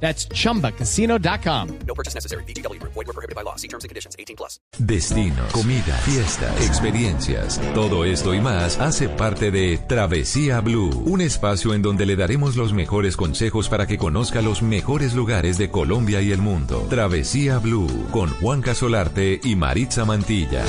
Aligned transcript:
That's 0.00 0.28
chumbacasino.com. 0.28 1.68
No 1.86 1.94
purchase 1.94 2.14
necessary. 2.14 2.44
BGW. 2.44 2.80
Void 2.82 3.06
were 3.06 3.12
prohibited 3.12 3.34
by 3.34 3.42
law. 3.42 3.56
See 3.56 3.68
terms 3.68 3.84
and 3.84 3.88
conditions. 3.88 4.14
18 4.18 4.36
plus. 4.36 4.60
Destinos, 4.78 5.52
comida, 5.52 5.96
fiestas, 6.04 6.66
experiencias. 6.66 7.60
Todo 7.74 8.04
esto 8.04 8.34
y 8.34 8.40
más 8.40 8.78
hace 8.78 9.08
parte 9.08 9.50
de 9.50 9.78
Travesía 9.78 10.60
Blue, 10.60 10.90
un 11.06 11.20
espacio 11.20 11.74
en 11.74 11.82
donde 11.82 12.06
le 12.06 12.16
daremos 12.16 12.56
los 12.56 12.72
mejores 12.72 13.16
consejos 13.16 13.68
para 13.68 13.86
que 13.86 13.98
conozca 13.98 14.42
los 14.42 14.62
mejores 14.62 15.14
lugares 15.14 15.58
de 15.58 15.70
Colombia 15.70 16.20
y 16.20 16.32
el 16.32 16.40
mundo. 16.40 16.86
Travesía 16.88 17.58
Blue 17.58 18.06
con 18.10 18.30
Juan 18.40 18.62
Casolarte 18.62 19.40
y 19.42 19.56
Maritza 19.56 20.04
Mantilla. 20.04 20.64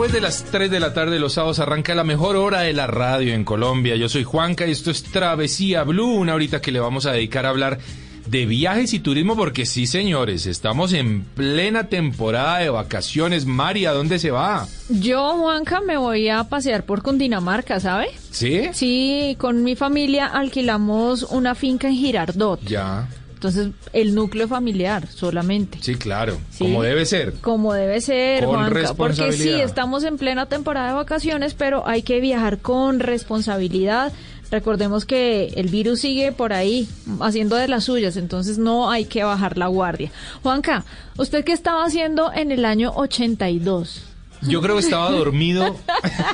Después 0.00 0.14
de 0.14 0.26
las 0.26 0.44
3 0.44 0.70
de 0.70 0.80
la 0.80 0.94
tarde 0.94 1.18
los 1.18 1.34
sábados 1.34 1.58
arranca 1.58 1.94
la 1.94 2.04
mejor 2.04 2.34
hora 2.36 2.62
de 2.62 2.72
la 2.72 2.86
radio 2.86 3.34
en 3.34 3.44
Colombia. 3.44 3.96
Yo 3.96 4.08
soy 4.08 4.24
Juanca 4.24 4.66
y 4.66 4.70
esto 4.70 4.90
es 4.90 5.02
Travesía 5.02 5.82
Blue, 5.82 6.14
una 6.14 6.34
horita 6.34 6.62
que 6.62 6.72
le 6.72 6.80
vamos 6.80 7.04
a 7.04 7.12
dedicar 7.12 7.44
a 7.44 7.50
hablar 7.50 7.78
de 8.26 8.46
viajes 8.46 8.94
y 8.94 9.00
turismo 9.00 9.36
porque 9.36 9.66
sí, 9.66 9.86
señores, 9.86 10.46
estamos 10.46 10.94
en 10.94 11.20
plena 11.20 11.88
temporada 11.88 12.60
de 12.60 12.70
vacaciones. 12.70 13.44
Mari, 13.44 13.84
¿a 13.84 13.92
dónde 13.92 14.18
se 14.18 14.30
va? 14.30 14.66
Yo, 14.88 15.36
Juanca, 15.36 15.82
me 15.82 15.98
voy 15.98 16.30
a 16.30 16.44
pasear 16.44 16.84
por 16.84 17.02
Cundinamarca, 17.02 17.78
¿sabe? 17.78 18.08
¿Sí? 18.30 18.70
Sí, 18.72 19.36
con 19.38 19.62
mi 19.62 19.76
familia 19.76 20.28
alquilamos 20.28 21.24
una 21.24 21.54
finca 21.54 21.88
en 21.88 21.96
Girardot. 21.96 22.58
Ya. 22.64 23.06
Entonces, 23.40 23.70
el 23.94 24.14
núcleo 24.14 24.48
familiar 24.48 25.08
solamente. 25.08 25.78
Sí, 25.80 25.94
claro. 25.94 26.36
Sí. 26.50 26.64
Como 26.64 26.82
debe 26.82 27.06
ser. 27.06 27.32
Como 27.40 27.72
debe 27.72 28.02
ser, 28.02 28.44
Con 28.44 28.56
Juanca. 28.56 28.92
Porque 28.92 29.32
sí, 29.32 29.48
estamos 29.48 30.04
en 30.04 30.18
plena 30.18 30.44
temporada 30.44 30.88
de 30.88 30.92
vacaciones, 30.92 31.54
pero 31.54 31.88
hay 31.88 32.02
que 32.02 32.20
viajar 32.20 32.58
con 32.58 33.00
responsabilidad. 33.00 34.12
Recordemos 34.50 35.06
que 35.06 35.54
el 35.56 35.68
virus 35.68 36.00
sigue 36.00 36.32
por 36.32 36.52
ahí 36.52 36.86
haciendo 37.20 37.56
de 37.56 37.66
las 37.66 37.84
suyas, 37.84 38.18
entonces 38.18 38.58
no 38.58 38.90
hay 38.90 39.06
que 39.06 39.24
bajar 39.24 39.56
la 39.56 39.68
guardia. 39.68 40.12
Juanca, 40.42 40.84
¿usted 41.16 41.42
qué 41.42 41.52
estaba 41.52 41.86
haciendo 41.86 42.30
en 42.34 42.52
el 42.52 42.66
año 42.66 42.92
82? 42.94 44.09
Yo 44.42 44.60
creo 44.62 44.76
que 44.76 44.82
estaba 44.82 45.10
dormido. 45.10 45.76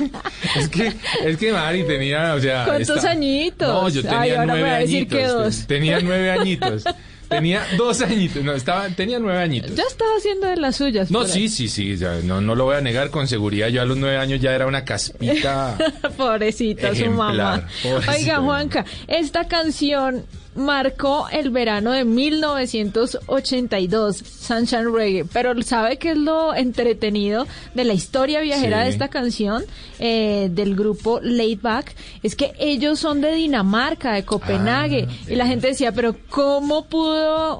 es 0.55 0.69
que, 0.69 0.93
es 1.25 1.37
que 1.37 1.51
Mari 1.51 1.83
tenía, 1.85 2.33
o 2.35 2.39
sea. 2.39 2.65
¿Cuántos 2.65 2.97
esta- 2.97 3.11
añitos? 3.11 3.67
No, 3.67 3.89
yo 3.89 4.01
tenía 4.01 4.19
Ay, 4.21 4.29
ahora 4.31 4.41
me 4.41 4.47
nueve 4.53 4.69
va 4.69 4.75
a 4.75 4.79
decir 4.79 4.95
añitos. 4.97 5.17
que 5.17 5.27
dos. 5.27 5.67
Tenía 5.67 5.99
nueve 6.01 6.31
añitos. 6.31 6.83
Tenía 7.29 7.65
dos 7.77 8.01
añitos. 8.01 8.43
No, 8.43 8.53
estaba, 8.53 8.87
tenía 8.89 9.19
nueve 9.19 9.39
añitos. 9.39 9.75
Ya 9.75 9.83
estaba 9.83 10.11
haciendo 10.17 10.47
de 10.47 10.57
las 10.57 10.75
suyas. 10.77 11.11
No, 11.11 11.25
sí, 11.25 11.49
sí, 11.49 11.67
sí, 11.67 11.97
ya, 11.97 12.19
no, 12.23 12.39
no 12.41 12.55
lo 12.55 12.65
voy 12.65 12.75
a 12.77 12.81
negar 12.81 13.09
con 13.09 13.27
seguridad. 13.27 13.67
Yo 13.67 13.81
a 13.81 13.85
los 13.85 13.97
nueve 13.97 14.17
años 14.17 14.39
ya 14.41 14.53
era 14.53 14.65
una 14.67 14.83
caspita. 14.85 15.77
Pobrecita 16.17 16.95
su 16.95 17.09
mamá. 17.11 17.67
pobrecita 17.83 18.11
Oiga, 18.13 18.37
Juanca, 18.39 18.85
esta 19.07 19.47
canción 19.47 20.25
marcó 20.55 21.27
el 21.31 21.51
verano 21.51 21.91
de 21.91 22.03
1982, 22.03 24.17
Sunshine 24.17 24.91
Reggae. 24.93 25.25
Pero 25.31 25.59
¿sabe 25.61 25.97
qué 25.97 26.11
es 26.11 26.17
lo 26.17 26.55
entretenido 26.55 27.45
de 27.75 27.83
la 27.83 27.93
historia 27.93 28.39
viajera 28.41 28.79
Sí. 28.79 28.83
de 28.85 28.89
esta 28.89 29.07
canción 29.09 29.63
eh, 29.99 30.49
del 30.51 30.75
grupo 30.75 31.19
Laid 31.21 31.59
Back? 31.61 31.93
Es 32.23 32.35
que 32.35 32.53
ellos 32.59 32.99
son 32.99 33.21
de 33.21 33.33
Dinamarca, 33.33 34.13
de 34.13 34.23
Copenhague. 34.25 35.07
Ah, 35.09 35.13
y 35.31 35.35
la 35.35 35.45
gente 35.47 35.67
decía, 35.67 35.91
pero 35.91 36.15
¿cómo 36.29 36.85
pudo 36.85 37.16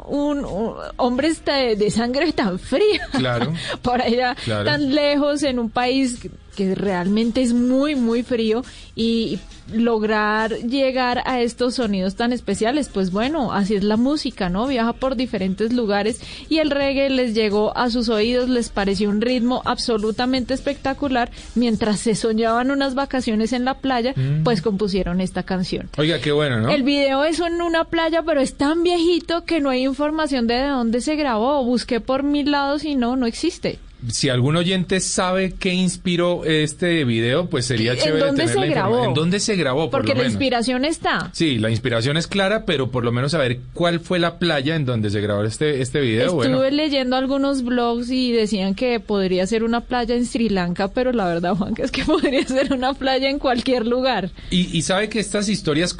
un, 0.08 0.46
un 0.46 0.74
hombre 0.98 1.28
este 1.30 1.76
de 1.76 1.92
sangre 1.92 2.32
tan 2.34 2.60
fría? 2.60 3.08
Claro. 3.12 3.54
por 3.82 4.02
allá 4.02 4.36
Claro. 4.44 4.66
tan 4.66 4.94
lejos 4.94 5.44
en 5.44 5.60
un 5.60 5.70
país 5.70 6.20
que- 6.58 6.76
realmente 6.76 7.42
es 7.42 7.54
muy 7.54 7.96
muy 7.96 8.24
frío 8.24 8.64
y 8.96 9.40
lograr 9.74 10.52
llegar 10.60 11.22
a 11.26 11.42
estos 11.42 11.76
sonidos 11.76 12.16
tan 12.16 12.32
especiales 12.34 12.90
pues 12.90 13.12
bueno 13.12 13.52
así 13.54 13.76
es 13.76 13.84
la 13.84 13.98
música 13.98 14.50
no 14.50 14.66
viaja 14.68 14.94
por 14.94 15.16
diferentes 15.16 15.74
lugares 15.74 16.20
y 16.50 16.60
el 16.60 16.72
reggae 16.72 17.10
les 17.10 17.34
llegó 17.36 17.76
a 17.78 17.90
sus 17.90 18.10
oídos 18.10 18.50
les 18.50 18.70
pareció 18.70 19.10
un 19.10 19.22
ritmo 19.22 19.62
absolutamente 19.66 20.54
espectacular 20.54 21.30
mientras 21.56 22.00
se 22.00 22.16
soñaban 22.16 22.72
unas 22.72 22.96
vacaciones 22.96 23.54
en 23.54 23.66
la 23.66 23.76
playa 23.76 24.14
pues 24.44 24.62
compusieron 24.62 25.22
esta 25.22 25.44
canción 25.44 25.90
Oiga, 25.98 26.20
qué 26.20 26.32
bueno, 26.32 26.60
¿no? 26.62 26.70
el 26.70 26.84
video 26.84 27.24
es 27.24 27.40
en 27.40 27.62
una 27.62 27.84
playa, 27.84 28.24
pero 28.24 28.42
es 28.42 28.56
tan 28.56 28.82
viejito 28.84 29.44
que 29.46 29.60
no 29.60 29.70
hay 29.70 29.84
información 29.86 30.48
de, 30.48 30.56
de 30.56 30.68
dónde 30.68 31.02
se 31.02 31.16
grabó. 31.16 31.64
Busqué 31.64 32.00
por 32.02 32.24
mil 32.24 32.50
lados 32.52 32.84
y 32.84 32.96
no, 32.96 33.16
no 33.16 33.26
existe. 33.28 33.78
Si 34.12 34.30
algún 34.30 34.56
oyente 34.56 35.00
sabe 35.00 35.54
qué 35.58 35.74
inspiró 35.74 36.46
este 36.46 37.04
video, 37.04 37.50
pues 37.50 37.66
sería 37.66 37.94
¿En 37.94 38.00
chévere 38.00 38.26
dónde 38.28 38.46
tener 38.46 38.60
se 38.64 38.68
grabó? 38.70 39.04
¿En 39.06 39.14
dónde 39.16 39.40
se 39.40 39.56
grabó? 39.56 39.90
por 39.90 39.92
Porque 39.92 40.10
lo 40.10 40.16
la 40.16 40.20
menos? 40.20 40.34
inspiración 40.34 40.86
está. 40.86 41.32
Sí, 41.34 41.58
la 41.58 41.72
inspiración 41.72 42.16
es 42.16 42.28
clara, 42.28 42.66
pero 42.66 42.92
por 42.92 43.04
lo 43.04 43.12
menos 43.12 43.32
saber 43.32 43.60
cuál 43.74 44.00
fue 44.00 44.20
la 44.20 44.38
playa 44.38 44.76
en 44.76 44.86
donde 44.86 45.10
se 45.10 45.20
grabó 45.20 45.44
este, 45.44 45.82
este 45.82 46.00
video. 46.00 46.28
Estuve 46.28 46.48
bueno, 46.50 46.70
leyendo 46.70 47.16
algunos 47.16 47.64
blogs 47.64 48.12
y 48.12 48.32
decían 48.32 48.76
que 48.76 49.00
podría 49.00 49.48
ser 49.48 49.64
una 49.64 49.82
playa 49.82 50.16
en 50.16 50.26
Sri 50.28 50.50
Lanka, 50.50 50.90
pero 50.90 51.12
la 51.12 51.26
verdad, 51.26 51.56
Juan, 51.56 51.74
que 51.74 51.82
es 51.82 51.92
que 51.92 52.04
podría 52.06 52.46
ser 52.46 52.74
una 52.74 52.94
playa 52.94 53.30
en 53.30 53.40
cualquier 53.40 53.88
lugar. 53.88 54.30
y, 54.52 54.78
y 54.78 54.82
sabe 54.84 55.10
que 55.10 55.20
estas 55.20 55.50
historias 55.50 55.96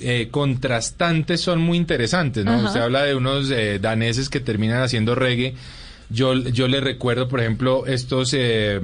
eh, 0.00 0.28
contrastantes 0.30 1.40
son 1.42 1.60
muy 1.60 1.76
interesantes, 1.76 2.44
¿no? 2.44 2.52
Ajá. 2.52 2.66
Usted 2.68 2.80
habla 2.80 3.02
de 3.02 3.14
unos 3.14 3.50
eh, 3.50 3.78
daneses 3.80 4.28
que 4.30 4.40
terminan 4.40 4.82
haciendo 4.82 5.14
reggae. 5.14 5.54
Yo, 6.10 6.34
yo 6.34 6.68
le 6.68 6.80
recuerdo, 6.80 7.28
por 7.28 7.40
ejemplo, 7.40 7.86
estos 7.86 8.34
eh, 8.34 8.80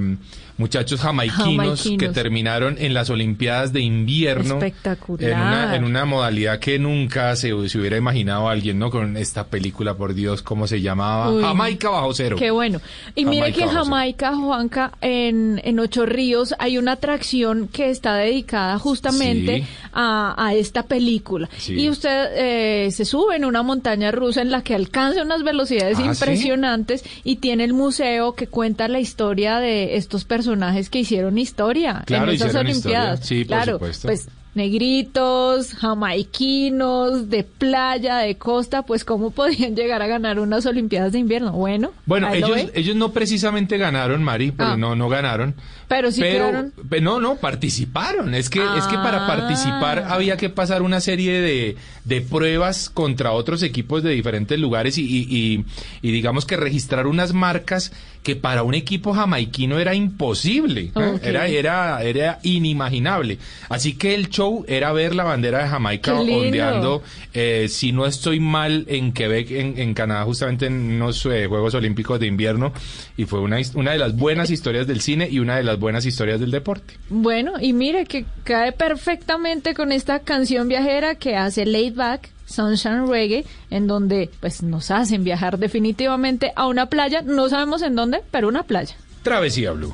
muchachos 0.61 1.01
jamaiquinos, 1.01 1.45
Jamaiquinos. 1.81 1.99
que 1.99 2.09
terminaron 2.09 2.77
en 2.79 2.93
las 2.93 3.09
Olimpiadas 3.09 3.73
de 3.73 3.81
invierno. 3.81 4.55
Espectacular. 4.55 5.29
En 5.31 5.37
una, 5.39 5.75
en 5.75 5.83
una 5.83 6.05
modalidad 6.05 6.59
que 6.59 6.79
nunca 6.79 7.35
se, 7.35 7.49
se 7.67 7.77
hubiera 7.79 7.97
imaginado 7.97 8.47
alguien, 8.47 8.79
¿no? 8.79 8.89
Con 8.89 9.17
esta 9.17 9.47
película, 9.47 9.95
por 9.95 10.13
Dios, 10.13 10.41
¿cómo 10.41 10.67
se 10.67 10.79
llamaba? 10.81 11.29
Uy. 11.31 11.43
Jamaica 11.43 11.89
bajo 11.89 12.13
cero. 12.13 12.35
Qué 12.39 12.51
bueno. 12.51 12.79
Y 13.15 13.25
mire 13.25 13.51
Jamaica 13.51 13.57
que 13.57 13.63
en. 13.63 13.69
Jamaica, 13.69 14.35
Juanca, 14.35 14.91
en, 15.01 15.61
en 15.63 15.79
Ocho 15.79 16.05
Ríos, 16.05 16.53
hay 16.59 16.77
una 16.77 16.93
atracción 16.93 17.67
que 17.67 17.89
está 17.89 18.15
dedicada 18.15 18.77
justamente 18.79 19.31
Sí. 19.61 19.63
a, 19.93 20.35
a 20.37 20.53
esta 20.53 20.83
película. 20.83 21.49
Sí. 21.57 21.73
Y 21.73 21.89
usted 21.89 22.29
eh, 22.35 22.91
se 22.91 23.03
sube 23.05 23.35
en 23.35 23.45
una 23.45 23.63
montaña 23.63 24.11
rusa 24.11 24.41
en 24.41 24.51
la 24.51 24.61
que 24.61 24.75
alcanza 24.75 25.23
unas 25.23 25.43
velocidades 25.43 25.97
Ah, 25.97 26.01
¿sí? 26.01 26.07
impresionantes 26.07 27.03
y 27.23 27.37
tiene 27.37 27.63
el 27.63 27.73
museo 27.73 28.33
que 28.35 28.47
cuenta 28.47 28.87
la 28.87 28.99
historia 28.99 29.57
de 29.59 29.95
estos 29.95 30.23
personajes 30.25 30.50
que 30.89 30.99
hicieron 30.99 31.37
historia 31.37 32.03
Claro, 32.05 32.25
en 32.31 32.35
esas 32.35 32.55
Olimpiadas. 32.55 33.25
Sí, 33.25 33.39
por 33.45 33.47
claro, 33.57 33.73
supuesto. 33.73 34.07
pues 34.07 34.27
negritos, 34.53 35.73
jamaiquinos, 35.75 37.29
de 37.29 37.43
playa, 37.43 38.17
de 38.17 38.35
costa, 38.37 38.83
pues 38.83 39.05
cómo 39.05 39.31
podían 39.31 39.75
llegar 39.75 40.01
a 40.01 40.07
ganar 40.07 40.39
unas 40.39 40.65
Olimpiadas 40.65 41.13
de 41.13 41.19
invierno. 41.19 41.51
Bueno, 41.53 41.91
Bueno, 42.05 42.33
ellos, 42.33 42.57
ellos 42.73 42.95
no 42.95 43.11
precisamente 43.13 43.77
ganaron, 43.77 44.23
Mari, 44.23 44.51
porque 44.51 44.73
Ah. 44.73 44.77
no, 44.77 44.95
no 44.95 45.07
ganaron. 45.09 45.55
Pero 45.87 46.11
sí 46.11 46.21
quedaron. 46.21 46.73
pe- 46.89 47.01
no, 47.01 47.19
no, 47.19 47.35
participaron. 47.35 48.33
Es 48.33 48.49
que, 48.49 48.59
es 48.77 48.85
que 48.87 48.95
para 48.95 49.25
Ah. 49.25 49.27
participar 49.27 50.05
había 50.09 50.37
que 50.37 50.49
pasar 50.49 50.81
una 50.81 51.01
serie 51.01 51.41
de, 51.41 51.75
de 52.05 52.21
pruebas 52.21 52.89
contra 52.89 53.31
otros 53.33 53.61
equipos 53.63 54.01
de 54.03 54.11
diferentes 54.11 54.57
lugares 54.59 54.97
y, 54.97 55.03
y- 55.03 55.27
y- 55.29 55.65
y 56.01 56.11
digamos 56.11 56.45
que 56.45 56.55
registrar 56.57 57.07
unas 57.07 57.33
marcas 57.33 57.91
que 58.23 58.35
para 58.35 58.63
un 58.63 58.75
equipo 58.75 59.13
jamaiquino 59.13 59.79
era 59.79 59.95
imposible. 59.95 60.91
¿eh? 60.95 61.19
Era, 61.23 61.47
era, 61.47 62.03
era 62.03 62.39
inimaginable. 62.43 63.39
Así 63.69 63.93
que 63.93 64.13
el 64.13 64.29
show 64.29 64.63
era 64.67 64.91
ver 64.91 65.15
la 65.15 65.23
bandera 65.23 65.63
de 65.63 65.69
Jamaica 65.69 66.13
ondeando 66.13 67.01
eh, 67.33 67.67
si 67.69 67.91
no 67.91 68.05
estoy 68.05 68.39
mal, 68.39 68.85
en 68.87 69.13
Quebec, 69.13 69.51
en, 69.51 69.79
en 69.79 69.93
Canadá, 69.93 70.23
justamente 70.25 70.65
en 70.67 70.73
unos 70.95 71.25
eh, 71.25 71.47
Juegos 71.47 71.73
Olímpicos 71.73 72.19
de 72.19 72.27
invierno, 72.27 72.73
y 73.17 73.25
fue 73.25 73.39
una, 73.39 73.57
una 73.75 73.91
de 73.91 73.97
las 73.97 74.15
buenas 74.15 74.49
historias 74.49 74.85
del 74.85 75.01
cine 75.01 75.27
y 75.29 75.39
una 75.39 75.57
de 75.57 75.63
las 75.63 75.79
buenas 75.79 76.05
historias 76.05 76.39
del 76.39 76.51
deporte. 76.51 76.95
Bueno, 77.09 77.53
y 77.59 77.73
mire 77.73 78.05
que 78.05 78.25
cae 78.43 78.71
perfectamente 78.71 79.73
con 79.73 79.91
esta 79.91 80.19
canción 80.19 80.67
viajera 80.67 81.15
que 81.15 81.35
hace 81.35 81.65
Laid 81.65 81.95
Back, 81.95 82.29
Sunshine 82.51 83.07
Reggae, 83.07 83.45
en 83.69 83.87
donde 83.87 84.29
pues 84.39 84.61
nos 84.61 84.91
hacen 84.91 85.23
viajar 85.23 85.57
definitivamente 85.57 86.53
a 86.55 86.67
una 86.67 86.87
playa, 86.87 87.21
no 87.21 87.49
sabemos 87.49 87.81
en 87.81 87.95
dónde, 87.95 88.21
pero 88.31 88.47
una 88.47 88.63
playa. 88.63 88.95
Travesía 89.23 89.71
Blue. 89.71 89.93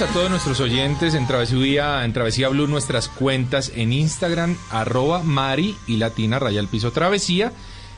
A 0.00 0.06
todos 0.14 0.30
nuestros 0.30 0.60
oyentes 0.60 1.14
en 1.14 1.26
Travesía, 1.26 2.04
en 2.06 2.12
Travesía 2.14 2.48
Blue 2.48 2.66
nuestras 2.66 3.08
cuentas 3.08 3.70
en 3.74 3.92
Instagram, 3.92 4.56
arroba 4.70 5.22
Mari 5.22 5.74
y 5.86 5.96
Latina 5.98 6.38
Raya 6.38 6.58
al 6.60 6.68
Piso 6.68 6.90
Travesía 6.90 7.52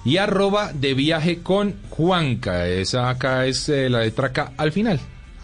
y 0.05 0.17
arroba 0.17 0.73
de 0.73 0.95
viaje 0.95 1.43
con 1.43 1.77
Juanca. 1.91 2.67
Esa 2.67 3.09
acá 3.09 3.47
es 3.47 3.69
eh, 3.69 3.89
la 3.89 4.01
letra 4.01 4.33
K 4.33 4.53
al 4.57 4.73
final. 4.73 4.99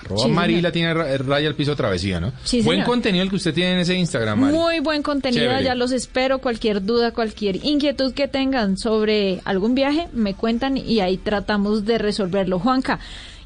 Arroba 0.04 0.22
Sí, 0.24 0.30
Mari 0.30 0.60
la 0.60 0.72
tiene 0.72 0.94
ra- 0.94 1.16
raya 1.18 1.48
al 1.48 1.54
piso 1.54 1.76
travesía, 1.76 2.18
¿no? 2.20 2.32
Sí, 2.44 2.62
Buen 2.62 2.82
contenido 2.82 3.22
el 3.22 3.30
que 3.30 3.36
usted 3.36 3.54
tiene 3.54 3.74
en 3.74 3.78
ese 3.80 3.94
Instagram, 3.94 4.40
Mari. 4.40 4.54
Muy 4.56 4.80
buen 4.80 5.02
contenido, 5.02 5.42
Chévere. 5.44 5.64
ya 5.64 5.74
los 5.76 5.92
espero. 5.92 6.40
Cualquier 6.40 6.84
duda, 6.84 7.12
cualquier 7.12 7.56
inquietud 7.64 8.12
que 8.14 8.26
tengan 8.26 8.76
sobre 8.78 9.40
algún 9.44 9.74
viaje, 9.74 10.08
me 10.12 10.34
cuentan 10.34 10.76
y 10.76 11.00
ahí 11.00 11.18
tratamos 11.18 11.84
de 11.84 11.98
resolverlo. 11.98 12.58
Juanca 12.58 12.98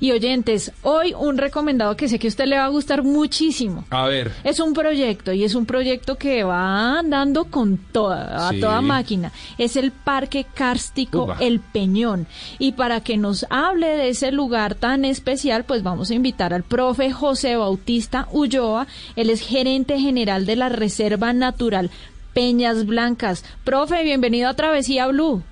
y 0.02 0.10
oyentes, 0.10 0.72
hoy 0.82 1.14
un 1.16 1.38
recomendado 1.38 1.96
que 1.96 2.08
sé 2.08 2.18
que 2.18 2.26
a 2.26 2.30
usted 2.30 2.46
le 2.46 2.58
va 2.58 2.64
a 2.64 2.68
gustar 2.70 3.04
muchísimo. 3.04 3.84
A 3.90 4.08
ver, 4.08 4.32
Es 4.42 4.58
un 4.58 4.74
proyecto 4.74 5.32
y 5.32 5.44
es 5.44 5.54
un 5.54 5.64
proyecto 5.64 6.16
que 6.16 6.42
va 6.42 6.98
andando 6.98 7.44
con 7.44 7.76
toda, 7.78 8.48
a 8.48 8.50
Sí. 8.50 8.58
toda 8.58 8.80
máquina. 8.80 9.30
Es 9.58 9.76
el 9.76 9.92
Parque 9.92 10.44
Kárstico 10.52 11.22
Upa. 11.22 11.36
El 11.38 11.60
Peñón. 11.60 12.26
Y 12.58 12.72
para 12.72 13.00
que 13.00 13.16
nos 13.16 13.46
hable 13.48 13.86
de 13.86 14.08
ese 14.08 14.32
lugar 14.32 14.74
tan 14.74 15.04
especial, 15.04 15.62
pues 15.62 15.84
vamos 15.84 16.10
a 16.10 16.14
invitar 16.14 16.52
al 16.52 16.64
profe 16.64 17.12
José 17.12 17.54
Bautista 17.54 18.26
Ulloa. 18.32 18.88
Él 19.14 19.30
es 19.30 19.40
gerente 19.40 20.00
general 20.00 20.46
de 20.46 20.56
la 20.56 20.68
Reserva 20.68 21.32
Natural 21.32 21.90
Peñas 22.34 22.86
Blancas. 22.86 23.44
Profe, 23.62 24.02
bienvenido 24.02 24.48
a 24.48 24.54
Travesía 24.54 25.06
Blue. 25.06 25.44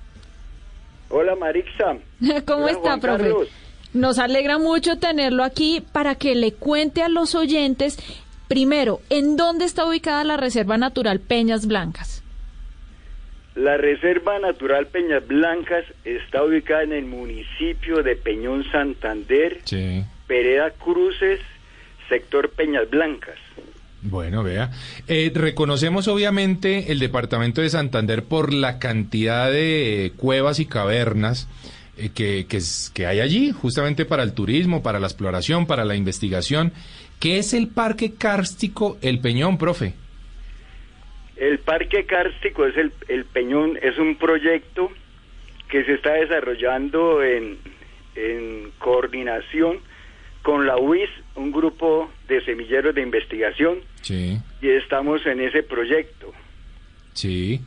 Hola 1.09 1.35
Marixa. 1.37 1.97
¿Cómo 2.45 2.63
Hola, 2.65 2.71
está, 2.71 2.81
Juan 2.89 2.99
profe? 2.99 3.23
Carlos. 3.23 3.47
Nos 3.93 4.19
alegra 4.19 4.57
mucho 4.57 4.97
tenerlo 4.97 5.43
aquí 5.43 5.83
para 5.91 6.15
que 6.15 6.33
le 6.35 6.53
cuente 6.53 7.03
a 7.03 7.09
los 7.09 7.35
oyentes, 7.35 7.97
primero, 8.47 9.01
¿en 9.09 9.35
dónde 9.35 9.65
está 9.65 9.85
ubicada 9.85 10.23
la 10.23 10.37
Reserva 10.37 10.77
Natural 10.77 11.19
Peñas 11.19 11.67
Blancas? 11.67 12.23
La 13.55 13.75
Reserva 13.75 14.39
Natural 14.39 14.87
Peñas 14.87 15.27
Blancas 15.27 15.83
está 16.05 16.41
ubicada 16.43 16.83
en 16.83 16.93
el 16.93 17.05
municipio 17.05 18.01
de 18.01 18.15
Peñón 18.15 18.63
Santander, 18.71 19.59
sí. 19.65 20.05
Pereda 20.25 20.71
Cruces, 20.71 21.41
sector 22.07 22.49
Peñas 22.51 22.89
Blancas. 22.89 23.35
Bueno, 24.03 24.41
vea. 24.41 24.71
Eh, 25.09 25.31
reconocemos 25.35 26.07
obviamente 26.07 26.93
el 26.93 26.99
departamento 26.99 27.61
de 27.61 27.69
Santander 27.69 28.23
por 28.23 28.53
la 28.53 28.79
cantidad 28.79 29.51
de 29.51 30.13
cuevas 30.15 30.59
y 30.59 30.65
cavernas 30.65 31.49
que, 32.15 32.45
que, 32.47 32.57
es- 32.57 32.91
que 32.93 33.05
hay 33.05 33.19
allí, 33.19 33.51
justamente 33.51 34.05
para 34.05 34.23
el 34.23 34.33
turismo, 34.33 34.81
para 34.83 34.99
la 34.99 35.07
exploración, 35.07 35.67
para 35.67 35.85
la 35.85 35.95
investigación. 35.95 36.71
¿Qué 37.19 37.37
es 37.37 37.53
el 37.53 37.67
Parque 37.67 38.13
Kárstico 38.15 38.97
El 39.01 39.19
Peñón, 39.19 39.57
profe? 39.57 39.93
El 41.37 41.59
Parque 41.59 42.05
Kárstico 42.05 42.65
es 42.65 42.77
el, 42.77 42.91
el 43.07 43.25
Peñón, 43.25 43.77
es 43.81 43.97
un 43.97 44.15
proyecto 44.15 44.91
que 45.69 45.83
se 45.85 45.93
está 45.93 46.13
desarrollando 46.13 47.23
en, 47.23 47.57
en 48.15 48.71
coordinación 48.77 49.77
con 50.43 50.65
la 50.67 50.77
UIS, 50.77 51.09
un 51.35 51.51
grupo 51.51 52.09
de 52.27 52.43
semilleros 52.43 52.93
de 52.95 53.01
investigación, 53.01 53.79
Sí, 54.01 54.37
y 54.61 54.69
estamos 54.69 55.23
en 55.27 55.39
ese 55.41 55.61
proyecto. 55.63 56.33
sí. 57.13 57.61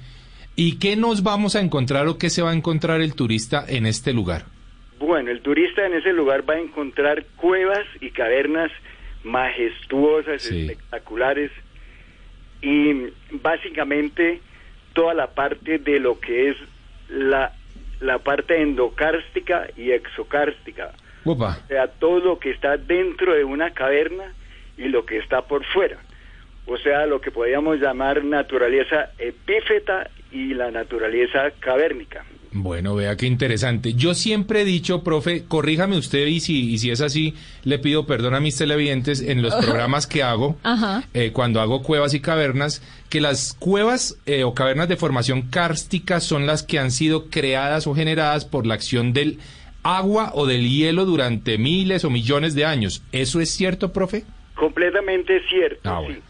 ¿Y 0.56 0.78
qué 0.78 0.96
nos 0.96 1.22
vamos 1.22 1.56
a 1.56 1.60
encontrar 1.60 2.06
o 2.06 2.18
qué 2.18 2.30
se 2.30 2.42
va 2.42 2.50
a 2.50 2.54
encontrar 2.54 3.00
el 3.00 3.14
turista 3.14 3.64
en 3.66 3.86
este 3.86 4.12
lugar? 4.12 4.44
Bueno, 4.98 5.30
el 5.30 5.40
turista 5.40 5.84
en 5.86 5.94
ese 5.94 6.12
lugar 6.12 6.48
va 6.48 6.54
a 6.54 6.60
encontrar 6.60 7.24
cuevas 7.36 7.84
y 8.00 8.10
cavernas 8.10 8.70
majestuosas, 9.24 10.42
Sí. 10.42 10.60
espectaculares, 10.62 11.50
y 12.62 12.92
básicamente 13.42 14.40
toda 14.92 15.12
la 15.14 15.28
parte 15.28 15.78
de 15.78 15.98
lo 15.98 16.20
que 16.20 16.50
es 16.50 16.56
la, 17.08 17.52
la 18.00 18.18
parte 18.18 18.62
endocárstica 18.62 19.66
y 19.76 19.90
exocárstica, 19.90 20.92
Opa. 21.24 21.58
o 21.64 21.68
sea, 21.68 21.88
todo 21.88 22.20
lo 22.20 22.38
que 22.38 22.50
está 22.50 22.76
dentro 22.76 23.34
de 23.34 23.44
una 23.44 23.70
caverna 23.72 24.32
y 24.78 24.84
lo 24.88 25.04
que 25.04 25.18
está 25.18 25.42
por 25.42 25.64
fuera, 25.66 25.98
o 26.66 26.76
sea, 26.78 27.06
lo 27.06 27.20
que 27.20 27.30
podríamos 27.30 27.78
llamar 27.78 28.24
naturaleza 28.24 29.10
epífeta 29.18 30.10
y 30.32 30.54
la 30.54 30.70
naturaleza 30.70 31.50
cavérnica. 31.60 32.24
Bueno, 32.56 32.94
vea 32.94 33.16
qué 33.16 33.26
interesante. 33.26 33.94
Yo 33.94 34.14
siempre 34.14 34.60
he 34.60 34.64
dicho, 34.64 35.02
profe, 35.02 35.44
corríjame 35.44 35.96
usted 35.98 36.26
y 36.28 36.38
si, 36.38 36.70
y 36.72 36.78
si 36.78 36.90
es 36.92 37.00
así, 37.00 37.34
le 37.64 37.80
pido 37.80 38.06
perdón 38.06 38.34
a 38.34 38.40
mis 38.40 38.56
televidentes 38.56 39.20
en 39.20 39.42
los 39.42 39.52
programas 39.64 40.06
que 40.06 40.22
hago, 40.22 40.56
Ajá. 40.62 41.02
eh, 41.14 41.32
cuando 41.32 41.60
hago 41.60 41.82
cuevas 41.82 42.14
y 42.14 42.20
cavernas, 42.20 42.80
que 43.10 43.20
las 43.20 43.54
cuevas 43.54 44.20
eh, 44.26 44.44
o 44.44 44.54
cavernas 44.54 44.88
de 44.88 44.96
formación 44.96 45.42
kárstica 45.50 46.20
son 46.20 46.46
las 46.46 46.62
que 46.62 46.78
han 46.78 46.92
sido 46.92 47.28
creadas 47.28 47.88
o 47.88 47.94
generadas 47.94 48.44
por 48.44 48.66
la 48.66 48.74
acción 48.74 49.12
del 49.12 49.38
agua 49.82 50.30
o 50.34 50.46
del 50.46 50.68
hielo 50.68 51.04
durante 51.06 51.58
miles 51.58 52.04
o 52.04 52.10
millones 52.10 52.54
de 52.54 52.64
años. 52.66 53.02
¿Eso 53.10 53.40
es 53.40 53.50
cierto, 53.50 53.92
profe? 53.92 54.22
Completamente 54.54 55.40
cierto, 55.48 55.80
Ah, 55.90 55.98
bueno. 55.98 56.14
Sí, 56.16 56.22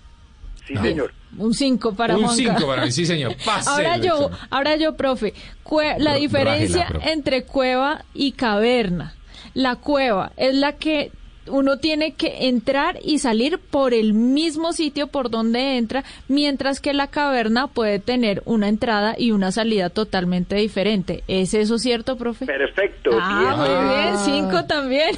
Ah. 0.77 0.83
señor. 0.83 1.13
Un 1.37 1.53
5 1.53 1.95
para 1.95 2.17
Un 2.17 2.23
Juanca. 2.25 2.37
5 2.57 2.67
para 2.67 2.85
mí, 2.85 2.93
sí, 2.93 3.05
señor. 3.07 3.35
Pase 3.45 3.69
Ahora 3.69 3.97
yo, 3.97 4.15
examen. 4.15 4.39
ahora 4.51 4.77
yo, 4.77 4.95
profe, 4.97 5.35
cue- 5.65 5.99
la 5.99 6.15
diferencia 6.15 6.83
rájela, 6.83 6.89
profe. 7.01 7.13
entre 7.13 7.45
cueva 7.45 8.05
y 8.15 8.33
caverna. 8.33 9.15
La 9.53 9.77
cueva 9.77 10.33
es 10.37 10.55
la 10.55 10.73
que 10.75 11.11
uno 11.49 11.79
tiene 11.79 12.13
que 12.15 12.47
entrar 12.49 12.99
y 13.05 13.19
salir 13.19 13.59
por 13.59 13.93
el 13.93 14.15
mismo 14.15 14.73
sitio 14.73 15.09
por 15.09 15.29
donde 15.31 15.77
entra, 15.77 16.03
mientras 16.27 16.81
que 16.81 16.95
la 16.95 17.09
caverna 17.09 17.67
puede 17.67 17.99
tener 17.99 18.43
una 18.47 18.69
entrada 18.69 19.15
y 19.19 19.31
una 19.33 19.53
salida 19.53 19.91
totalmente 19.91 20.57
diferente. 20.57 21.23
¿Es 21.29 21.53
eso 21.53 21.79
cierto, 21.79 22.17
profe? 22.17 22.47
Perfecto. 22.47 23.11
Ah, 23.21 23.39
bien. 23.67 23.77
muy 23.77 23.95
bien, 23.95 24.19
cinco 24.49 24.65
también. 24.65 25.17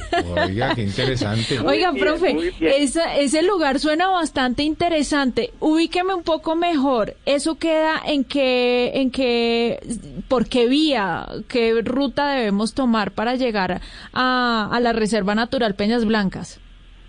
Oiga, 0.49 0.75
qué 0.75 0.83
interesante. 0.83 1.61
Oiga, 1.61 1.93
bien, 1.93 2.05
profe, 2.05 2.53
esa- 2.61 3.17
ese 3.17 3.43
lugar 3.43 3.79
suena 3.79 4.09
bastante 4.09 4.63
interesante. 4.65 5.51
Ubíqueme 5.61 6.13
un 6.15 6.23
poco 6.25 6.57
mejor. 6.57 7.15
¿Eso 7.25 7.55
queda 7.57 8.01
en 8.05 8.25
qué, 8.25 8.93
en 8.95 9.11
qué, 9.13 9.79
por 10.27 10.49
qué 10.49 10.67
vía, 10.67 11.27
qué 11.49 11.81
ruta 11.83 12.31
debemos 12.33 12.75
tomar 12.75 13.13
para 13.13 13.37
llegar 13.37 13.81
a, 14.13 14.69
a 14.73 14.81
la 14.81 14.93
Reserva 14.93 15.35
Natural 15.37 15.75
Peñas 15.75 16.05
Blancas? 16.05 16.16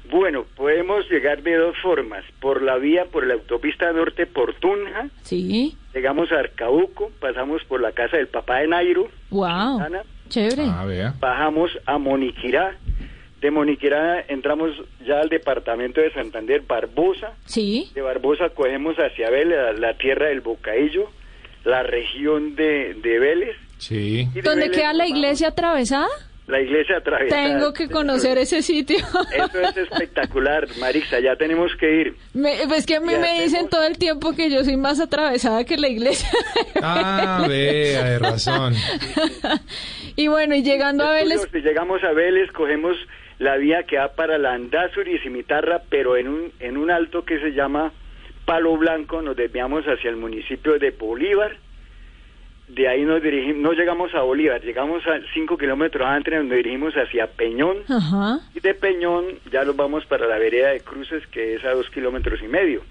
Bueno, 0.09 0.45
podemos 0.55 1.09
llegar 1.09 1.43
de 1.43 1.55
dos 1.55 1.75
formas. 1.81 2.23
Por 2.39 2.61
la 2.61 2.77
vía, 2.77 3.05
por 3.11 3.27
la 3.27 3.33
autopista 3.33 3.91
norte 3.91 4.25
por 4.25 4.53
Tunja, 4.55 5.09
Sí. 5.23 5.75
llegamos 5.93 6.31
a 6.31 6.39
Arcauco, 6.39 7.11
pasamos 7.19 7.61
por 7.65 7.81
la 7.81 7.91
casa 7.91 8.15
del 8.17 8.27
papá 8.27 8.59
de 8.59 8.67
Nairo, 8.67 9.09
Wow. 9.31 9.79
Ana, 9.81 10.03
Chévere. 10.29 10.63
Ah, 10.65 10.85
vea. 10.85 11.13
bajamos 11.19 11.71
a 11.85 11.97
Moniquirá. 11.97 12.77
De 13.41 13.51
Moniquirá 13.51 14.21
entramos 14.29 14.71
ya 15.05 15.19
al 15.19 15.29
departamento 15.29 16.01
de 16.01 16.11
Santander, 16.13 16.61
Barbosa. 16.61 17.33
Sí. 17.45 17.91
De 17.93 18.01
Barbosa 18.01 18.49
cogemos 18.49 18.95
hacia 18.97 19.29
Vélez, 19.29 19.57
la, 19.57 19.73
la 19.73 19.93
tierra 19.97 20.27
del 20.27 20.41
Bocaillo, 20.41 21.09
la 21.65 21.83
región 21.83 22.55
de, 22.55 22.93
de 22.95 23.19
Vélez. 23.19 23.55
Sí. 23.77 24.27
¿Dónde 24.43 24.69
Vélez 24.69 24.71
queda 24.77 24.93
la 24.93 25.07
iglesia 25.07 25.49
atravesada? 25.49 26.07
La 26.47 26.61
iglesia 26.61 26.97
atravesada. 26.97 27.43
Tengo 27.43 27.73
que 27.73 27.89
conocer 27.89 28.37
ese 28.37 28.61
sitio. 28.61 28.97
Eso 28.97 29.59
es 29.59 29.75
espectacular, 29.75 30.65
Marixa, 30.79 31.19
ya 31.19 31.35
tenemos 31.35 31.75
que 31.77 32.01
ir. 32.01 32.15
Me, 32.33 32.63
es 32.63 32.85
que 32.85 32.95
a 32.95 33.01
mí 33.01 33.11
Ya 33.11 33.19
me 33.19 33.41
dicen 33.41 33.67
todo 33.67 33.85
el 33.85 33.97
tiempo 33.97 34.33
que 34.33 34.49
yo 34.49 34.63
soy 34.63 34.77
más 34.77 35.01
atravesada 35.01 35.65
que 35.65 35.77
la 35.77 35.89
iglesia. 35.89 36.29
Ah, 36.81 37.45
vea, 37.49 38.05
de 38.05 38.19
razón. 38.19 38.73
y 40.15 40.27
bueno, 40.29 40.55
y 40.55 40.63
llegando 40.63 41.03
a 41.03 41.11
Vélez, 41.11 41.39
curioso, 41.39 41.49
Si 41.51 41.61
llegamos 41.61 42.01
a 42.05 42.13
Vélez, 42.13 42.49
cogemos 42.53 42.95
la 43.39 43.57
vía 43.57 43.83
que 43.83 43.97
va 43.97 44.13
para 44.13 44.37
la 44.37 44.53
Andázuri 44.53 45.15
y 45.15 45.19
Cimitarra, 45.19 45.81
pero 45.89 46.15
en 46.15 46.29
un, 46.29 46.51
en 46.61 46.77
un 46.77 46.91
alto 46.91 47.25
que 47.25 47.39
se 47.39 47.51
llama 47.51 47.91
Palo 48.45 48.77
Blanco, 48.77 49.21
nos 49.21 49.35
desviamos 49.35 49.83
hacia 49.83 50.09
el 50.09 50.15
municipio 50.15 50.79
de 50.79 50.91
Bolívar. 50.91 51.57
De 52.67 52.87
ahí 52.87 53.03
nos 53.05 53.23
dirigimos, 53.23 53.61
no 53.61 53.71
llegamos 53.71 54.13
a 54.13 54.21
Bolívar, 54.21 54.61
llegamos 54.61 55.01
a 55.07 55.19
5 55.33 55.57
kilómetros 55.57 56.05
antes, 56.05 56.33
nos 56.33 56.49
dirigimos 56.49 56.93
hacia 56.95 57.27
Peñón. 57.27 57.77
Ajá. 57.87 58.39
Y 58.53 58.59
de 58.59 58.73
Peñón 58.73 59.25
ya 59.51 59.63
nos 59.63 59.75
vamos 59.75 60.05
para 60.05 60.27
la 60.27 60.37
vereda 60.37 60.71
de 60.71 60.81
Cruces, 60.81 61.25
que 61.27 61.55
es 61.55 61.63
a 61.63 61.71
dos 61.71 61.89
kilómetros 61.91 62.41
y 62.43 62.47
medio. 62.47 62.83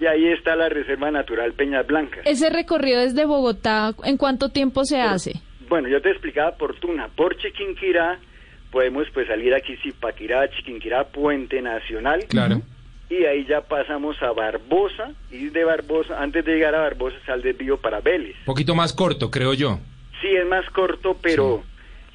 Y 0.00 0.06
ahí 0.06 0.28
está 0.28 0.54
la 0.54 0.68
Reserva 0.68 1.10
Natural 1.10 1.52
Peñas 1.54 1.86
Blancas. 1.86 2.20
Ese 2.24 2.50
recorrido 2.50 3.00
desde 3.00 3.24
Bogotá, 3.24 3.94
¿en 4.04 4.16
cuánto 4.16 4.50
tiempo 4.50 4.84
se 4.84 5.00
hace? 5.00 5.32
Bueno, 5.68 5.88
yo 5.88 6.00
te 6.00 6.10
explicaba 6.10 6.56
por 6.56 6.78
Tuna, 6.78 7.08
por 7.08 7.36
Chiquinquirá, 7.36 8.20
podemos 8.70 9.08
pues 9.12 9.26
salir 9.26 9.52
aquí 9.54 9.76
Zipaquirá, 9.78 10.48
Chiquinquirá, 10.50 11.04
Puente 11.08 11.60
Nacional, 11.60 12.24
Claro. 12.28 12.62
Y 13.08 13.24
ahí 13.24 13.46
ya 13.46 13.60
pasamos 13.62 14.20
a 14.22 14.32
Barbosa, 14.32 15.12
y 15.30 15.48
de 15.48 15.64
Barbosa, 15.64 16.20
antes 16.20 16.44
de 16.44 16.54
llegar 16.54 16.74
a 16.74 16.80
Barbosa 16.80 17.16
sale 17.24 17.36
el 17.38 17.42
desvío 17.42 17.76
para 17.78 18.00
Vélez. 18.00 18.36
Poquito 18.44 18.74
más 18.74 18.92
corto, 18.92 19.30
creo 19.30 19.54
yo. 19.54 19.78
Sí, 20.20 20.28
es 20.28 20.46
más 20.46 20.68
corto, 20.70 21.16
pero 21.20 21.62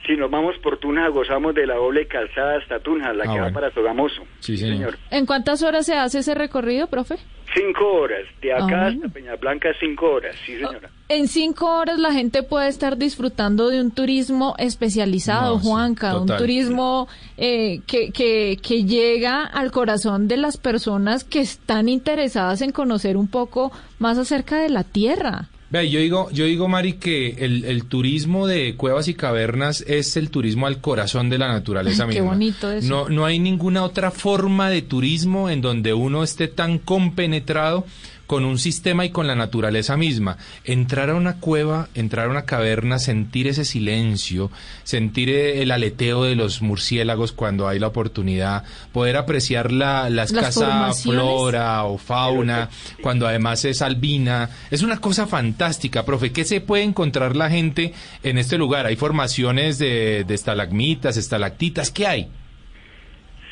Si 0.05 0.15
nos 0.17 0.31
vamos 0.31 0.55
por 0.63 0.77
Tunja, 0.79 1.07
gozamos 1.09 1.53
de 1.53 1.67
la 1.67 1.75
doble 1.75 2.07
calzada 2.07 2.57
hasta 2.57 2.79
Tunja, 2.79 3.13
la 3.13 3.25
Ah, 3.27 3.33
que 3.33 3.39
va 3.39 3.49
para 3.51 3.71
Sogamoso. 3.71 4.23
Sí, 4.39 4.57
señor. 4.57 4.97
¿En 5.11 5.25
cuántas 5.25 5.61
horas 5.61 5.85
se 5.85 5.93
hace 5.95 6.19
ese 6.19 6.33
recorrido, 6.33 6.87
profe? 6.87 7.17
Cinco 7.53 7.85
horas, 7.85 8.21
de 8.41 8.53
acá 8.53 8.63
Ah, 8.63 8.87
hasta 8.87 8.97
bueno. 8.97 9.13
Peñablanca, 9.13 9.69
cinco 9.79 10.09
horas, 10.11 10.35
sí 10.45 10.53
señora. 10.55 10.89
En 11.09 11.27
cinco 11.27 11.67
horas 11.77 11.99
la 11.99 12.13
gente 12.13 12.43
puede 12.43 12.69
estar 12.69 12.97
disfrutando 12.97 13.67
de 13.69 13.81
un 13.81 13.91
turismo 13.91 14.55
especializado, 14.57 15.55
No, 15.55 15.61
sí, 15.61 15.67
Juanca, 15.67 16.17
un 16.17 16.27
turismo 16.27 17.07
eh, 17.37 17.81
que, 17.85 18.11
que, 18.11 18.57
que 18.65 18.85
llega 18.85 19.43
al 19.43 19.71
corazón 19.71 20.27
de 20.29 20.37
las 20.37 20.57
personas 20.57 21.25
que 21.25 21.41
están 21.41 21.89
interesadas 21.89 22.61
en 22.61 22.71
conocer 22.71 23.17
un 23.17 23.27
poco 23.27 23.71
más 23.99 24.17
acerca 24.17 24.57
de 24.61 24.69
la 24.69 24.83
tierra. 24.85 25.49
Vea, 25.71 25.83
yo 25.83 25.99
digo, 26.01 26.29
yo 26.31 26.43
digo, 26.45 26.67
Mari, 26.67 26.93
que 26.93 27.29
el, 27.39 27.63
el 27.63 27.85
turismo 27.85 28.45
de 28.45 28.75
cuevas 28.75 29.07
y 29.07 29.13
cavernas 29.13 29.81
es 29.87 30.17
el 30.17 30.29
turismo 30.29 30.67
al 30.67 30.81
corazón 30.81 31.29
de 31.29 31.37
la 31.37 31.47
naturaleza 31.47 32.03
Ay, 32.03 32.09
qué 32.09 32.15
misma. 32.15 32.31
bonito 32.33 32.69
eso. 32.71 32.89
No, 32.89 33.07
no 33.09 33.25
hay 33.25 33.39
ninguna 33.39 33.83
otra 33.83 34.11
forma 34.11 34.69
de 34.69 34.81
turismo 34.81 35.49
en 35.49 35.61
donde 35.61 35.93
uno 35.93 36.23
esté 36.23 36.49
tan 36.49 36.77
compenetrado 36.77 37.85
con 38.31 38.45
un 38.45 38.59
sistema 38.59 39.03
y 39.03 39.09
con 39.09 39.27
la 39.27 39.35
naturaleza 39.35 39.97
misma. 39.97 40.37
Entrar 40.63 41.09
a 41.09 41.15
una 41.15 41.41
cueva, 41.41 41.89
entrar 41.95 42.27
a 42.27 42.29
una 42.29 42.45
caverna, 42.45 42.97
sentir 42.97 43.45
ese 43.49 43.65
silencio, 43.65 44.49
sentir 44.83 45.29
eh, 45.29 45.61
el 45.61 45.69
aleteo 45.69 46.23
de 46.23 46.35
los 46.35 46.61
murciélagos 46.61 47.33
cuando 47.33 47.67
hay 47.67 47.77
la 47.77 47.87
oportunidad, 47.87 48.63
poder 48.93 49.17
apreciar 49.17 49.73
la, 49.73 50.09
la 50.09 50.23
escasa 50.23 50.93
flora 50.93 51.83
o 51.83 51.97
fauna, 51.97 52.69
cuando 53.01 53.27
además 53.27 53.65
es 53.65 53.81
albina. 53.81 54.49
Es 54.71 54.81
una 54.81 55.01
cosa 55.01 55.27
fantástica, 55.27 56.05
profe. 56.05 56.31
¿Qué 56.31 56.45
se 56.45 56.61
puede 56.61 56.83
encontrar 56.83 57.35
la 57.35 57.49
gente 57.49 57.93
en 58.23 58.37
este 58.37 58.57
lugar? 58.57 58.85
¿Hay 58.85 58.95
formaciones 58.95 59.77
de, 59.77 60.23
de 60.25 60.33
estalagmitas, 60.33 61.17
estalactitas? 61.17 61.91
¿Qué 61.91 62.07
hay? 62.07 62.29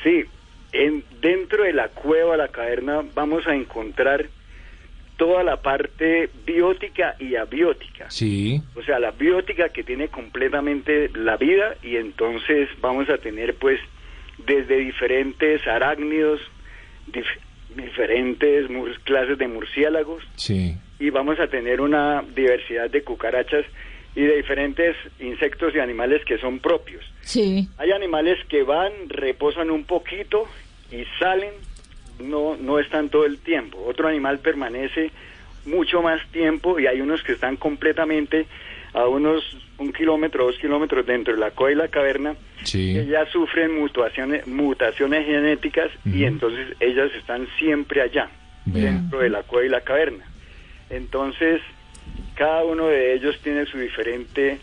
Sí, 0.06 0.24
en, 0.72 1.04
dentro 1.22 1.66
de 1.66 1.74
la 1.74 1.90
cueva, 1.90 2.38
la 2.38 2.48
caverna, 2.48 3.02
vamos 3.14 3.46
a 3.46 3.54
encontrar 3.54 4.30
toda 5.20 5.44
la 5.44 5.58
parte 5.58 6.30
biótica 6.48 7.16
y 7.20 7.36
abiótica. 7.36 8.10
Sí, 8.10 8.60
O 8.76 8.82
sea, 8.82 8.98
la 8.98 9.12
biótica 9.12 9.70
que 9.70 9.84
tiene 9.84 10.08
completamente 10.08 11.10
la 11.14 11.38
vida 11.38 11.76
y 11.84 11.98
entonces 11.98 12.70
vamos 12.82 13.08
a 13.10 13.18
tener 13.20 13.54
pues 13.56 13.80
desde 14.48 14.78
diferentes 14.78 15.68
arácnidos, 15.68 16.40
dif- 17.12 17.38
diferentes 17.76 18.70
mur- 18.70 19.00
clases 19.04 19.38
de 19.38 19.48
murciélagos 19.48 20.24
sí. 20.36 20.76
y 21.00 21.10
vamos 21.10 21.40
a 21.40 21.48
tener 21.48 21.82
una 21.82 22.24
diversidad 22.36 22.90
de 22.90 23.04
cucarachas 23.04 23.66
y 24.16 24.22
de 24.22 24.38
diferentes 24.38 24.96
insectos 25.20 25.76
y 25.76 25.80
animales 25.80 26.24
que 26.26 26.38
son 26.40 26.60
propios. 26.60 27.04
Sí. 27.22 27.68
Hay 27.78 27.92
animales 27.92 28.38
que 28.48 28.64
van, 28.64 28.92
reposan 29.10 29.70
un 29.70 29.84
poquito 29.84 30.48
y 30.92 31.04
salen, 31.20 31.52
no, 32.20 32.56
no 32.58 32.80
están 32.80 33.10
todo 33.10 33.26
el 33.26 33.40
tiempo. 33.40 33.84
Otro 33.88 34.08
animal 34.08 34.40
permanece 34.40 35.12
mucho 35.66 36.02
más 36.02 36.26
tiempo 36.32 36.80
y 36.80 36.88
hay 36.88 37.02
unos 37.02 37.22
que 37.24 37.34
están 37.34 37.56
completamente 37.58 38.46
a 38.94 39.06
unos 39.08 39.44
un 39.78 39.94
kilómetro, 39.94 40.46
dos 40.46 40.58
kilómetros 40.58 41.06
dentro 41.06 41.34
de 41.34 41.40
la 41.40 41.52
cueva 41.52 41.72
y 41.72 41.76
la 41.76 41.88
caverna, 41.88 42.36
Sí. 42.64 42.94
que 42.94 43.06
ya 43.06 43.26
sufren 43.28 43.80
mutaciones, 43.80 44.46
mutaciones 44.48 45.26
genéticas 45.26 45.90
y 46.06 46.26
entonces 46.26 46.76
ellas 46.80 47.10
están 47.18 47.48
siempre 47.58 48.02
allá, 48.02 48.30
dentro 48.66 49.20
de 49.20 49.30
la 49.30 49.44
cueva 49.44 49.66
y 49.66 49.70
la 49.70 49.82
caverna. 49.82 50.26
Entonces, 50.90 51.62
cada 52.36 52.64
uno 52.66 52.88
de 52.88 53.14
ellos 53.14 53.40
tiene 53.42 53.66
su 53.68 53.78
diferente 53.78 54.58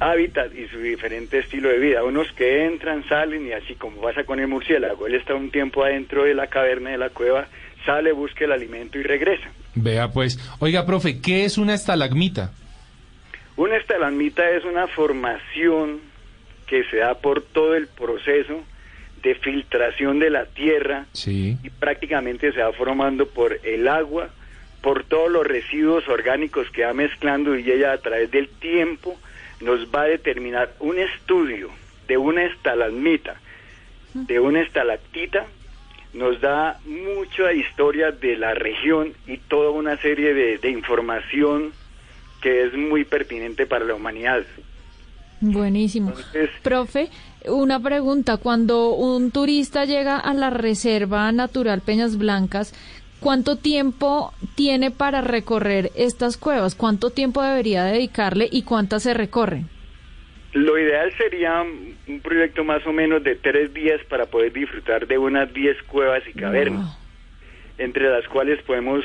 hábitat 0.00 0.54
y 0.54 0.68
su 0.68 0.78
diferente 0.80 1.38
estilo 1.38 1.68
de 1.68 1.78
vida. 1.78 2.04
Unos 2.04 2.30
que 2.32 2.64
entran, 2.66 3.06
salen 3.08 3.46
y 3.46 3.52
así 3.52 3.74
como 3.74 4.00
pasa 4.00 4.24
con 4.24 4.40
el 4.40 4.48
murciélago, 4.48 5.06
él 5.06 5.14
está 5.14 5.34
un 5.34 5.50
tiempo 5.50 5.84
adentro 5.84 6.24
de 6.24 6.34
la 6.34 6.48
caverna, 6.48 6.90
de 6.90 6.98
la 6.98 7.10
cueva, 7.10 7.46
sale, 7.84 8.12
busca 8.12 8.44
el 8.44 8.52
alimento 8.52 8.98
y 8.98 9.02
regresa. 9.02 9.48
Vea 9.74 10.08
pues. 10.08 10.38
Oiga, 10.58 10.86
profe, 10.86 11.20
¿qué 11.20 11.44
es 11.44 11.58
una 11.58 11.74
estalagmita? 11.74 12.52
Una 13.56 13.76
estalagmita 13.76 14.50
es 14.50 14.64
una 14.64 14.86
formación 14.86 16.00
que 16.66 16.84
se 16.84 16.98
da 16.98 17.14
por 17.14 17.42
todo 17.42 17.74
el 17.74 17.86
proceso 17.86 18.62
de 19.22 19.34
filtración 19.36 20.18
de 20.18 20.30
la 20.30 20.44
tierra 20.46 21.06
Sí. 21.12 21.56
y 21.62 21.70
prácticamente 21.70 22.52
se 22.52 22.60
va 22.62 22.72
formando 22.72 23.26
por 23.26 23.58
el 23.64 23.88
agua, 23.88 24.28
por 24.82 25.04
todos 25.04 25.30
los 25.30 25.46
residuos 25.46 26.06
orgánicos 26.08 26.70
que 26.70 26.84
va 26.84 26.92
mezclando 26.92 27.56
y 27.58 27.70
ella 27.70 27.92
a 27.92 27.98
través 27.98 28.30
del 28.30 28.48
tiempo 28.48 29.18
nos 29.60 29.86
va 29.94 30.02
a 30.02 30.06
determinar 30.06 30.74
un 30.80 30.98
estudio 30.98 31.70
de 32.08 32.16
una 32.16 32.44
estalagmita, 32.44 33.40
de 34.14 34.40
una 34.40 34.62
estalactita, 34.62 35.46
nos 36.14 36.40
da 36.40 36.80
mucha 36.86 37.52
historia 37.52 38.10
de 38.10 38.36
la 38.36 38.54
región 38.54 39.12
y 39.26 39.36
toda 39.36 39.70
una 39.70 39.96
serie 39.98 40.32
de, 40.32 40.58
de 40.58 40.70
información 40.70 41.72
que 42.40 42.64
es 42.64 42.74
muy 42.74 43.04
pertinente 43.04 43.66
para 43.66 43.84
la 43.84 43.94
humanidad. 43.94 44.44
Buenísimo. 45.40 46.10
Entonces, 46.10 46.50
Profe, 46.62 47.10
una 47.46 47.80
pregunta. 47.80 48.38
Cuando 48.38 48.90
un 48.94 49.30
turista 49.30 49.84
llega 49.84 50.18
a 50.18 50.32
la 50.32 50.50
Reserva 50.50 51.30
Natural 51.32 51.82
Peñas 51.82 52.16
Blancas, 52.16 52.72
¿cuánto 53.20 53.56
tiempo 53.56 54.32
tiene 54.54 54.90
para 54.90 55.20
recorrer 55.20 55.90
estas 55.96 56.36
cuevas? 56.36 56.74
¿Cuánto 56.74 57.10
tiempo 57.10 57.42
debería 57.42 57.84
dedicarle 57.84 58.48
y 58.50 58.62
cuántas 58.62 59.02
se 59.02 59.14
recorren? 59.14 59.68
Lo 60.52 60.78
ideal 60.78 61.12
sería 61.18 61.62
un 61.62 62.20
proyecto 62.20 62.64
más 62.64 62.86
o 62.86 62.92
menos 62.92 63.22
de 63.22 63.34
tres 63.36 63.74
días 63.74 64.00
para 64.08 64.24
poder 64.26 64.52
disfrutar 64.52 65.06
de 65.06 65.18
unas 65.18 65.52
10 65.52 65.76
cuevas 65.82 66.22
y 66.26 66.32
cavernas, 66.32 66.84
Wow. 66.86 66.94
entre 67.78 68.08
las 68.08 68.26
cuales 68.28 68.62
podemos 68.62 69.04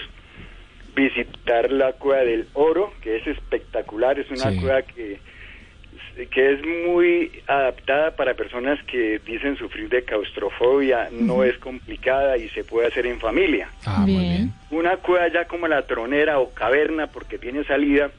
visitar 0.96 1.72
la 1.72 1.94
cueva 1.94 2.24
del 2.24 2.48
oro, 2.54 2.94
que 3.02 3.18
es 3.18 3.28
espectacular, 3.28 4.20
es 4.20 4.30
una 4.30 4.52
Sí. 4.52 4.60
cueva 4.60 4.82
que, 4.84 5.20
que 6.28 6.54
es 6.54 6.60
muy 6.66 7.32
adaptada 7.48 8.16
para 8.16 8.34
personas 8.34 8.82
que 8.84 9.20
dicen 9.26 9.58
sufrir 9.58 9.90
de 9.90 10.04
claustrofobia, 10.04 11.10
no 11.12 11.44
es 11.44 11.58
complicada 11.58 12.38
y 12.38 12.50
se 12.50 12.64
puede 12.64 12.88
hacer 12.88 13.06
en 13.08 13.20
familia. 13.20 13.70
Ah, 13.86 14.00
muy 14.02 14.12
Bien. 14.12 14.22
bien. 14.30 14.54
Una 14.72 14.98
cueva 14.98 15.28
ya 15.30 15.46
como 15.46 15.68
la 15.68 15.84
tronera 15.88 16.40
o 16.40 16.54
caverna 16.54 17.08
porque 17.08 17.38
tiene 17.38 17.64
salida 17.64 18.12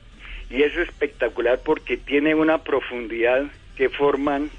y 0.51 0.63
es 0.63 0.77
espectacular 0.77 1.61
porque 1.65 1.97
tiene 1.97 2.35
una 2.35 2.59
profundidad 2.59 3.45
que 3.77 3.89
forman 3.89 4.51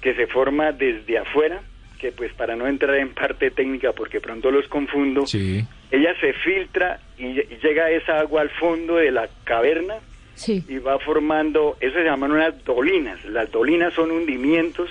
que 0.00 0.14
se 0.14 0.26
forma 0.26 0.72
desde 0.72 1.18
afuera 1.18 1.60
que 1.98 2.10
pues 2.10 2.32
para 2.32 2.56
no 2.56 2.66
entrar 2.66 2.96
en 2.96 3.10
parte 3.14 3.50
técnica 3.50 3.92
porque 3.92 4.20
pronto 4.20 4.50
los 4.50 4.66
confundo 4.68 5.26
Sí. 5.26 5.64
ella 5.90 6.14
se 6.20 6.32
filtra 6.32 6.98
y 7.18 7.34
llega 7.62 7.90
esa 7.90 8.18
agua 8.20 8.40
al 8.40 8.50
fondo 8.50 8.96
de 8.96 9.10
la 9.12 9.28
caverna 9.44 9.96
Sí. 10.34 10.64
y 10.68 10.78
va 10.78 10.98
formando, 10.98 11.76
eso 11.80 11.94
se 11.94 12.04
llaman 12.04 12.32
unas 12.32 12.64
dolinas. 12.64 13.24
Las 13.26 13.50
dolinas 13.50 13.92
son 13.94 14.10
hundimientos 14.10 14.88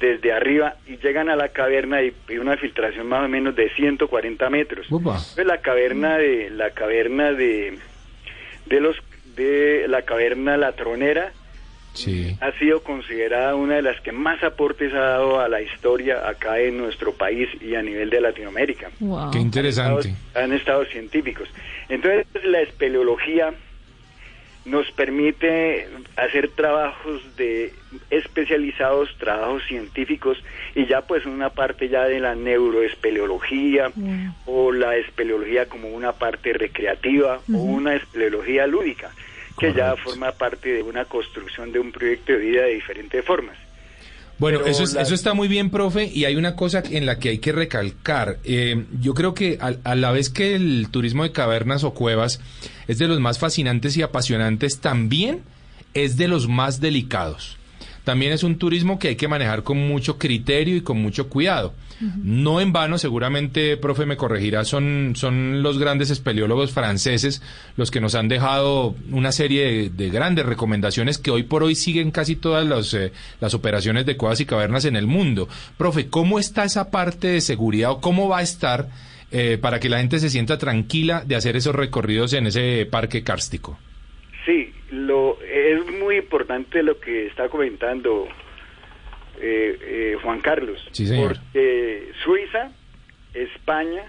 desde 0.00 0.32
arriba 0.32 0.74
y 0.86 0.96
llegan 0.98 1.28
a 1.30 1.36
la 1.36 1.48
caverna 1.50 2.02
y, 2.02 2.12
y 2.28 2.36
una 2.38 2.56
filtración 2.56 3.06
más 3.08 3.24
o 3.24 3.28
menos 3.28 3.54
de 3.56 3.70
140 3.70 4.50
metros. 4.50 4.86
Upa. 4.90 5.12
Pues 5.34 5.46
la 5.46 5.58
caverna 5.58 6.18
de 6.18 6.50
la 6.50 6.70
caverna 6.70 7.32
de 7.32 7.78
de 8.66 8.80
los 8.80 8.96
de 9.36 9.86
la 9.88 10.02
caverna 10.02 10.56
La 10.56 10.72
Tronera 10.72 11.32
Sí. 11.92 12.36
ha 12.40 12.50
sido 12.58 12.82
considerada 12.82 13.54
una 13.54 13.76
de 13.76 13.82
las 13.82 14.00
que 14.00 14.10
más 14.10 14.42
aportes 14.42 14.92
ha 14.92 14.98
dado 14.98 15.38
a 15.38 15.48
la 15.48 15.62
historia 15.62 16.28
acá 16.28 16.58
en 16.58 16.76
nuestro 16.76 17.12
país 17.12 17.48
y 17.60 17.76
a 17.76 17.82
nivel 17.82 18.10
de 18.10 18.20
Latinoamérica 18.20 18.90
Wow. 18.98 19.30
Qué 19.30 19.38
interesante. 19.38 20.12
han 20.34 20.52
estado 20.52 20.84
científicos. 20.86 21.48
Entonces, 21.88 22.26
la 22.44 22.62
espeleología 22.62 23.54
nos 24.64 24.90
permite 24.92 25.88
hacer 26.16 26.48
trabajos 26.50 27.36
de 27.36 27.72
especializados, 28.10 29.14
trabajos 29.18 29.62
científicos 29.68 30.38
y 30.74 30.86
ya 30.86 31.02
pues 31.02 31.26
una 31.26 31.50
parte 31.50 31.88
ya 31.88 32.04
de 32.04 32.20
la 32.20 32.34
neuroespeleología 32.34 33.92
o 34.46 34.72
la 34.72 34.96
espeleología 34.96 35.68
como 35.68 35.88
una 35.88 36.12
parte 36.12 36.52
recreativa 36.52 37.40
o 37.52 37.58
una 37.58 37.94
espeleología 37.94 38.66
lúdica 38.66 39.10
que 39.58 39.72
ya 39.72 39.96
forma 39.96 40.32
parte 40.32 40.70
de 40.70 40.82
una 40.82 41.04
construcción 41.04 41.70
de 41.70 41.78
un 41.78 41.92
proyecto 41.92 42.32
de 42.32 42.38
vida 42.38 42.62
de 42.62 42.74
diferentes 42.74 43.24
formas. 43.24 43.56
Bueno, 44.38 44.58
Pero 44.58 44.70
eso, 44.70 44.82
es- 44.82 44.94
la- 44.94 45.02
eso 45.02 45.14
está 45.14 45.32
muy 45.34 45.46
bien, 45.48 45.70
profe, 45.70 46.10
y 46.12 46.24
hay 46.24 46.34
una 46.36 46.56
cosa 46.56 46.82
en 46.90 47.06
la 47.06 47.18
que 47.18 47.28
hay 47.30 47.38
que 47.38 47.52
recalcar. 47.52 48.38
Eh, 48.44 48.84
yo 49.00 49.14
creo 49.14 49.32
que 49.34 49.58
a, 49.60 49.74
a 49.84 49.94
la 49.94 50.10
vez 50.10 50.28
que 50.30 50.54
el 50.56 50.88
turismo 50.90 51.22
de 51.22 51.30
cavernas 51.32 51.84
o 51.84 51.94
cuevas 51.94 52.40
es 52.88 52.98
de 52.98 53.06
los 53.08 53.20
más 53.20 53.38
fascinantes 53.38 53.96
y 53.96 54.02
apasionantes, 54.02 54.78
también 54.80 55.42
es 55.94 56.16
de 56.16 56.26
los 56.28 56.48
más 56.48 56.80
delicados. 56.80 57.56
También 58.04 58.32
es 58.32 58.42
un 58.42 58.56
turismo 58.56 58.98
que 58.98 59.08
hay 59.08 59.16
que 59.16 59.28
manejar 59.28 59.62
con 59.62 59.78
mucho 59.78 60.18
criterio 60.18 60.76
y 60.76 60.82
con 60.82 61.00
mucho 61.00 61.28
cuidado. 61.28 61.74
No 62.22 62.60
en 62.60 62.72
vano, 62.72 62.98
seguramente, 62.98 63.76
profe, 63.76 64.04
me 64.04 64.16
corregirá, 64.16 64.64
son, 64.64 65.14
son 65.16 65.62
los 65.62 65.78
grandes 65.78 66.10
espeleólogos 66.10 66.72
franceses 66.72 67.40
los 67.76 67.90
que 67.90 68.00
nos 68.00 68.14
han 68.14 68.28
dejado 68.28 68.94
una 69.10 69.32
serie 69.32 69.64
de, 69.64 69.90
de 69.90 70.10
grandes 70.10 70.44
recomendaciones 70.44 71.18
que 71.18 71.30
hoy 71.30 71.44
por 71.44 71.62
hoy 71.62 71.74
siguen 71.74 72.10
casi 72.10 72.36
todas 72.36 72.66
los, 72.66 72.92
eh, 72.94 73.12
las 73.40 73.54
operaciones 73.54 74.04
de 74.04 74.16
cuevas 74.16 74.40
y 74.40 74.44
cavernas 74.44 74.84
en 74.84 74.96
el 74.96 75.06
mundo. 75.06 75.48
Profe, 75.78 76.08
¿cómo 76.08 76.38
está 76.38 76.64
esa 76.64 76.90
parte 76.90 77.28
de 77.28 77.40
seguridad 77.40 77.92
o 77.92 78.00
cómo 78.00 78.28
va 78.28 78.38
a 78.38 78.42
estar 78.42 78.88
eh, 79.30 79.56
para 79.60 79.80
que 79.80 79.88
la 79.88 79.98
gente 79.98 80.18
se 80.18 80.30
sienta 80.30 80.58
tranquila 80.58 81.24
de 81.26 81.36
hacer 81.36 81.56
esos 81.56 81.74
recorridos 81.74 82.32
en 82.34 82.48
ese 82.48 82.86
parque 82.90 83.22
kárstico? 83.22 83.78
Sí, 84.44 84.72
lo, 84.90 85.38
es 85.42 85.86
muy 85.86 86.16
importante 86.16 86.82
lo 86.82 87.00
que 87.00 87.26
está 87.26 87.48
comentando 87.48 88.28
eh, 89.40 89.78
eh, 89.80 90.16
Juan 90.22 90.40
Carlos. 90.40 90.86
Sí, 90.92 91.06
señor. 91.06 91.36
Porque 91.52 92.12
Suiza, 92.22 92.70
España 93.32 94.04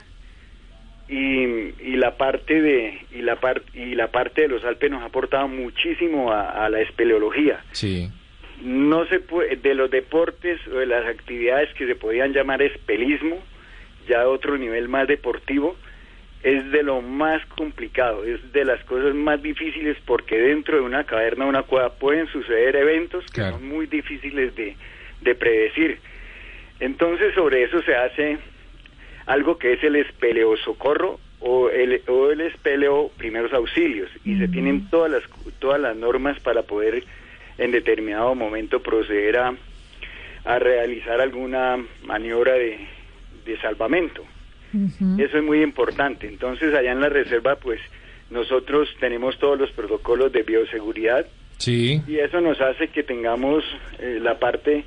y, 1.08 1.46
y 1.82 1.96
la 1.96 2.18
parte 2.18 2.62
de 2.62 3.00
y 3.12 3.22
la 3.22 3.38
parte 3.38 3.80
y 3.80 3.96
la 3.96 4.08
parte 4.12 4.42
de 4.42 4.48
los 4.50 4.64
Alpes 4.66 4.92
nos 4.92 5.04
ha 5.04 5.06
aportado 5.06 5.48
muchísimo 5.48 6.32
a, 6.32 6.66
a 6.66 6.70
la 6.70 6.82
espeleología. 6.82 7.64
Sí. 7.72 8.10
No 8.62 9.06
se 9.08 9.20
puede 9.20 9.56
de 9.58 9.74
los 9.74 9.90
deportes 9.92 10.60
o 10.68 10.78
de 10.80 10.86
las 10.86 11.06
actividades 11.06 11.74
que 11.76 11.88
se 11.88 11.96
podían 11.96 12.34
llamar 12.34 12.62
espelismo, 12.62 13.38
ya 14.08 14.28
otro 14.28 14.58
nivel 14.58 14.88
más 14.88 15.08
deportivo, 15.08 15.76
es 16.46 16.72
de 16.72 16.84
lo 16.84 17.02
más 17.02 17.44
complicado, 17.48 18.24
es 18.24 18.54
de 18.54 18.64
las 18.66 18.84
cosas 18.86 19.16
más 19.16 19.42
difíciles 19.42 19.98
porque 20.06 20.38
dentro 20.38 20.76
de 20.78 20.84
una 20.84 21.04
caverna 21.04 21.46
o 21.46 21.50
una 21.50 21.64
cueva 21.64 21.90
pueden 21.90 22.28
suceder 22.28 22.76
eventos 22.76 23.26
que 23.26 23.42
Claro. 23.42 23.58
son 23.58 23.68
muy 23.68 23.88
difíciles 23.88 24.56
de, 24.56 24.76
de 25.22 25.34
predecir. 25.36 25.98
Entonces 26.80 27.34
sobre 27.34 27.64
eso 27.64 27.82
se 27.82 27.96
hace 27.96 28.38
algo 29.26 29.58
que 29.58 29.74
es 29.74 29.84
el 29.84 29.96
espeleo 29.96 30.56
socorro 30.58 31.20
o 31.40 31.70
el, 31.72 32.02
o 32.08 32.30
el 32.32 32.42
espeleo 32.42 33.10
primeros 33.18 33.52
auxilios 33.52 34.12
y 34.24 34.38
se 34.38 34.48
tienen 34.48 34.88
todas 34.92 35.12
las 35.12 35.24
todas 35.60 35.82
las 35.82 35.96
normas 35.96 36.40
para 36.42 36.62
poder 36.62 37.04
en 37.58 37.72
determinado 37.72 38.36
momento 38.36 38.82
proceder 38.84 39.38
a, 39.38 39.56
a 40.46 40.60
realizar 40.60 41.22
alguna 41.22 41.84
maniobra 42.04 42.54
de, 42.54 42.78
de 43.46 43.58
salvamento. 43.62 44.24
Eso 45.20 45.38
es 45.38 45.44
muy 45.44 45.62
importante. 45.64 46.28
Entonces, 46.28 46.74
allá 46.74 46.92
en 46.92 47.02
la 47.02 47.10
reserva, 47.10 47.56
pues 47.56 47.80
nosotros 48.30 48.90
tenemos 49.00 49.38
todos 49.40 49.60
los 49.60 49.72
protocolos 49.72 50.32
de 50.32 50.44
bioseguridad 50.44 51.26
Sí. 51.58 52.02
y 52.08 52.18
eso 52.18 52.42
nos 52.42 52.60
hace 52.60 52.90
que 52.90 53.04
tengamos 53.04 53.64
eh, 54.00 54.20
la 54.22 54.38
parte 54.40 54.84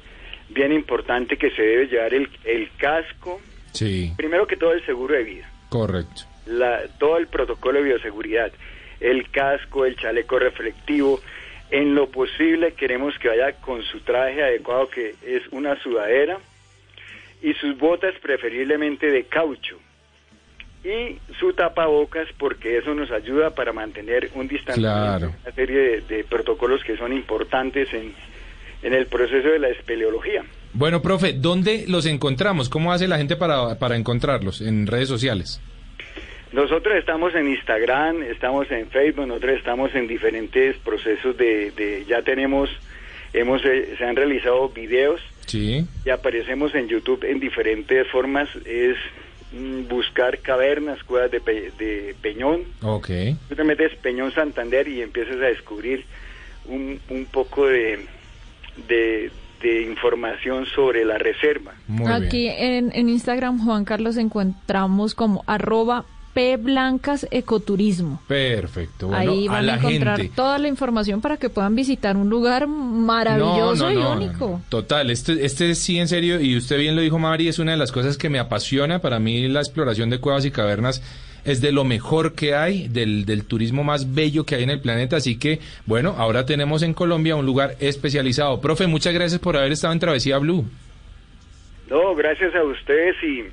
bien 0.50 0.72
importante 0.72 1.36
que 1.36 1.50
se 1.52 1.62
debe 1.62 1.86
llevar 1.86 2.12
el, 2.14 2.28
el 2.44 2.68
casco, 2.76 3.40
Sí. 3.72 4.12
primero 4.16 4.46
que 4.46 4.56
todo 4.56 4.72
el 4.72 4.84
seguro 4.84 5.14
de 5.14 5.22
vida, 5.24 5.50
Correcto. 5.70 6.22
la, 6.46 6.80
todo 6.98 7.16
el 7.18 7.26
protocolo 7.28 7.78
de 7.78 7.84
bioseguridad, 7.86 8.50
el 9.00 9.30
casco, 9.30 9.84
el 9.86 9.96
chaleco 9.96 10.38
reflectivo. 10.38 11.20
En 11.70 11.94
lo 11.94 12.08
posible 12.10 12.72
queremos 12.72 13.16
que 13.18 13.28
vaya 13.28 13.52
con 13.60 13.82
su 13.82 14.00
traje 14.00 14.42
adecuado, 14.42 14.88
que 14.88 15.14
es 15.24 15.42
una 15.52 15.80
sudadera, 15.82 16.38
y 17.42 17.54
sus 17.54 17.76
botas 17.78 18.14
preferiblemente 18.20 19.10
de 19.10 19.24
caucho. 19.24 19.78
Y 20.84 21.18
su 21.38 21.52
tapabocas, 21.52 22.28
porque 22.38 22.78
eso 22.78 22.94
nos 22.94 23.10
ayuda 23.10 23.50
para 23.50 23.72
mantener 23.72 24.30
un 24.34 24.46
distanciamiento. 24.46 25.18
Claro. 25.18 25.34
Una 25.42 25.54
serie 25.54 25.78
de, 25.78 26.00
de 26.02 26.24
protocolos 26.24 26.84
que 26.84 26.96
son 26.96 27.12
importantes 27.12 27.92
en, 27.92 28.14
en 28.82 28.94
el 28.94 29.06
proceso 29.06 29.48
de 29.48 29.58
la 29.58 29.68
espeleología. 29.68 30.44
Bueno, 30.72 31.02
profe, 31.02 31.32
¿dónde 31.32 31.84
los 31.88 32.06
encontramos? 32.06 32.68
¿Cómo 32.68 32.92
hace 32.92 33.08
la 33.08 33.18
gente 33.18 33.36
para, 33.36 33.78
para 33.78 33.96
encontrarlos 33.96 34.60
en 34.60 34.86
redes 34.86 35.08
sociales? 35.08 35.60
Nosotros 36.52 36.96
estamos 36.96 37.34
en 37.34 37.48
Instagram, 37.48 38.22
estamos 38.22 38.70
en 38.70 38.88
Facebook, 38.88 39.26
nosotros 39.26 39.58
estamos 39.58 39.94
en 39.94 40.06
diferentes 40.06 40.76
procesos 40.78 41.36
de, 41.36 41.72
de 41.72 42.04
ya 42.06 42.22
tenemos, 42.22 42.70
hemos, 43.32 43.62
eh, 43.64 43.96
se 43.98 44.04
han 44.04 44.16
realizado 44.16 44.68
videos 44.70 45.20
Sí. 45.48 45.84
y 46.04 46.10
aparecemos 46.10 46.74
en 46.74 46.88
YouTube 46.88 47.24
en 47.24 47.40
diferentes 47.40 48.06
formas, 48.08 48.48
es 48.64 48.96
mm, 49.52 49.88
buscar 49.88 50.38
cavernas, 50.38 51.02
cuevas 51.04 51.30
de, 51.30 51.40
Pe- 51.40 51.72
de 51.78 52.14
Peñón, 52.22 52.62
Ok. 52.82 53.08
tú 53.48 53.54
te 53.56 53.64
metes 53.64 53.94
Peñón 53.96 54.32
Santander 54.32 54.86
y 54.88 55.02
empiezas 55.02 55.36
a 55.36 55.46
descubrir 55.46 56.04
un, 56.66 57.00
un 57.08 57.24
poco 57.26 57.66
de, 57.66 57.98
de, 58.88 59.30
de 59.62 59.82
información 59.82 60.66
sobre 60.66 61.04
la 61.04 61.16
reserva. 61.18 61.72
Muy 61.88 62.12
Aquí 62.12 62.42
bien. 62.42 62.54
en, 62.58 62.92
en 62.94 63.08
Instagram, 63.08 63.64
Juan 63.64 63.84
Carlos, 63.84 64.16
encontramos 64.18 65.14
como 65.14 65.42
arroba 65.46 66.04
P 66.34 66.56
Blancas 66.56 67.26
Ecoturismo. 67.30 68.20
Perfecto. 68.28 69.08
Bueno, 69.08 69.32
Ahí 69.32 69.48
van 69.48 69.56
a, 69.56 69.62
la 69.62 69.74
encontrar 69.76 70.18
gente. 70.18 70.32
toda 70.36 70.58
la 70.58 70.68
información 70.68 71.20
para 71.20 71.36
que 71.36 71.48
puedan 71.50 71.74
visitar 71.74 72.16
un 72.16 72.28
lugar 72.28 72.66
maravilloso 72.68 73.90
No, 73.90 73.92
no, 73.94 74.00
y 74.00 74.02
no, 74.02 74.12
único. 74.12 74.48
no. 74.50 74.62
Total, 74.68 75.10
este, 75.10 75.44
este 75.44 75.74
sí, 75.74 75.98
en 75.98 76.08
serio, 76.08 76.40
y 76.40 76.56
usted 76.56 76.78
bien 76.78 76.94
lo 76.96 77.02
dijo, 77.02 77.18
Mari, 77.18 77.48
es 77.48 77.58
una 77.58 77.72
de 77.72 77.78
las 77.78 77.92
cosas 77.92 78.16
que 78.16 78.28
me 78.28 78.38
apasiona. 78.38 79.00
Para 79.00 79.18
mí, 79.18 79.48
la 79.48 79.60
exploración 79.60 80.10
de 80.10 80.18
cuevas 80.20 80.44
y 80.44 80.50
cavernas 80.50 81.02
es 81.44 81.60
de 81.60 81.72
lo 81.72 81.84
mejor 81.84 82.34
que 82.34 82.54
hay, 82.54 82.88
del, 82.88 83.24
del 83.24 83.44
turismo 83.44 83.82
más 83.84 84.12
bello 84.14 84.44
que 84.44 84.54
hay 84.56 84.64
en 84.64 84.70
el 84.70 84.80
planeta. 84.80 85.16
Así 85.16 85.38
que, 85.38 85.60
bueno, 85.86 86.14
ahora 86.18 86.44
tenemos 86.44 86.82
en 86.82 86.92
Colombia 86.94 87.36
un 87.36 87.46
lugar 87.46 87.76
especializado. 87.80 88.60
Profe, 88.60 88.86
muchas 88.86 89.14
gracias 89.14 89.40
por 89.40 89.56
haber 89.56 89.72
estado 89.72 89.92
en 89.92 89.98
Travesía 90.00 90.36
Blue. 90.38 90.66
No, 91.88 92.14
gracias 92.14 92.54
a 92.54 92.62
ustedes 92.64 93.16
y, 93.22 93.44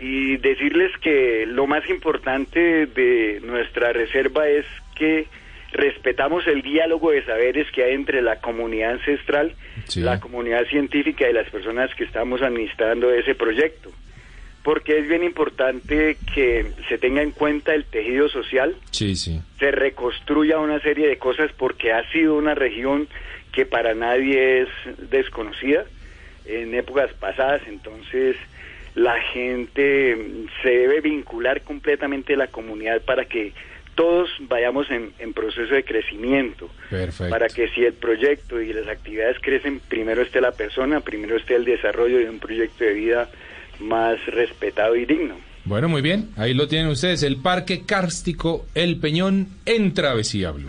y 0.00 0.36
decirles 0.38 0.90
que 1.02 1.44
lo 1.46 1.66
más 1.66 1.88
importante 1.90 2.86
de 2.86 3.40
nuestra 3.44 3.92
reserva 3.92 4.48
es 4.48 4.64
que 4.96 5.26
respetamos 5.72 6.46
el 6.46 6.62
diálogo 6.62 7.10
de 7.12 7.24
saberes 7.24 7.70
que 7.70 7.84
hay 7.84 7.94
entre 7.94 8.22
la 8.22 8.40
comunidad 8.40 8.92
ancestral, 8.92 9.54
Sí. 9.86 10.00
la 10.00 10.18
comunidad 10.18 10.64
científica 10.66 11.28
y 11.28 11.32
las 11.32 11.48
personas 11.50 11.94
que 11.94 12.04
estamos 12.04 12.42
administrando 12.42 13.12
ese 13.12 13.34
proyecto. 13.34 13.90
Porque 14.64 14.98
es 14.98 15.08
bien 15.08 15.22
importante 15.24 16.16
que 16.34 16.66
se 16.88 16.98
tenga 16.98 17.22
en 17.22 17.30
cuenta 17.30 17.74
el 17.74 17.84
tejido 17.84 18.28
social, 18.28 18.74
Sí, 18.90 19.16
sí. 19.16 19.40
se 19.58 19.70
reconstruya 19.70 20.58
una 20.58 20.80
serie 20.80 21.08
de 21.08 21.18
cosas 21.18 21.50
porque 21.56 21.92
ha 21.92 22.10
sido 22.10 22.36
una 22.36 22.54
región 22.54 23.06
que 23.52 23.64
para 23.66 23.94
nadie 23.94 24.62
es 24.62 24.68
desconocida 25.10 25.84
en 26.46 26.74
épocas 26.74 27.12
pasadas, 27.14 27.62
entonces 27.68 28.36
la 28.94 29.20
gente 29.32 30.16
se 30.62 30.68
debe 30.68 31.00
vincular 31.00 31.62
completamente 31.62 32.34
a 32.34 32.38
la 32.38 32.46
comunidad 32.48 33.02
para 33.02 33.24
que 33.24 33.52
todos 33.94 34.30
vayamos 34.40 34.90
en, 34.90 35.12
en 35.18 35.32
proceso 35.32 35.74
de 35.74 35.84
crecimiento, 35.84 36.70
Perfecto. 36.88 37.30
para 37.30 37.48
que 37.48 37.68
si 37.68 37.84
el 37.84 37.92
proyecto 37.92 38.60
y 38.60 38.72
las 38.72 38.88
actividades 38.88 39.36
crecen, 39.40 39.80
primero 39.80 40.22
esté 40.22 40.40
la 40.40 40.52
persona, 40.52 41.00
primero 41.00 41.36
esté 41.36 41.56
el 41.56 41.64
desarrollo 41.64 42.18
de 42.18 42.30
un 42.30 42.38
proyecto 42.38 42.84
de 42.84 42.94
vida 42.94 43.28
más 43.80 44.24
respetado 44.26 44.96
y 44.96 45.04
digno. 45.04 45.36
Bueno, 45.64 45.88
muy 45.88 46.00
bien. 46.00 46.30
Ahí 46.36 46.54
lo 46.54 46.66
tienen 46.66 46.88
ustedes. 46.88 47.22
El 47.22 47.36
Parque 47.36 47.84
Kárstico 47.84 48.66
El 48.74 48.98
Peñón 48.98 49.48
en 49.66 49.92
Travesía 49.92 50.50
Blue. 50.52 50.68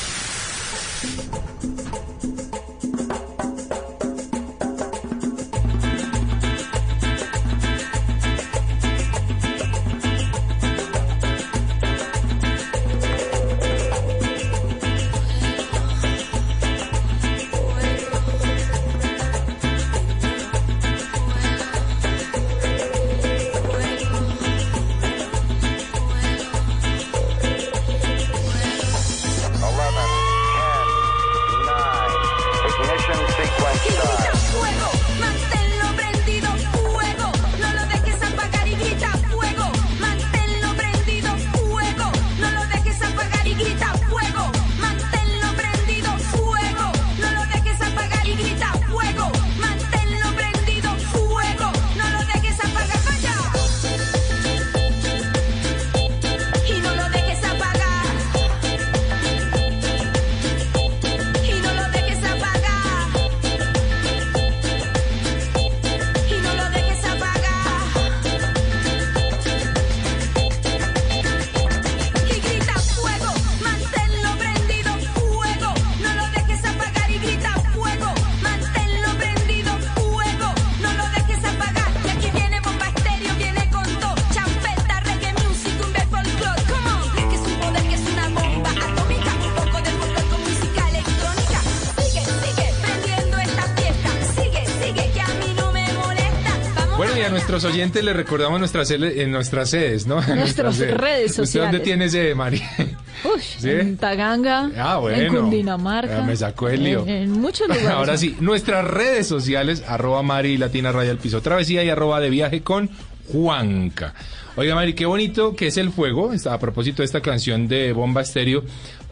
Nuestros 97.51 97.73
oyentes 97.73 98.03
les 98.03 98.15
recordamos 98.15 98.59
nuestras, 98.59 98.89
en 98.91 99.31
nuestras 99.31 99.69
sedes, 99.69 100.07
¿no? 100.07 100.21
En 100.23 100.35
Nuestras 100.39 100.75
sedes. 100.75 100.97
redes 100.97 101.31
¿Usted 101.31 101.43
sociales. 101.43 101.71
dónde 101.71 101.83
tiene 101.85 102.09
sede, 102.09 102.33
Mari? 102.33 102.61
Uy, 103.25 103.41
¿Sí? 103.41 103.69
en 103.69 103.97
Taganga, 103.97 104.71
Ah, 104.77 104.97
bueno. 104.97 105.17
en 105.21 105.33
Cundinamarca. 105.35 106.17
Ya 106.19 106.23
me 106.23 106.35
sacó 106.35 106.69
el 106.69 106.83
lío. 106.83 107.01
En, 107.03 107.09
en 107.09 107.31
muchos 107.31 107.67
lugares. 107.67 107.89
Ahora 107.89 108.17
sí, 108.17 108.35
nuestras 108.39 108.85
redes 108.85 109.27
sociales, 109.27 109.83
arroba 109.87 110.23
Mari 110.23 110.57
Latina 110.57 110.91
Raya 110.91 111.11
al 111.11 111.17
Piso 111.17 111.41
Travesía 111.41 111.83
y 111.83 111.89
arroba 111.89 112.19
de 112.19 112.29
viaje 112.29 112.61
con 112.61 112.89
Juanca. 113.31 114.13
Oiga, 114.55 114.75
Mari, 114.75 114.93
qué 114.93 115.05
bonito 115.05 115.55
que 115.55 115.67
es 115.67 115.77
el 115.77 115.91
fuego, 115.91 116.33
está 116.33 116.53
a 116.53 116.59
propósito 116.59 117.01
de 117.01 117.05
esta 117.05 117.21
canción 117.21 117.67
de 117.69 117.93
Bomba 117.93 118.21
Estéreo, 118.21 118.63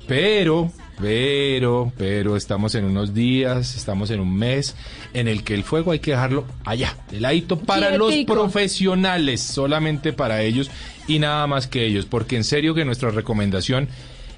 pero, 0.10 0.72
pero, 1.00 1.94
pero 1.96 2.36
estamos 2.36 2.74
en 2.74 2.86
unos 2.86 3.14
días, 3.14 3.76
estamos 3.76 4.10
en 4.10 4.20
un 4.20 4.36
mes 4.36 4.76
en 5.14 5.28
el 5.28 5.44
que 5.44 5.54
el 5.54 5.64
fuego 5.64 5.92
hay 5.92 6.00
que 6.00 6.12
dejarlo 6.12 6.46
allá, 6.66 6.98
de 7.12 7.20
ladito 7.20 7.60
para 7.60 7.96
los 7.96 8.16
profesionales, 8.26 9.40
solamente 9.40 10.12
para 10.12 10.42
ellos 10.42 10.72
y 11.08 11.20
nada 11.20 11.46
más 11.46 11.68
que 11.68 11.86
ellos, 11.86 12.08
porque 12.08 12.38
en 12.38 12.44
serio 12.44 12.74
que 12.74 12.86
nuestra 12.86 13.12
recomendación 13.12 13.88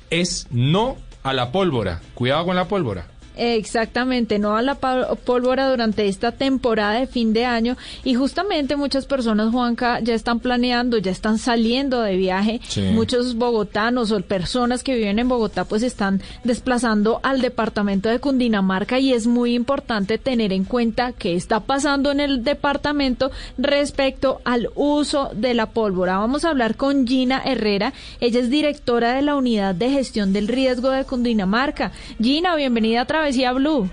es 0.10 0.48
no 0.52 0.98
a 1.24 1.32
la 1.32 1.54
pólvora. 1.54 2.02
Cuidado 2.16 2.46
con 2.48 2.58
la 2.58 2.68
pólvora. 2.68 3.08
Exactamente, 3.38 4.40
no 4.40 4.56
a 4.56 4.62
la 4.62 4.76
pólvora 4.76 5.70
durante 5.70 6.08
esta 6.08 6.32
temporada 6.32 7.00
de 7.00 7.08
fin 7.08 7.34
de 7.34 7.46
año 7.46 7.78
y 8.04 8.16
justamente 8.16 8.76
muchas 8.76 9.06
personas, 9.06 9.52
Juanca, 9.52 10.00
ya 10.02 10.14
están 10.14 10.40
planeando, 10.40 10.98
ya 10.98 11.12
están 11.12 11.38
saliendo 11.38 12.02
de 12.02 12.18
viaje. 12.18 12.60
Sí. 12.68 12.82
Muchos 12.94 13.36
bogotanos 13.36 14.12
o 14.12 14.22
personas 14.22 14.84
que 14.84 14.96
viven 14.96 15.20
en 15.20 15.30
Bogotá 15.30 15.66
pues 15.66 15.84
están 15.84 16.22
desplazando 16.44 17.20
al 17.24 17.42
departamento 17.42 18.10
de 18.10 18.20
Cundinamarca 18.20 19.00
y 19.00 19.14
es 19.14 19.28
muy 19.28 19.56
importante 19.56 20.18
tener 20.18 20.54
en 20.54 20.66
cuenta 20.66 21.14
qué 21.14 21.36
está 21.36 21.62
pasando 21.62 22.12
en 22.12 22.20
el 22.20 22.44
departamento 22.44 23.32
respecto 23.58 24.42
al 24.44 24.70
uso 24.76 25.32
de 25.34 25.54
la 25.54 25.68
pólvora. 25.68 26.18
Vamos 26.18 26.46
a 26.46 26.50
hablar 26.50 26.76
con 26.76 27.08
Gina 27.08 27.42
Herrera, 27.44 27.94
ella 28.20 28.40
es 28.40 28.50
directora 28.50 29.14
de 29.14 29.22
la 29.22 29.36
Unidad 29.36 29.74
de 29.74 29.90
Gestión 29.90 30.34
del 30.34 30.48
Riesgo 30.48 30.90
de 30.90 31.06
Cundinamarca. 31.06 31.92
Gina, 32.22 32.56
bienvenida 32.56 33.02
a 33.02 33.06
Travesía 33.22 33.54
Blue. 33.54 33.88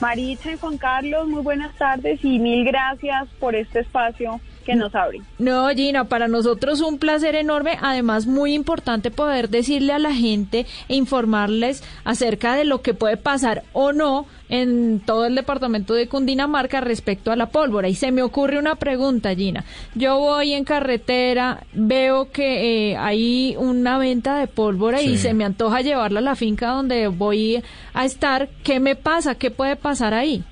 Maritza 0.00 0.52
y 0.52 0.56
Juan 0.56 0.78
Carlos, 0.78 1.26
muy 1.26 1.42
buenas 1.42 1.76
tardes 1.76 2.24
y 2.24 2.38
mil 2.38 2.64
gracias 2.64 3.26
por 3.40 3.56
este 3.56 3.80
espacio 3.80 4.40
que 4.68 4.76
nos 4.76 4.94
abre. 4.94 5.22
No, 5.38 5.66
Gina, 5.70 6.04
para 6.04 6.28
nosotros 6.28 6.82
un 6.82 6.98
placer 6.98 7.34
enorme, 7.34 7.78
además 7.80 8.26
muy 8.26 8.52
importante 8.52 9.10
poder 9.10 9.48
decirle 9.48 9.94
a 9.94 9.98
la 9.98 10.12
gente 10.12 10.66
e 10.88 10.94
informarles 10.94 11.82
acerca 12.04 12.54
de 12.54 12.66
lo 12.66 12.82
que 12.82 12.92
puede 12.92 13.16
pasar 13.16 13.62
o 13.72 13.94
no 13.94 14.26
en 14.50 15.00
todo 15.00 15.24
el 15.24 15.34
departamento 15.34 15.94
de 15.94 16.06
Cundinamarca 16.06 16.82
respecto 16.82 17.32
a 17.32 17.36
la 17.36 17.46
pólvora. 17.46 17.88
Y 17.88 17.94
se 17.94 18.12
me 18.12 18.22
ocurre 18.22 18.58
una 18.58 18.74
pregunta, 18.74 19.34
Gina. 19.34 19.64
Yo 19.94 20.18
voy 20.18 20.52
en 20.52 20.64
carretera, 20.64 21.64
veo 21.72 22.30
que 22.30 22.90
eh, 22.90 22.96
hay 22.98 23.56
una 23.58 23.96
venta 23.96 24.36
de 24.36 24.48
pólvora 24.48 25.00
y 25.00 25.16
se 25.16 25.32
me 25.32 25.46
antoja 25.46 25.80
llevarla 25.80 26.18
a 26.18 26.22
la 26.22 26.36
finca 26.36 26.72
donde 26.72 27.08
voy 27.08 27.62
a 27.94 28.04
estar. 28.04 28.50
¿Qué 28.64 28.80
me 28.80 28.96
pasa? 28.96 29.36
¿Qué 29.36 29.50
puede 29.50 29.76
pasar 29.76 30.12
ahí? 30.12 30.44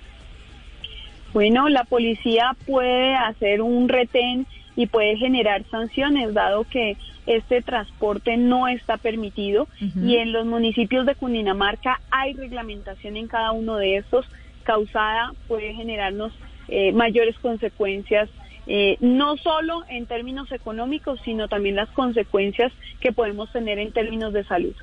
Bueno, 1.36 1.68
la 1.68 1.84
policía 1.84 2.56
puede 2.66 3.14
hacer 3.14 3.60
un 3.60 3.90
retén 3.90 4.46
y 4.74 4.86
puede 4.86 5.18
generar 5.18 5.66
sanciones, 5.70 6.32
dado 6.32 6.64
que 6.64 6.96
este 7.26 7.60
transporte 7.60 8.38
no 8.38 8.68
está 8.68 8.96
permitido. 8.96 9.68
Y 10.02 10.16
en 10.16 10.32
los 10.32 10.46
municipios 10.46 11.04
de 11.04 11.14
Cundinamarca 11.14 12.00
hay 12.10 12.32
reglamentación 12.32 13.18
en 13.18 13.28
cada 13.28 13.52
uno 13.52 13.76
de 13.76 13.98
estos, 13.98 14.24
causada 14.62 15.34
puede 15.46 15.74
generarnos 15.74 16.32
eh, 16.68 16.92
mayores 16.92 17.38
consecuencias, 17.40 18.30
eh, 18.66 18.96
no 19.00 19.36
solo 19.36 19.82
en 19.90 20.06
términos 20.06 20.50
económicos, 20.52 21.20
sino 21.22 21.48
también 21.48 21.76
las 21.76 21.90
consecuencias 21.90 22.72
que 22.98 23.12
podemos 23.12 23.52
tener 23.52 23.78
en 23.78 23.92
términos 23.92 24.32
de 24.32 24.42
salud. 24.44 24.74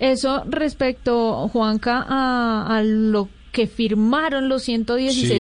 Eso 0.00 0.42
respecto, 0.48 1.48
Juanca, 1.48 2.02
a, 2.08 2.78
a 2.78 2.82
lo 2.82 3.28
que 3.52 3.66
firmaron 3.66 4.48
los 4.48 4.62
116 4.62 5.32
With 5.32 5.41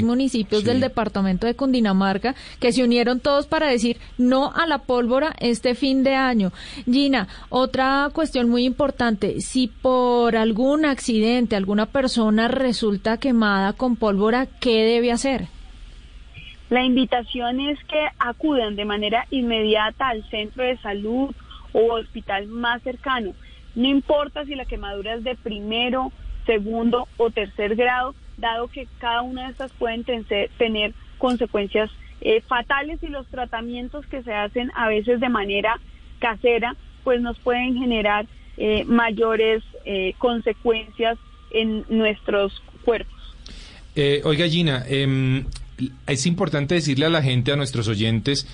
Municipios 0.00 0.64
del 0.64 0.80
departamento 0.80 1.46
de 1.46 1.54
Cundinamarca 1.54 2.34
que 2.60 2.72
se 2.72 2.82
unieron 2.82 3.20
todos 3.20 3.46
para 3.46 3.68
decir 3.68 3.98
no 4.16 4.50
a 4.54 4.66
la 4.66 4.78
pólvora 4.78 5.34
este 5.38 5.74
fin 5.74 6.02
de 6.02 6.14
año. 6.14 6.50
Gina, 6.86 7.28
otra 7.50 8.08
cuestión 8.14 8.48
muy 8.48 8.64
importante, 8.64 9.40
si 9.42 9.68
por 9.68 10.34
algún 10.34 10.86
accidente 10.86 11.56
alguna 11.56 11.84
persona 11.84 12.48
resulta 12.48 13.18
quemada 13.18 13.74
con 13.74 13.96
pólvora, 13.96 14.46
¿qué 14.60 14.82
debe 14.82 15.12
hacer? 15.12 15.48
La 16.70 16.82
invitación 16.82 17.60
es 17.60 17.78
que 17.84 18.06
acudan 18.18 18.76
de 18.76 18.86
manera 18.86 19.26
inmediata 19.30 20.08
al 20.08 20.26
centro 20.30 20.64
de 20.64 20.78
salud 20.78 21.34
o 21.74 21.92
hospital 21.92 22.46
más 22.46 22.82
cercano. 22.82 23.32
No 23.74 23.88
importa 23.88 24.46
si 24.46 24.54
la 24.54 24.64
quemadura 24.64 25.14
es 25.14 25.24
de 25.24 25.34
primero, 25.36 26.12
segundo 26.46 27.08
o 27.18 27.30
tercer 27.30 27.76
grado, 27.76 28.14
dado 28.42 28.68
que 28.68 28.86
cada 28.98 29.22
una 29.22 29.44
de 29.44 29.52
estas 29.52 29.72
pueden 29.72 30.04
tener 30.04 30.92
consecuencias 31.16 31.90
eh, 32.20 32.42
fatales 32.42 33.02
y 33.02 33.06
los 33.06 33.26
tratamientos 33.28 34.04
que 34.06 34.22
se 34.22 34.34
hacen 34.34 34.70
a 34.74 34.88
veces 34.88 35.20
de 35.20 35.30
manera 35.30 35.80
casera, 36.18 36.76
pues 37.02 37.22
nos 37.22 37.38
pueden 37.38 37.74
generar 37.76 38.26
eh, 38.58 38.84
mayores 38.84 39.62
eh, 39.84 40.14
consecuencias 40.18 41.18
en 41.52 41.84
nuestros 41.88 42.62
cuerpos. 42.84 43.18
Eh, 43.94 44.20
oiga, 44.24 44.46
Gina, 44.48 44.84
em, 44.88 45.44
es 46.06 46.26
importante 46.26 46.74
decirle 46.74 47.06
a 47.06 47.10
la 47.10 47.22
gente, 47.22 47.52
a 47.52 47.56
nuestros 47.56 47.88
oyentes, 47.88 48.46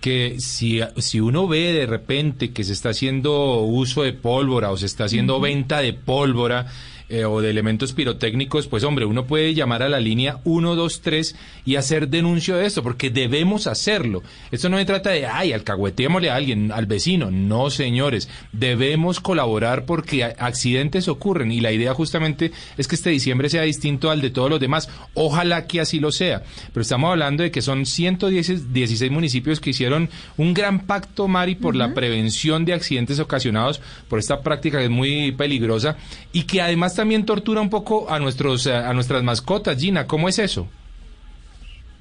que 0.00 0.36
si, 0.38 0.80
si 0.98 1.20
uno 1.20 1.48
ve 1.48 1.72
de 1.72 1.86
repente 1.86 2.52
que 2.52 2.64
se 2.64 2.72
está 2.72 2.90
haciendo 2.90 3.60
uso 3.62 4.02
de 4.02 4.12
pólvora 4.12 4.70
o 4.70 4.76
se 4.76 4.86
está 4.86 5.04
haciendo 5.04 5.40
venta 5.40 5.80
de 5.80 5.94
pólvora 5.94 6.66
eh, 7.08 7.24
o 7.24 7.40
de 7.40 7.50
elementos 7.50 7.92
pirotécnicos, 7.92 8.66
pues 8.66 8.82
hombre, 8.82 9.04
uno 9.04 9.26
puede 9.26 9.54
llamar 9.54 9.82
a 9.84 9.88
la 9.88 10.00
línea 10.00 10.40
123 10.42 11.36
y 11.64 11.76
hacer 11.76 12.08
denuncio 12.08 12.56
de 12.56 12.66
esto, 12.66 12.82
porque 12.82 13.10
debemos 13.10 13.68
hacerlo. 13.68 14.24
Esto 14.50 14.68
no 14.68 14.76
se 14.78 14.84
trata 14.84 15.10
de, 15.10 15.24
ay, 15.26 15.52
alcahuetémosle 15.52 16.30
a 16.30 16.34
alguien, 16.34 16.72
al 16.72 16.86
vecino. 16.86 17.30
No, 17.30 17.70
señores, 17.70 18.28
debemos 18.50 19.20
colaborar 19.20 19.84
porque 19.84 20.24
accidentes 20.24 21.06
ocurren 21.06 21.52
y 21.52 21.60
la 21.60 21.70
idea 21.70 21.94
justamente 21.94 22.50
es 22.76 22.88
que 22.88 22.96
este 22.96 23.10
diciembre 23.10 23.50
sea 23.50 23.62
distinto 23.62 24.10
al 24.10 24.20
de 24.20 24.30
todos 24.30 24.50
los 24.50 24.58
demás. 24.58 24.88
Ojalá 25.14 25.66
que 25.66 25.80
así 25.80 26.00
lo 26.00 26.10
sea. 26.10 26.42
Pero 26.72 26.82
estamos 26.82 27.10
hablando 27.10 27.44
de 27.44 27.52
que 27.52 27.62
son 27.62 27.86
116 27.86 29.10
municipios 29.12 29.60
que 29.60 29.70
hicieron 29.70 30.10
un 30.36 30.54
gran 30.54 30.80
pacto, 30.86 31.28
Mari, 31.28 31.54
por 31.54 31.76
la 31.76 31.94
prevención 31.94 32.64
de 32.64 32.74
accidentes 32.74 33.20
ocasionados 33.20 33.80
por 34.08 34.18
esta 34.18 34.42
práctica 34.42 34.78
que 34.78 34.84
es 34.84 34.90
muy 34.90 35.30
peligrosa 35.32 35.96
y 36.32 36.42
que 36.42 36.60
además 36.60 36.95
también 36.96 37.24
tortura 37.24 37.60
un 37.60 37.70
poco 37.70 38.10
a 38.10 38.18
nuestros 38.18 38.66
eh, 38.66 38.74
a 38.74 38.92
nuestras 38.92 39.22
mascotas. 39.22 39.80
Gina, 39.80 40.06
¿cómo 40.06 40.28
es 40.28 40.38
eso? 40.38 40.68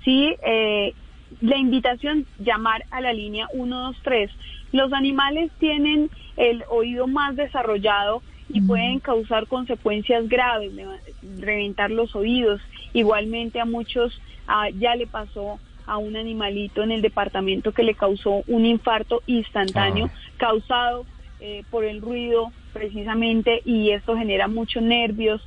Sí, 0.04 0.36
eh, 0.46 0.94
la 1.42 1.58
invitación 1.58 2.26
llamar 2.40 2.86
a 2.92 3.02
la 3.02 3.14
línea 3.14 3.48
123. 3.54 4.32
Los 4.72 4.94
animales 4.94 5.52
tienen 5.60 6.10
el 6.38 6.64
oído 6.70 7.08
más 7.08 7.36
desarrollado 7.36 8.22
y 8.50 8.62
pueden 8.62 9.00
causar 9.00 9.48
consecuencias 9.48 10.28
graves, 10.30 10.72
reventar 11.40 11.92
los 11.92 12.16
oídos. 12.16 12.62
Igualmente 12.94 13.60
a 13.60 13.66
muchos 13.66 14.20
ah, 14.48 14.70
ya 14.70 14.96
le 14.96 15.08
pasó 15.08 15.60
a 15.88 15.98
un 15.98 16.16
animalito 16.16 16.84
en 16.84 16.92
el 16.92 17.02
departamento 17.02 17.72
que 17.72 17.84
le 17.84 17.96
causó 17.96 18.44
un 18.48 18.66
infarto 18.66 19.22
instantáneo 19.28 20.10
causado 20.38 21.06
eh, 21.40 21.64
por 21.70 21.86
el 21.86 22.02
ruido 22.02 22.52
precisamente 22.76 23.62
y 23.64 23.92
esto 23.92 24.18
genera 24.18 24.50
muchos 24.50 24.84
nervios 24.84 25.42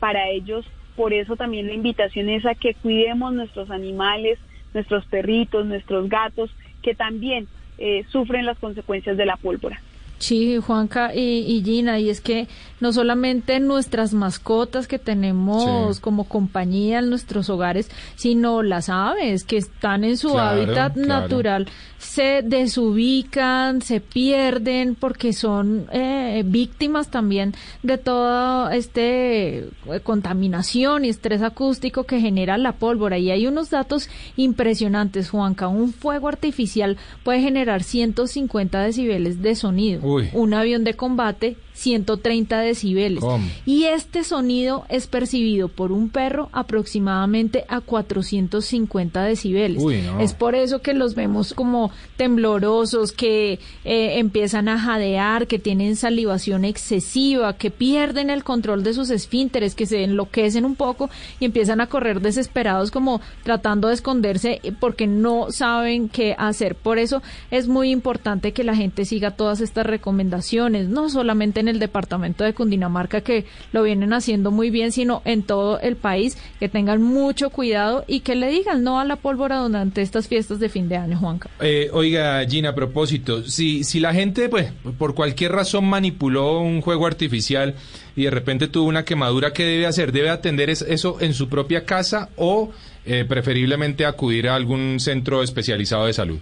para 0.00 0.28
ellos. 0.28 0.66
Por 0.96 1.12
eso 1.12 1.36
también 1.36 1.68
la 1.68 1.74
invitación 1.74 2.28
es 2.28 2.44
a 2.44 2.56
que 2.56 2.74
cuidemos 2.74 3.32
nuestros 3.32 3.70
animales, 3.70 4.40
nuestros 4.74 5.06
perritos, 5.06 5.64
nuestros 5.64 6.08
gatos, 6.08 6.50
que 6.82 6.96
también 6.96 7.46
eh, 7.78 8.04
sufren 8.10 8.46
las 8.46 8.58
consecuencias 8.58 9.16
de 9.16 9.26
la 9.26 9.36
pólvora. 9.36 9.80
Sí, 10.22 10.58
Juanca 10.58 11.14
y, 11.14 11.20
y, 11.40 11.62
Gina, 11.64 11.98
y 11.98 12.08
es 12.08 12.20
que 12.20 12.46
no 12.80 12.92
solamente 12.92 13.58
nuestras 13.60 14.12
mascotas 14.14 14.86
que 14.88 14.98
tenemos 14.98 15.96
Sí. 15.96 16.02
como 16.02 16.24
compañía 16.28 17.00
en 17.00 17.10
nuestros 17.10 17.48
hogares, 17.50 17.90
sino 18.16 18.62
las 18.62 18.88
aves 18.88 19.44
que 19.44 19.56
están 19.56 20.04
en 20.04 20.16
su 20.16 20.30
Claro, 20.32 20.62
hábitat 20.62 20.94
claro. 20.94 21.08
natural, 21.08 21.66
se 21.98 22.42
desubican, 22.42 23.82
se 23.82 24.00
pierden 24.00 24.94
porque 24.96 25.32
son 25.32 25.86
eh, 25.92 26.42
víctimas 26.44 27.08
también 27.10 27.54
de 27.82 27.98
toda 27.98 28.74
este 28.74 29.58
eh, 29.58 30.00
contaminación 30.02 31.04
y 31.04 31.08
estrés 31.08 31.42
acústico 31.42 32.04
que 32.04 32.20
genera 32.20 32.58
la 32.58 32.72
pólvora. 32.72 33.18
Y 33.18 33.30
hay 33.30 33.46
unos 33.46 33.70
datos 33.70 34.08
impresionantes, 34.36 35.30
Juanca. 35.30 35.68
Un 35.68 35.92
fuego 35.92 36.28
artificial 36.28 36.96
puede 37.24 37.40
generar 37.40 37.82
150 37.82 38.80
decibeles 38.82 39.40
de 39.42 39.54
sonido. 39.54 40.00
Uy. 40.04 40.11
Un 40.34 40.54
avión 40.54 40.84
de 40.84 40.94
combate 40.94 41.56
130 41.74 42.60
decibeles. 42.60 43.20
¿Cómo? 43.20 43.46
Y 43.66 43.84
este 43.84 44.24
sonido 44.24 44.84
es 44.88 45.06
percibido 45.06 45.68
por 45.68 45.92
un 45.92 46.08
perro 46.10 46.48
aproximadamente 46.52 47.64
a 47.68 47.80
450 47.80 49.22
decibeles. 49.24 49.82
Uy, 49.82 50.02
no. 50.02 50.20
Es 50.20 50.34
por 50.34 50.54
eso 50.54 50.80
que 50.80 50.94
los 50.94 51.14
vemos 51.14 51.54
como 51.54 51.90
temblorosos, 52.16 53.12
que 53.12 53.58
eh, 53.84 54.18
empiezan 54.18 54.68
a 54.68 54.78
jadear, 54.78 55.46
que 55.46 55.58
tienen 55.58 55.96
salivación 55.96 56.64
excesiva, 56.64 57.54
que 57.54 57.70
pierden 57.70 58.30
el 58.30 58.44
control 58.44 58.84
de 58.84 58.94
sus 58.94 59.10
esfínteres, 59.10 59.74
que 59.74 59.86
se 59.86 60.04
enloquecen 60.04 60.64
un 60.64 60.76
poco 60.76 61.10
y 61.40 61.46
empiezan 61.46 61.80
a 61.80 61.86
correr 61.86 62.20
desesperados 62.20 62.90
como 62.90 63.20
tratando 63.42 63.88
de 63.88 63.94
esconderse 63.94 64.60
porque 64.80 65.06
no 65.06 65.50
saben 65.50 66.08
qué 66.08 66.34
hacer. 66.38 66.74
Por 66.74 66.98
eso 66.98 67.22
es 67.50 67.68
muy 67.68 67.90
importante 67.90 68.52
que 68.52 68.64
la 68.64 68.76
gente 68.76 69.04
siga 69.04 69.32
todas 69.32 69.60
estas 69.60 69.86
recomendaciones, 69.86 70.88
no 70.88 71.08
solamente 71.08 71.61
en 71.62 71.68
el 71.68 71.78
departamento 71.78 72.44
de 72.44 72.52
Cundinamarca 72.52 73.22
que 73.22 73.46
lo 73.72 73.82
vienen 73.82 74.12
haciendo 74.12 74.50
muy 74.50 74.68
bien, 74.68 74.92
sino 74.92 75.22
en 75.24 75.42
todo 75.42 75.80
el 75.80 75.96
país, 75.96 76.36
que 76.60 76.68
tengan 76.68 77.00
mucho 77.02 77.48
cuidado 77.48 78.04
y 78.06 78.20
que 78.20 78.34
le 78.34 78.48
digan 78.50 78.82
no 78.84 79.00
a 79.00 79.04
la 79.06 79.16
pólvora 79.16 79.56
durante 79.58 80.02
estas 80.02 80.28
fiestas 80.28 80.60
de 80.60 80.68
fin 80.68 80.88
de 80.88 80.96
año, 80.98 81.16
Juanca. 81.18 81.48
Eh, 81.60 81.88
oiga, 81.92 82.44
Gina, 82.46 82.68
a 82.70 82.74
propósito, 82.74 83.42
si, 83.44 83.84
si 83.84 83.98
la 84.00 84.12
gente, 84.12 84.48
pues, 84.50 84.72
por 84.98 85.14
cualquier 85.14 85.52
razón 85.52 85.86
manipuló 85.86 86.60
un 86.60 86.82
juego 86.82 87.06
artificial 87.06 87.74
y 88.14 88.24
de 88.24 88.30
repente 88.30 88.68
tuvo 88.68 88.88
una 88.88 89.04
quemadura, 89.04 89.52
¿qué 89.54 89.64
debe 89.64 89.86
hacer? 89.86 90.12
¿Debe 90.12 90.28
atender 90.28 90.68
es- 90.68 90.82
eso 90.82 91.16
en 91.20 91.32
su 91.32 91.48
propia 91.48 91.84
casa 91.86 92.28
o 92.36 92.70
eh, 93.06 93.24
preferiblemente 93.26 94.04
acudir 94.04 94.48
a 94.48 94.54
algún 94.54 95.00
centro 95.00 95.42
especializado 95.42 96.06
de 96.06 96.12
salud? 96.12 96.38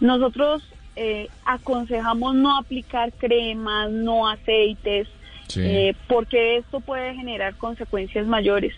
Nosotros 0.00 0.62
eh, 0.98 1.28
aconsejamos 1.44 2.34
no 2.34 2.56
aplicar 2.58 3.12
cremas, 3.18 3.90
no 3.90 4.28
aceites, 4.28 5.08
Sí. 5.48 5.60
eh, 5.64 5.94
porque 6.08 6.56
esto 6.58 6.80
puede 6.80 7.14
generar 7.14 7.56
consecuencias 7.56 8.26
mayores. 8.26 8.74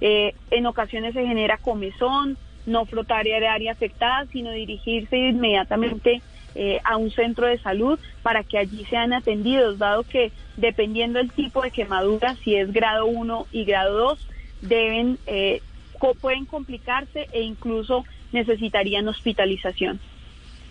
Eh, 0.00 0.34
en 0.50 0.66
ocasiones 0.66 1.14
se 1.14 1.26
genera 1.26 1.56
comezón, 1.58 2.36
no 2.66 2.86
frotar 2.86 3.26
el 3.26 3.44
área 3.44 3.72
afectada, 3.72 4.26
sino 4.32 4.50
dirigirse 4.52 5.16
inmediatamente 5.16 6.22
eh, 6.54 6.80
a 6.84 6.96
un 6.96 7.10
centro 7.10 7.46
de 7.46 7.58
salud 7.58 7.98
para 8.22 8.44
que 8.44 8.58
allí 8.58 8.84
sean 8.90 9.12
atendidos, 9.14 9.78
dado 9.78 10.04
que 10.04 10.32
dependiendo 10.56 11.18
del 11.18 11.32
tipo 11.32 11.62
de 11.62 11.70
quemadura, 11.70 12.36
si 12.44 12.54
es 12.54 12.70
grado 12.72 13.06
1 13.06 13.46
y 13.50 13.64
grado 13.64 13.96
2, 13.96 14.28
deben, 14.60 15.18
eh, 15.26 15.62
co- 15.98 16.14
pueden 16.14 16.44
complicarse 16.46 17.28
e 17.32 17.40
incluso 17.42 18.04
necesitarían 18.32 19.08
hospitalización. 19.08 19.98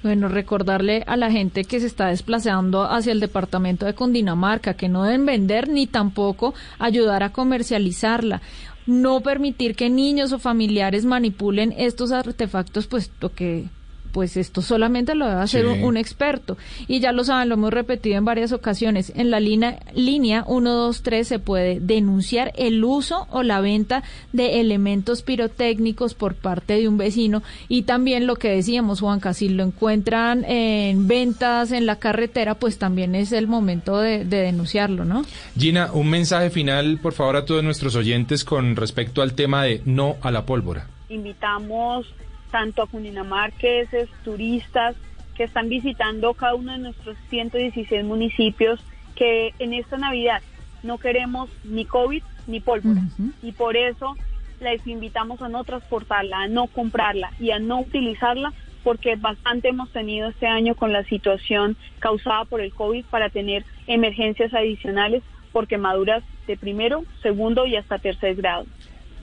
Bueno, 0.03 0.29
recordarle 0.29 1.03
a 1.05 1.15
la 1.15 1.29
gente 1.29 1.63
que 1.63 1.79
se 1.79 1.85
está 1.85 2.07
desplazando 2.07 2.83
hacia 2.83 3.11
el 3.11 3.19
departamento 3.19 3.85
de 3.85 3.93
Cundinamarca 3.93 4.73
que 4.73 4.89
no 4.89 5.03
deben 5.03 5.27
vender 5.27 5.69
ni 5.69 5.85
tampoco 5.85 6.55
ayudar 6.79 7.21
a 7.21 7.31
comercializarla. 7.31 8.41
No 8.87 9.21
permitir 9.21 9.75
que 9.75 9.91
niños 9.91 10.31
o 10.31 10.39
familiares 10.39 11.05
manipulen 11.05 11.71
estos 11.77 12.11
artefactos, 12.11 12.87
puesto 12.87 13.31
que 13.31 13.69
pues 14.11 14.37
esto 14.37 14.61
solamente 14.61 15.15
lo 15.15 15.27
debe 15.27 15.41
hacer 15.41 15.65
Sí. 15.65 15.67
un, 15.71 15.83
un 15.83 15.97
experto. 15.97 16.57
Y 16.87 16.99
ya 16.99 17.11
lo 17.11 17.23
saben, 17.23 17.49
lo 17.49 17.55
hemos 17.55 17.71
repetido 17.73 18.17
en 18.17 18.25
varias 18.25 18.51
ocasiones. 18.51 19.11
En 19.15 19.31
la 19.31 19.39
línea, 19.39 19.79
línea 19.93 20.43
123 20.45 21.27
se 21.27 21.39
puede 21.39 21.79
denunciar 21.79 22.51
el 22.55 22.83
uso 22.83 23.27
o 23.31 23.43
la 23.43 23.61
venta 23.61 24.03
de 24.33 24.59
elementos 24.59 25.21
pirotécnicos 25.21 26.13
por 26.13 26.35
parte 26.35 26.73
de 26.75 26.87
un 26.87 26.97
vecino. 26.97 27.43
Y 27.67 27.83
también 27.83 28.27
lo 28.27 28.35
que 28.35 28.49
decíamos, 28.49 28.99
Juanca, 29.01 29.33
si 29.33 29.49
lo 29.49 29.63
encuentran 29.63 30.43
en 30.45 31.07
ventas 31.07 31.71
en 31.71 31.85
la 31.85 31.97
carretera, 31.97 32.55
pues 32.55 32.77
también 32.77 33.15
es 33.15 33.31
el 33.31 33.47
momento 33.47 33.97
de, 33.99 34.25
de 34.25 34.37
denunciarlo, 34.37 35.05
¿no? 35.05 35.23
Gina, 35.57 35.91
un 35.93 36.09
mensaje 36.09 36.49
final, 36.49 36.99
por 37.01 37.13
favor, 37.13 37.35
a 37.35 37.45
todos 37.45 37.63
nuestros 37.63 37.95
oyentes 37.95 38.43
con 38.43 38.75
respecto 38.75 39.21
al 39.21 39.33
tema 39.33 39.63
de 39.63 39.81
no 39.85 40.15
a 40.21 40.31
la 40.31 40.45
pólvora. 40.45 40.87
invitamos 41.09 42.07
tanto 42.51 42.83
a 42.83 42.87
cundinamarqueses, 42.87 44.09
turistas 44.23 44.95
que 45.35 45.45
están 45.45 45.69
visitando 45.69 46.33
cada 46.33 46.55
uno 46.55 46.73
de 46.73 46.79
nuestros 46.79 47.17
116 47.29 48.03
municipios 48.03 48.79
que 49.15 49.53
en 49.59 49.73
esta 49.73 49.97
Navidad 49.97 50.41
no 50.83 50.97
queremos 50.97 51.49
ni 51.63 51.85
COVID 51.85 52.23
ni 52.47 52.59
pólvora 52.59 53.01
y 53.41 53.51
por 53.51 53.77
eso 53.77 54.15
les 54.59 54.85
invitamos 54.85 55.41
a 55.41 55.49
no 55.49 55.63
transportarla, 55.63 56.43
a 56.43 56.47
no 56.47 56.67
comprarla 56.67 57.31
y 57.39 57.51
a 57.51 57.59
no 57.59 57.81
utilizarla 57.81 58.53
porque 58.83 59.15
bastante 59.15 59.69
hemos 59.69 59.91
tenido 59.91 60.29
este 60.29 60.47
año 60.47 60.75
con 60.75 60.91
la 60.91 61.03
situación 61.03 61.77
causada 61.99 62.45
por 62.45 62.61
el 62.61 62.73
COVID 62.73 63.05
para 63.05 63.29
tener 63.29 63.63
emergencias 63.87 64.53
adicionales 64.53 65.23
por 65.51 65.67
quemaduras 65.67 66.23
de 66.47 66.57
primero, 66.57 67.03
segundo 67.21 67.65
y 67.65 67.75
hasta 67.75 67.99
tercer 67.99 68.35
grado. 68.35 68.65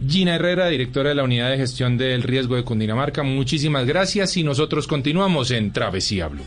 Gina 0.07 0.37
Herrera, 0.37 0.69
directora 0.69 1.09
de 1.09 1.15
la 1.17 1.25
Unidad 1.25 1.51
de 1.51 1.57
Gestión 1.57 1.99
del 1.99 2.23
Riesgo 2.23 2.57
de 2.57 2.65
Cundinamarca, 2.65 3.23
muchísimas 3.23 3.85
gracias 3.87 4.37
y 4.37 4.45
nosotros 4.45 4.87
continuamos 4.87 5.51
en 5.51 5.73
Travesía 5.73 6.29
Blue. 6.29 6.45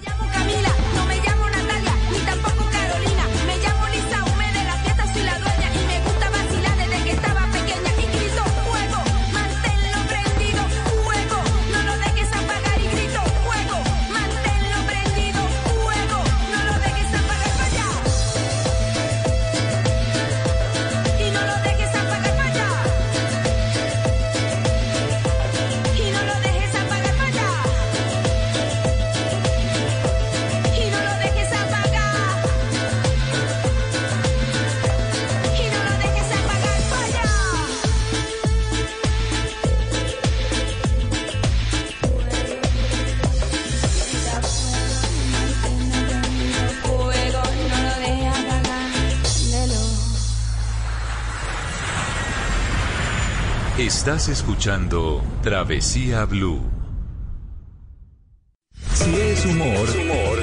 Estás 54.01 54.29
escuchando 54.29 55.23
Travesía 55.43 56.25
Blue. 56.25 56.59
Si 58.93 59.15
es 59.15 59.45
humor. 59.45 59.87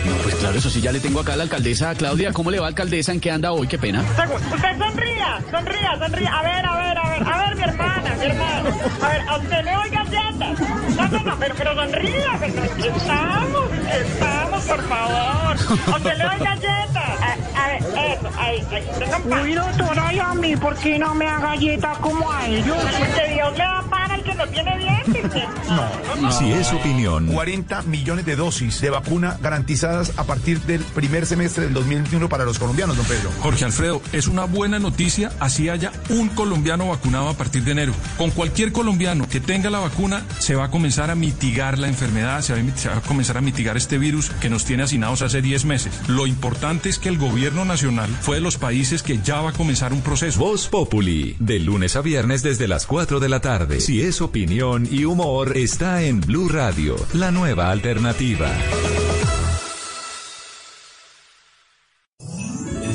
No, 0.07 0.13
pues 0.23 0.37
claro, 0.37 0.59
eso 0.59 0.71
sí, 0.71 0.81
ya 0.81 0.93
le 0.93 1.01
tengo 1.01 1.19
acá 1.19 1.33
a 1.33 1.37
la 1.39 1.43
alcaldesa 1.43 1.93
Claudia. 1.97 2.33
¿Cómo 2.33 2.53
le 2.53 2.61
va, 2.61 2.69
alcaldesa? 2.69 3.11
¿En 3.11 3.19
qué 3.19 3.33
anda 3.33 3.51
hoy? 3.51 3.67
Qué 3.67 3.77
pena. 3.77 4.03
Usted 4.03 4.79
sonría, 4.79 5.43
sonría, 5.51 5.99
sonría. 5.99 6.39
A 6.39 6.43
ver, 6.45 6.67
a 6.67 6.77
ver, 6.77 6.99
a 6.99 7.11
ver, 7.11 7.23
a 7.25 7.39
ver, 7.43 7.57
mi 7.57 7.63
hermana, 7.65 8.15
mi 8.15 8.27
hermana. 8.27 8.71
A 9.03 9.09
ver, 9.09 9.21
a 9.29 9.39
usted 9.39 9.65
le 9.65 9.73
doy 9.73 9.91
No, 10.39 11.09
no, 11.09 11.19
no, 11.25 11.37
pero, 11.39 11.55
pero 11.57 11.81
aquí 11.81 12.87
estamos, 12.87 13.71
estamos, 13.91 14.65
por 14.65 14.83
favor. 14.89 15.57
A 15.93 15.97
usted 15.97 16.17
le 16.17 16.25
doy 16.25 16.39
galletas. 16.39 16.97
A, 17.21 17.65
a 17.65 17.67
ver, 17.69 17.83
eso, 17.83 18.31
ahí, 18.39 18.67
ahí. 18.71 18.89
tengan 18.99 19.23
paz. 19.23 19.43
Uy, 19.43 19.55
doctora, 19.55 20.13
y 20.15 20.19
a 20.21 20.35
mí, 20.35 20.57
¿por 20.57 20.77
qué 20.77 20.99
no 20.99 21.15
me 21.15 21.25
da 21.25 21.39
galletas 21.41 21.99
como 21.99 22.31
a 22.31 22.47
ellos? 22.47 22.77
Que 23.17 23.35
Dios 23.35 23.53
le 23.53 23.65
da 23.65 23.85
pan 23.91 24.11
al 24.13 24.23
nos 24.39 24.51
viene 24.51 24.77
bien, 24.79 25.23
porque... 25.23 25.45
No. 25.69 26.33
Si 26.33 26.51
es 26.51 26.73
opinión, 26.73 27.27
40 27.29 27.83
millones 27.83 28.25
de 28.27 28.37
dosis 28.37 28.81
de 28.81 28.91
vacuna 28.91 29.39
garantizadas 29.43 30.13
a 30.17 30.25
partir 30.25 30.61
del 30.63 30.81
primer 30.83 31.27
semestre 31.27 31.65
del 31.65 31.75
2021 31.75 32.29
para 32.29 32.45
los 32.45 32.59
colombianos, 32.59 32.97
don 32.97 33.07
Pedro. 33.07 33.31
Jorge 33.41 33.65
Alfredo, 33.65 34.01
es 34.13 34.27
una 34.29 34.45
buena 34.45 34.79
noticia 34.79 35.31
así 35.41 35.69
haya 35.69 35.93
un 36.11 36.29
colombiano 36.31 36.89
vacunado 36.89 37.29
a 37.29 37.35
partir 37.35 37.63
de 37.65 37.73
enero. 37.73 37.93
Con 38.17 38.31
cualquier 38.31 38.73
colombiano 38.73 39.29
que 39.29 39.41
tenga 39.41 39.71
la 39.71 39.79
vacuna 39.79 40.23
se 40.39 40.55
va 40.55 40.65
a 40.65 40.71
comenzar 40.71 41.11
a 41.11 41.15
mitigar 41.15 41.79
la 41.79 41.89
enfermedad, 41.89 42.41
se 42.43 42.53
va 42.55 42.59
a, 42.59 42.63
mit- 42.63 42.77
se 42.77 42.89
va 42.89 42.97
a 42.97 43.01
comenzar 43.01 43.37
a 43.37 43.41
mitigar 43.41 43.77
este 43.77 43.99
virus 43.99 44.31
que 44.41 44.51
nos 44.51 44.65
tiene 44.65 44.83
hacinados 44.85 45.23
hace 45.23 45.43
10 45.43 45.65
meses. 45.67 45.93
Lo 46.09 46.27
importante 46.27 46.89
es 46.89 46.99
que 46.99 47.09
el 47.09 47.19
gobierno 47.19 47.65
nacional 47.65 48.09
fue 48.21 48.37
de 48.37 48.43
los 48.43 48.57
países 48.57 49.03
que 49.03 49.19
ya 49.23 49.41
va 49.41 49.51
a 49.51 49.53
comenzar 49.53 49.93
un 49.93 50.01
proceso. 50.03 50.39
Voz 50.41 50.69
Populi, 50.69 51.37
de 51.39 51.59
lunes 51.61 51.97
a 51.97 52.01
viernes 52.01 52.43
desde 52.43 52.69
las 52.69 52.87
4 52.87 53.21
de 53.21 53.29
la 53.29 53.41
tarde. 53.41 53.81
Si 53.81 54.03
es 54.03 54.21
opinión 54.29 54.87
y 54.91 55.07
humor, 55.07 55.57
está 55.57 56.03
en 56.03 56.21
Blue 56.21 56.51
Radio, 56.51 56.97
la 57.15 57.31
nueva 57.31 57.71
alternativa. 57.71 58.51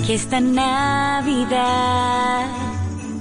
Que 0.05 0.13
esta 0.13 0.39
Navidad 0.39 1.55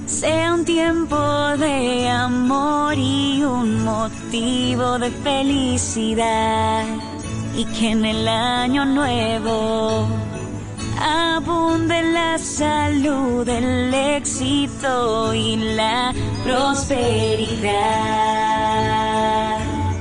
sea 0.05 0.53
un 0.53 0.63
tiempo 0.63 1.17
de 1.57 2.07
amor 2.07 2.93
y 2.95 3.43
un 3.43 3.83
motivo 3.83 4.99
de 4.99 5.09
felicidad. 5.09 6.85
Y 7.57 7.65
que 7.65 7.91
en 7.91 8.05
el 8.05 8.27
año 8.27 8.85
nuevo 8.85 10.07
abunde 10.99 12.01
la 12.01 12.37
salud, 12.37 13.47
el 13.47 13.93
éxito 13.93 15.33
y 15.33 15.55
la 15.75 16.13
prosperidad. 16.43 17.93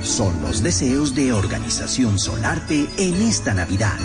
Son 0.02 0.42
los 0.42 0.62
deseos 0.62 1.14
de 1.14 1.32
Organización 1.32 2.18
Solarte 2.18 2.88
en 2.98 3.22
esta 3.22 3.54
Navidad. 3.54 3.96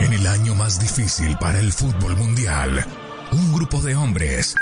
En 0.00 0.12
el 0.12 0.26
año 0.26 0.54
más 0.54 0.80
difícil 0.80 1.36
para 1.38 1.60
el 1.60 1.72
fútbol 1.72 2.16
mundial, 2.16 2.84
un 3.32 3.52
grupo 3.52 3.80
de 3.82 3.96
hombres, 3.96 4.54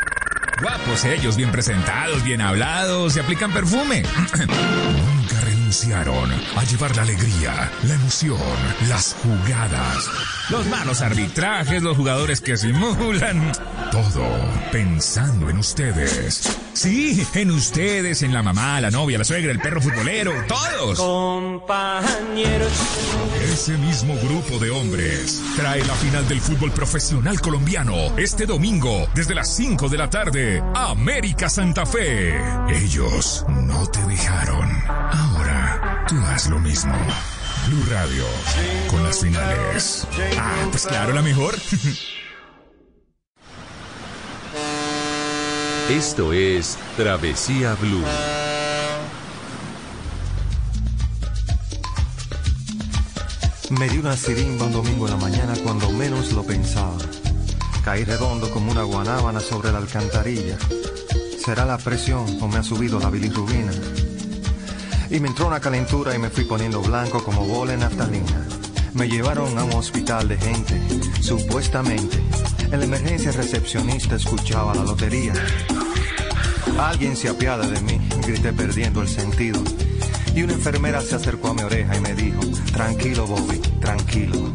guapos 0.61 1.05
ellos, 1.05 1.37
bien 1.37 1.53
presentados, 1.53 2.24
bien 2.24 2.41
hablados, 2.41 3.12
se 3.12 3.20
aplican 3.20 3.53
perfume, 3.53 4.03
nunca 4.39 5.41
renunciaron 5.67 6.31
a 6.55 6.62
llevar 6.62 6.95
la 6.95 7.03
alegría, 7.03 7.73
la 7.83 7.95
emoción, 7.95 8.39
las 8.89 9.17
jugadas, 9.21 10.09
los 10.49 10.64
malos 10.67 11.03
arbitrajes, 11.03 11.83
los 11.83 11.97
jugadores 11.97 12.41
que 12.41 12.57
simulan, 12.57 13.51
todo 13.91 14.25
pensando 14.71 15.51
en 15.51 15.59
ustedes. 15.59 16.57
Sí, 16.73 17.27
en 17.35 17.51
ustedes, 17.51 18.23
en 18.23 18.33
la 18.33 18.45
mamá, 18.45 18.81
la 18.81 18.93
novia, 18.93 19.19
la 19.19 19.25
suegra, 19.25 19.51
el 19.51 19.59
perro 19.59 19.81
futbolero, 19.81 20.33
todos. 20.47 20.99
Compañeros. 21.01 22.71
Ese 23.53 23.77
mismo 23.79 24.14
grupo 24.23 24.59
de 24.59 24.71
hombres 24.71 25.43
trae 25.57 25.85
la 25.85 25.95
final 25.95 26.29
del 26.29 26.41
fútbol 26.41 26.71
profesional 26.71 27.41
colombiano 27.41 28.17
este 28.17 28.47
domingo 28.47 29.09
desde 29.14 29.35
las 29.35 29.53
5 29.57 29.89
de 29.89 29.99
la 29.99 30.11
tarde. 30.11 30.62
América 30.75 31.49
Santa 31.49 31.87
Fe. 31.87 32.37
Ellos 32.69 33.45
no 33.49 33.87
te 33.89 34.01
dejaron. 34.07 34.71
Ahora 34.89 35.36
tú 36.09 36.17
haz 36.27 36.49
lo 36.49 36.59
mismo. 36.59 36.95
Blue 37.67 37.85
Radio 37.91 38.25
con 38.89 39.03
las 39.03 39.19
finales. 39.21 40.07
Ah, 40.39 40.67
pues 40.71 40.87
claro, 40.87 41.13
la 41.13 41.23
mejor. 41.23 41.55
Esto 45.91 46.33
es 46.33 46.79
Travesía 46.97 47.75
Blue. 47.75 48.05
Me 53.71 53.89
dio 53.89 54.01
una 54.01 54.17
sirimba 54.17 54.67
un 54.67 54.73
domingo 54.73 55.07
en 55.07 55.13
la 55.13 55.19
mañana 55.19 55.55
cuando 55.63 55.91
menos 55.91 56.33
lo 56.33 56.45
pensaba. 56.45 56.99
Caí 57.85 58.05
redondo 58.05 58.51
como 58.51 58.71
una 58.71 58.85
guanábana 58.85 59.41
sobre 59.41 59.73
la 59.73 59.79
alcantarilla. 59.79 60.57
¿Será 61.45 61.65
la 61.65 61.79
presión 61.79 62.39
o 62.41 62.49
me 62.49 62.59
ha 62.59 62.63
subido 62.63 63.01
la 63.01 63.11
bilirrubina? 63.11 63.73
Y 65.11 65.21
me 65.21 65.29
entró 65.29 65.47
una 65.47 65.61
calentura 65.61 66.15
y 66.15 66.19
me 66.19 66.31
fui 66.31 66.45
poniendo 66.45 66.81
blanco 66.83 67.23
como 67.23 67.45
bola 67.45 67.75
en 67.75 67.81
naftalina. 67.81 68.47
Me 68.95 69.09
llevaron 69.09 69.57
a 69.59 69.65
un 69.65 69.73
hospital 69.75 70.27
de 70.29 70.37
gente, 70.37 70.81
supuestamente. 71.21 72.19
En 72.73 72.81
la 72.81 72.85
emergencia 72.87 73.31
recepcionista 73.31 74.17
escuchaba 74.17 74.75
la 74.75 74.83
lotería. 74.83 75.33
Alguien 76.79 77.17
se 77.17 77.29
apiada 77.29 77.67
de 77.67 77.81
mí, 77.83 78.01
grité 78.27 78.53
perdiendo 78.53 79.03
el 79.03 79.09
sentido. 79.09 79.63
Y 80.35 80.43
una 80.43 80.55
enfermera 80.55 81.01
se 81.01 81.15
acercó 81.15 81.49
a 81.49 81.55
mi 81.55 81.63
oreja 81.63 81.97
y 81.97 82.01
me 82.01 82.15
dijo, 82.15 82.41
tranquilo 82.73 83.27
Bobby, 83.27 83.59
tranquilo. 83.81 84.55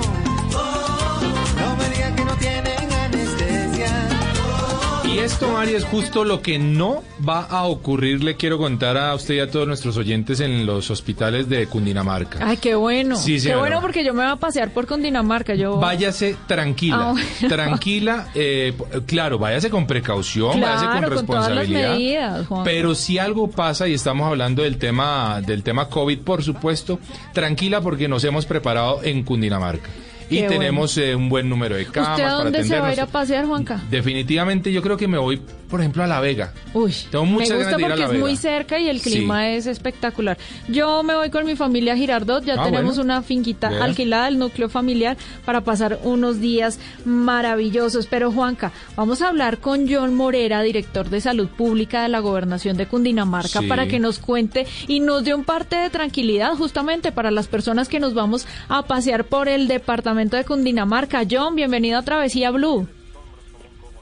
Esto, 5.23 5.51
Mari, 5.51 5.75
es 5.75 5.83
justo 5.85 6.23
lo 6.23 6.41
que 6.41 6.57
no 6.57 7.03
va 7.27 7.41
a 7.41 7.65
ocurrir, 7.65 8.23
le 8.23 8.35
quiero 8.35 8.57
contar 8.57 8.97
a 8.97 9.13
usted 9.13 9.35
y 9.35 9.39
a 9.39 9.49
todos 9.51 9.67
nuestros 9.67 9.95
oyentes 9.97 10.39
en 10.39 10.65
los 10.65 10.89
hospitales 10.89 11.47
de 11.47 11.67
Cundinamarca. 11.67 12.39
Ay, 12.41 12.57
qué 12.57 12.73
bueno. 12.75 13.15
Sí, 13.15 13.39
qué 13.39 13.55
bueno 13.55 13.81
porque 13.81 14.03
yo 14.03 14.13
me 14.13 14.23
voy 14.23 14.31
a 14.31 14.35
pasear 14.37 14.71
por 14.71 14.87
Cundinamarca. 14.87 15.53
Yo 15.55 15.77
Váyase 15.77 16.35
tranquila, 16.47 17.13
Ah, 17.15 17.15
tranquila, 17.47 18.27
eh, 18.33 18.73
claro, 19.05 19.37
váyase 19.37 19.69
con 19.69 19.85
precaución, 19.85 20.59
váyase 20.59 20.85
con 20.87 21.03
responsabilidad. 21.03 21.91
medidas. 21.93 22.47
Pero 22.63 22.95
si 22.95 23.19
algo 23.19 23.49
pasa 23.49 23.87
y 23.87 23.93
estamos 23.93 24.27
hablando 24.27 24.63
del 24.63 24.77
tema 24.77 25.41
del 25.45 25.61
tema 25.63 25.87
COVID, 25.87 26.19
por 26.19 26.43
supuesto, 26.43 26.99
tranquila 27.33 27.81
porque 27.81 28.07
nos 28.07 28.23
hemos 28.23 28.45
preparado 28.45 29.01
en 29.03 29.23
Cundinamarca 29.23 29.89
y 30.31 30.47
tenemos 30.47 30.97
eh, 30.97 31.15
un 31.15 31.29
buen 31.29 31.47
número 31.49 31.75
de 31.75 31.85
camas 31.85 32.11
¿Usted 32.11 32.23
a 32.23 32.27
para 32.27 32.43
dónde 32.43 32.63
se 32.63 32.79
va 32.79 32.87
a 32.87 32.93
ir 32.93 33.01
a 33.01 33.05
pasear, 33.07 33.45
Juanca? 33.45 33.81
Definitivamente 33.89 34.71
yo 34.71 34.81
creo 34.81 34.97
que 34.97 35.07
me 35.07 35.17
voy, 35.17 35.41
por 35.69 35.79
ejemplo, 35.81 36.03
a 36.03 36.07
La 36.07 36.19
Vega. 36.19 36.53
Uy, 36.73 36.93
Tengo 37.11 37.25
me 37.25 37.31
gusta 37.37 37.77
porque 37.77 38.03
es 38.03 38.09
Vega. 38.09 38.19
muy 38.19 38.35
cerca 38.37 38.79
y 38.79 38.87
el 38.89 39.01
clima 39.01 39.49
es 39.49 39.67
espectacular. 39.67 40.37
Yo 40.67 41.03
me 41.03 41.15
voy 41.15 41.29
con 41.29 41.45
mi 41.45 41.55
familia 41.55 41.93
a 41.93 41.95
Girardot, 41.97 42.43
ya 42.45 42.55
Ah, 42.57 42.63
tenemos 42.63 42.95
bueno. 42.97 43.13
una 43.13 43.21
finquita 43.21 43.67
alquilada, 43.83 44.27
el 44.29 44.37
núcleo 44.39 44.69
familiar, 44.69 45.17
para 45.45 45.61
pasar 45.61 45.99
unos 46.03 46.39
días 46.39 46.79
maravillosos. 47.05 48.07
Pero 48.07 48.31
Juanca, 48.31 48.71
vamos 48.95 49.21
a 49.21 49.27
hablar 49.29 49.57
con 49.59 49.87
John 49.91 50.15
Morera, 50.15 50.61
director 50.61 51.09
de 51.09 51.21
Salud 51.21 51.47
Pública 51.47 52.03
de 52.03 52.09
la 52.09 52.19
Gobernación 52.19 52.77
de 52.77 52.87
Cundinamarca, 52.87 53.59
Sí. 53.61 53.67
para 53.67 53.87
que 53.87 53.99
nos 53.99 54.19
cuente 54.19 54.65
y 54.87 54.99
nos 55.01 55.23
dé 55.23 55.33
un 55.35 55.43
parte 55.43 55.75
de 55.75 55.89
tranquilidad 55.89 56.53
justamente 56.55 57.11
para 57.11 57.31
las 57.31 57.47
personas 57.47 57.87
que 57.89 57.99
nos 57.99 58.13
vamos 58.13 58.45
a 58.69 58.83
pasear 58.83 59.25
por 59.25 59.47
el 59.49 59.67
departamento 59.67 60.20
de 60.29 60.45
Cundinamarca. 60.45 61.23
John, 61.29 61.55
bienvenido 61.55 61.97
a 61.97 62.03
Travesía 62.03 62.51
Blue. 62.51 62.87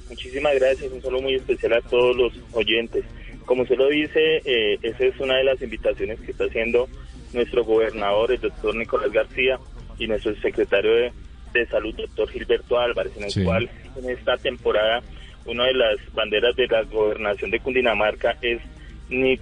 Muchísimas 0.10 0.54
gracias, 0.56 0.92
un 0.92 1.02
saludo 1.02 1.22
muy 1.22 1.36
especial 1.36 1.74
a 1.74 1.82
todos 1.82 2.16
los 2.16 2.34
oyentes. 2.54 3.06
Como 3.46 3.66
se 3.66 3.76
lo 3.76 3.88
dice, 3.88 4.42
eh, 4.44 4.78
esa 4.82 5.06
es 5.06 5.20
una 5.20 5.38
de 5.38 5.44
las 5.46 5.62
invitaciones 5.62 6.20
que 6.20 6.32
está 6.32 6.46
haciendo 6.46 6.88
nuestro 7.34 7.64
gobernador, 7.64 8.32
el 8.32 8.42
doctor 8.42 8.76
Nicolás 8.76 9.12
García, 9.12 9.60
y 9.98 10.08
nuestro 10.08 10.36
secretario 10.42 10.92
de, 10.94 11.12
de 11.54 11.66
Salud, 11.68 11.96
doctor 11.96 12.30
Gilberto 12.30 12.78
Álvarez, 12.80 13.14
en 13.18 13.24
el 13.24 13.32
Sí. 13.32 13.44
cual 13.44 13.70
en 13.98 14.10
esta 14.10 14.36
temporada 14.38 15.02
una 15.46 15.66
de 15.66 15.74
las 15.74 15.98
banderas 16.14 16.56
de 16.56 16.68
la 16.68 16.84
gobernación 16.84 17.50
de 17.52 17.60
Cundinamarca 17.60 18.36
es 18.42 18.60
ni, 19.10 19.40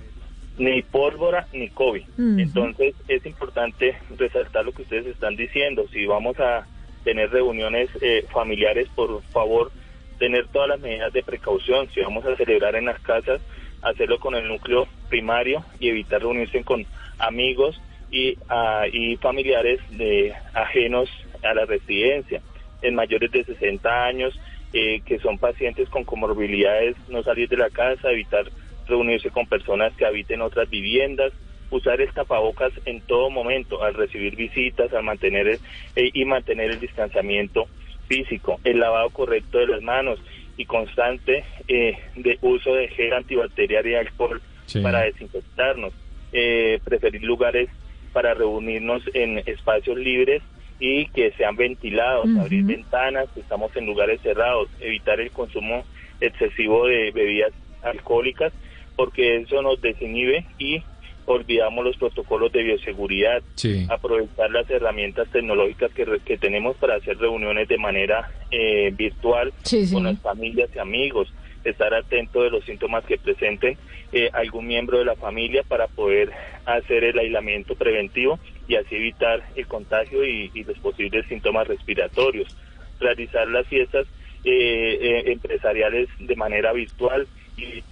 ni 0.58 0.82
pólvora 0.82 1.47
ni 1.53 1.70
COVID. 1.70 2.03
Entonces 2.18 2.95
es 3.08 3.26
importante 3.26 3.95
resaltar 4.18 4.66
lo 4.66 4.72
que 4.72 4.82
ustedes 4.84 5.08
están 5.08 5.36
diciendo. 5.36 5.86
Si 5.91 6.05
vamos 6.05 6.39
a 6.39 6.66
tener 7.03 7.30
reuniones 7.30 7.89
eh, 8.01 8.26
familiares, 8.32 8.88
por 8.95 9.22
favor, 9.32 9.72
tener 10.20 10.47
todas 10.47 10.70
las 10.70 10.80
medidas 10.80 11.14
de 11.14 11.24
precaución. 11.24 11.88
Si 11.93 12.01
vamos 12.01 12.26
a 12.26 12.36
celebrar 12.36 12.76
en 12.76 12.86
las 12.86 12.99
casas, 13.01 13.41
hacerlo 13.82 14.20
con 14.20 14.36
el 14.36 14.47
núcleo 14.47 14.88
primario 15.10 15.64
y 15.80 15.89
evitar 15.89 16.22
reunirse 16.22 16.64
con 16.64 16.86
amigos 17.20 17.80
y, 18.12 18.38
ah, 18.49 18.86
y 18.91 19.16
familiares 19.18 19.80
de 19.91 20.34
ajenos 20.53 21.10
a 21.43 21.53
la 21.53 21.66
residencia. 21.66 22.41
En 22.82 22.95
mayores 22.95 23.32
de 23.32 23.43
60 23.43 24.05
años, 24.05 24.39
eh, 24.74 25.01
que 25.05 25.20
son 25.20 25.38
pacientes 25.38 25.88
con 25.89 26.03
comorbilidades, 26.03 26.95
no 27.10 27.24
salir 27.24 27.47
de 27.47 27.58
la 27.58 27.70
casa, 27.70 28.12
evitar 28.12 28.45
reunirse 28.88 29.30
con 29.32 29.48
personas 29.48 29.94
que 29.96 30.06
habiten 30.06 30.42
otras 30.42 30.70
viviendas, 30.70 31.34
usar 31.70 32.00
el 32.02 32.12
tapabocas 32.14 32.72
en 32.86 33.02
todo 33.02 33.30
momento, 33.30 33.84
al 33.84 33.94
recibir 33.94 34.36
visitas, 34.36 34.92
al 34.94 35.04
mantener 35.04 35.48
el- 35.48 35.60
eh, 35.96 36.10
y 36.14 36.26
mantener 36.26 36.72
el 36.72 36.80
distanciamiento 36.80 37.68
físico, 38.08 38.60
el 38.64 38.80
lavado 38.80 39.10
correcto 39.10 39.58
de 39.60 39.68
las 39.68 39.82
manos 39.82 40.20
y 40.56 40.66
constante 40.66 41.46
eh, 41.68 41.98
de 42.16 42.38
uso 42.42 42.74
de 42.74 42.88
gel 42.90 43.14
antibacterial 43.14 43.86
y 43.86 43.96
alcohol 43.96 44.42
Sí. 44.66 44.82
para 44.82 45.02
desinfectarnos, 45.02 45.94
eh, 46.32 46.80
preferir 46.84 47.24
lugares 47.24 47.70
para 48.14 48.34
reunirnos 48.34 49.04
en 49.14 49.38
espacios 49.46 49.98
libres 49.98 50.42
y 50.80 51.08
que 51.08 51.32
sean 51.34 51.56
ventilados, 51.56 52.30
abrir 52.38 52.64
ventanas, 52.64 53.28
si 53.34 53.42
estamos 53.42 53.76
en 53.76 53.86
lugares 53.86 54.22
cerrados, 54.22 54.70
evitar 54.80 55.20
el 55.20 55.32
consumo 55.32 55.86
excesivo 56.22 56.88
de 56.88 57.12
bebidas 57.12 57.52
alcohólicas, 57.82 58.54
porque 58.98 59.38
eso 59.38 59.62
nos 59.62 59.80
desinhibe 59.80 60.43
y 60.60 60.84
olvidamos 61.26 61.86
los 61.86 61.98
protocolos 61.98 62.52
de 62.52 62.64
bioseguridad, 62.64 63.41
Sí. 63.56 63.86
aprovechar 63.89 64.50
las 64.52 64.70
herramientas 64.70 65.28
tecnológicas 65.30 65.91
que, 65.93 66.06
que 66.26 66.38
tenemos 66.38 66.76
para 66.78 66.95
hacer 66.95 67.18
reuniones 67.18 67.68
de 67.68 67.78
manera 67.78 68.30
eh, 68.52 68.91
virtual 68.98 69.54
Sí, 69.64 69.86
sí. 69.86 69.93
con 69.93 70.04
las 70.06 70.20
familias 70.20 70.70
y 70.76 70.80
amigos, 70.80 71.32
estar 71.64 71.93
atento 71.93 72.43
de 72.43 72.50
los 72.50 72.64
síntomas 72.64 73.04
que 73.06 73.18
presenten 73.18 73.78
eh, 74.14 74.30
algún 74.34 74.68
miembro 74.68 75.00
de 75.00 75.06
la 75.06 75.16
familia 75.16 75.64
para 75.68 75.88
poder 75.88 76.32
hacer 76.66 77.04
el 77.04 77.20
aislamiento 77.20 77.76
preventivo 77.76 78.39
y 78.70 78.76
así 78.76 78.95
evitar 78.95 79.43
el 79.58 79.68
contagio 79.68 80.26
y, 80.26 80.50
y 80.54 80.64
los 80.64 80.78
posibles 80.80 81.26
síntomas 81.28 81.68
respiratorios. 81.68 82.56
Realizar 83.02 83.48
las 83.50 83.68
fiestas 83.68 84.08
eh, 84.45 84.98
eh, 85.02 85.24
empresariales 85.34 86.08
de 86.20 86.36
manera 86.38 86.72
virtual 86.72 87.28
y 87.58 87.84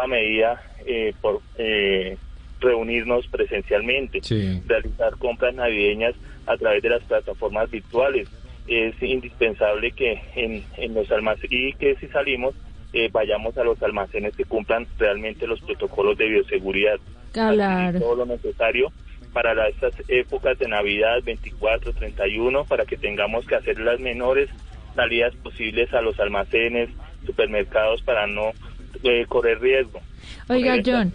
a 0.00 0.06
medida 0.06 0.60
eh, 0.86 1.12
por 1.20 1.40
eh, 1.58 2.16
reunirnos 2.60 3.26
presencialmente 3.28 4.20
Sí. 4.22 4.60
realizar 4.66 5.16
compras 5.18 5.54
navideñas 5.54 6.14
a 6.46 6.56
través 6.56 6.82
de 6.82 6.90
las 6.90 7.02
plataformas 7.04 7.70
virtuales. 7.70 8.28
Es 8.66 8.94
indispensable 9.02 9.92
que 9.92 10.20
en, 10.36 10.64
en 10.76 10.94
los 10.94 11.10
almacenes 11.10 11.50
y 11.52 11.72
que 11.74 11.96
si 11.96 12.06
salimos 12.08 12.54
eh, 12.92 13.08
vayamos 13.12 13.56
a 13.56 13.64
los 13.64 13.80
almacenes 13.82 14.34
que 14.36 14.44
cumplan 14.44 14.86
realmente 14.98 15.46
los 15.46 15.60
protocolos 15.60 16.18
de 16.18 16.28
bioseguridad. 16.28 16.98
Claro. 17.32 17.98
Todo 18.00 18.16
lo 18.16 18.26
necesario 18.26 18.92
para 19.32 19.54
la- 19.54 19.68
estas 19.68 19.94
épocas 20.08 20.58
de 20.58 20.66
Navidad 20.68 21.18
24, 21.24 21.92
31, 21.92 22.64
para 22.64 22.84
que 22.84 22.96
tengamos 22.96 23.46
que 23.46 23.54
hacer 23.54 23.78
las 23.78 24.00
menores 24.00 24.50
salidas 24.96 25.34
posibles 25.36 25.92
a 25.94 26.00
los 26.02 26.18
almacenes, 26.18 26.90
supermercados 27.24 28.02
para 28.02 28.26
no 28.26 28.50
eh, 29.02 29.26
correr 29.28 29.60
riesgo. 29.60 30.00
Oiga, 30.48 30.76
John. 30.84 31.12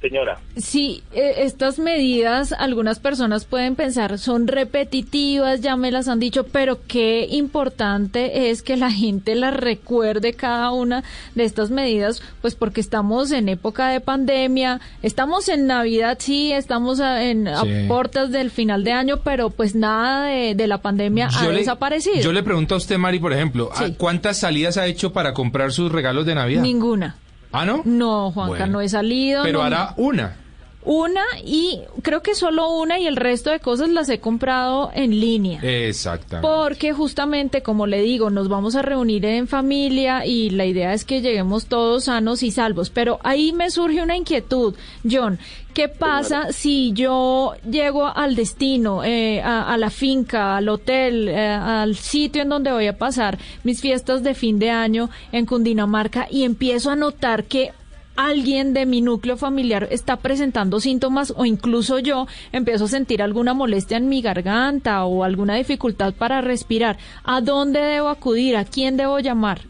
Señora. 0.00 0.40
Sí, 0.56 1.04
eh, 1.12 1.34
estas 1.38 1.78
medidas, 1.78 2.52
algunas 2.52 2.98
personas 2.98 3.44
pueden 3.44 3.76
pensar, 3.76 4.18
son 4.18 4.48
repetitivas, 4.48 5.60
ya 5.60 5.76
me 5.76 5.92
las 5.92 6.08
han 6.08 6.18
dicho, 6.18 6.44
pero 6.44 6.80
qué 6.88 7.24
importante 7.30 8.50
es 8.50 8.62
que 8.62 8.76
la 8.76 8.90
gente 8.90 9.36
las 9.36 9.54
recuerde 9.54 10.32
cada 10.32 10.72
una 10.72 11.04
de 11.36 11.44
estas 11.44 11.70
medidas, 11.70 12.20
pues 12.40 12.56
porque 12.56 12.80
estamos 12.80 13.30
en 13.30 13.48
época 13.48 13.90
de 13.90 14.00
pandemia, 14.00 14.80
estamos 15.02 15.48
en 15.48 15.68
Navidad, 15.68 16.16
sí, 16.20 16.50
estamos 16.52 16.98
a, 17.00 17.22
en, 17.24 17.46
a 17.46 17.62
Sí. 17.62 17.68
puertas 17.86 18.32
del 18.32 18.50
final 18.50 18.82
de 18.82 18.90
año, 18.92 19.18
pero 19.22 19.50
pues 19.50 19.76
nada 19.76 20.26
de, 20.26 20.56
de 20.56 20.66
la 20.66 20.78
pandemia 20.78 21.28
ha 21.32 21.48
le, 21.48 21.58
desaparecido. 21.58 22.16
yo 22.22 22.32
le 22.32 22.42
pregunto 22.42 22.74
a 22.74 22.78
usted, 22.78 22.98
Mari, 22.98 23.20
por 23.20 23.32
ejemplo, 23.32 23.70
¿a 23.72 23.86
Sí. 23.86 23.94
¿cuántas 23.96 24.40
salidas 24.40 24.78
ha 24.78 24.86
hecho 24.86 25.12
para 25.12 25.32
comprar 25.32 25.70
sus 25.70 25.92
regalos 25.92 26.26
de 26.26 26.34
Navidad? 26.34 26.62
Ninguna. 26.62 27.14
¿Ah, 27.52 27.64
no? 27.66 27.82
No, 27.84 28.32
Juanca, 28.32 28.48
Bueno. 28.58 28.66
no 28.66 28.80
he 28.80 28.88
salido. 28.88 29.42
Pero 29.44 29.58
no- 29.60 29.64
hará 29.64 29.94
una. 29.96 30.36
Una 30.84 31.22
y 31.44 31.80
creo 32.02 32.22
que 32.22 32.34
solo 32.34 32.70
una 32.70 32.98
y 32.98 33.06
el 33.06 33.16
resto 33.16 33.50
de 33.50 33.60
cosas 33.60 33.88
las 33.88 34.08
he 34.08 34.18
comprado 34.18 34.90
en 34.94 35.18
línea. 35.20 35.60
Exactamente. 35.62 36.48
Porque 36.48 36.92
justamente, 36.92 37.62
como 37.62 37.86
le 37.86 38.02
digo, 38.02 38.30
nos 38.30 38.48
vamos 38.48 38.74
a 38.74 38.82
reunir 38.82 39.24
en 39.24 39.46
familia 39.46 40.26
y 40.26 40.50
la 40.50 40.66
idea 40.66 40.92
es 40.92 41.04
que 41.04 41.20
lleguemos 41.20 41.66
todos 41.66 42.04
sanos 42.04 42.42
y 42.42 42.50
salvos. 42.50 42.90
Pero 42.90 43.20
ahí 43.22 43.52
me 43.52 43.70
surge 43.70 44.02
una 44.02 44.16
inquietud, 44.16 44.74
John. 45.08 45.38
¿Qué 45.72 45.88
pasa 45.88 46.52
si 46.52 46.92
yo 46.92 47.54
llego 47.68 48.06
al 48.06 48.34
destino, 48.34 49.04
eh, 49.04 49.40
a, 49.40 49.72
a 49.72 49.78
la 49.78 49.88
finca, 49.88 50.56
al 50.56 50.68
hotel, 50.68 51.28
eh, 51.28 51.46
al 51.46 51.96
sitio 51.96 52.42
en 52.42 52.50
donde 52.50 52.72
voy 52.72 52.88
a 52.88 52.98
pasar 52.98 53.38
mis 53.64 53.80
fiestas 53.80 54.22
de 54.22 54.34
fin 54.34 54.58
de 54.58 54.68
año 54.68 55.08
en 55.30 55.46
Cundinamarca 55.46 56.26
y 56.30 56.44
empiezo 56.44 56.90
a 56.90 56.96
notar 56.96 57.44
que 57.44 57.72
alguien 58.16 58.74
de 58.74 58.86
mi 58.86 59.00
núcleo 59.00 59.36
familiar 59.36 59.88
está 59.90 60.16
presentando 60.16 60.80
síntomas 60.80 61.32
o 61.36 61.44
incluso 61.44 61.98
yo 61.98 62.26
empiezo 62.52 62.84
a 62.84 62.88
sentir 62.88 63.22
alguna 63.22 63.54
molestia 63.54 63.96
en 63.96 64.08
mi 64.08 64.22
garganta 64.22 65.04
o 65.04 65.24
alguna 65.24 65.54
dificultad 65.56 66.12
para 66.14 66.40
respirar, 66.40 66.98
¿a 67.24 67.40
dónde 67.40 67.80
debo 67.80 68.08
acudir? 68.08 68.56
¿A 68.56 68.64
quién 68.64 68.96
debo 68.96 69.18
llamar? 69.20 69.60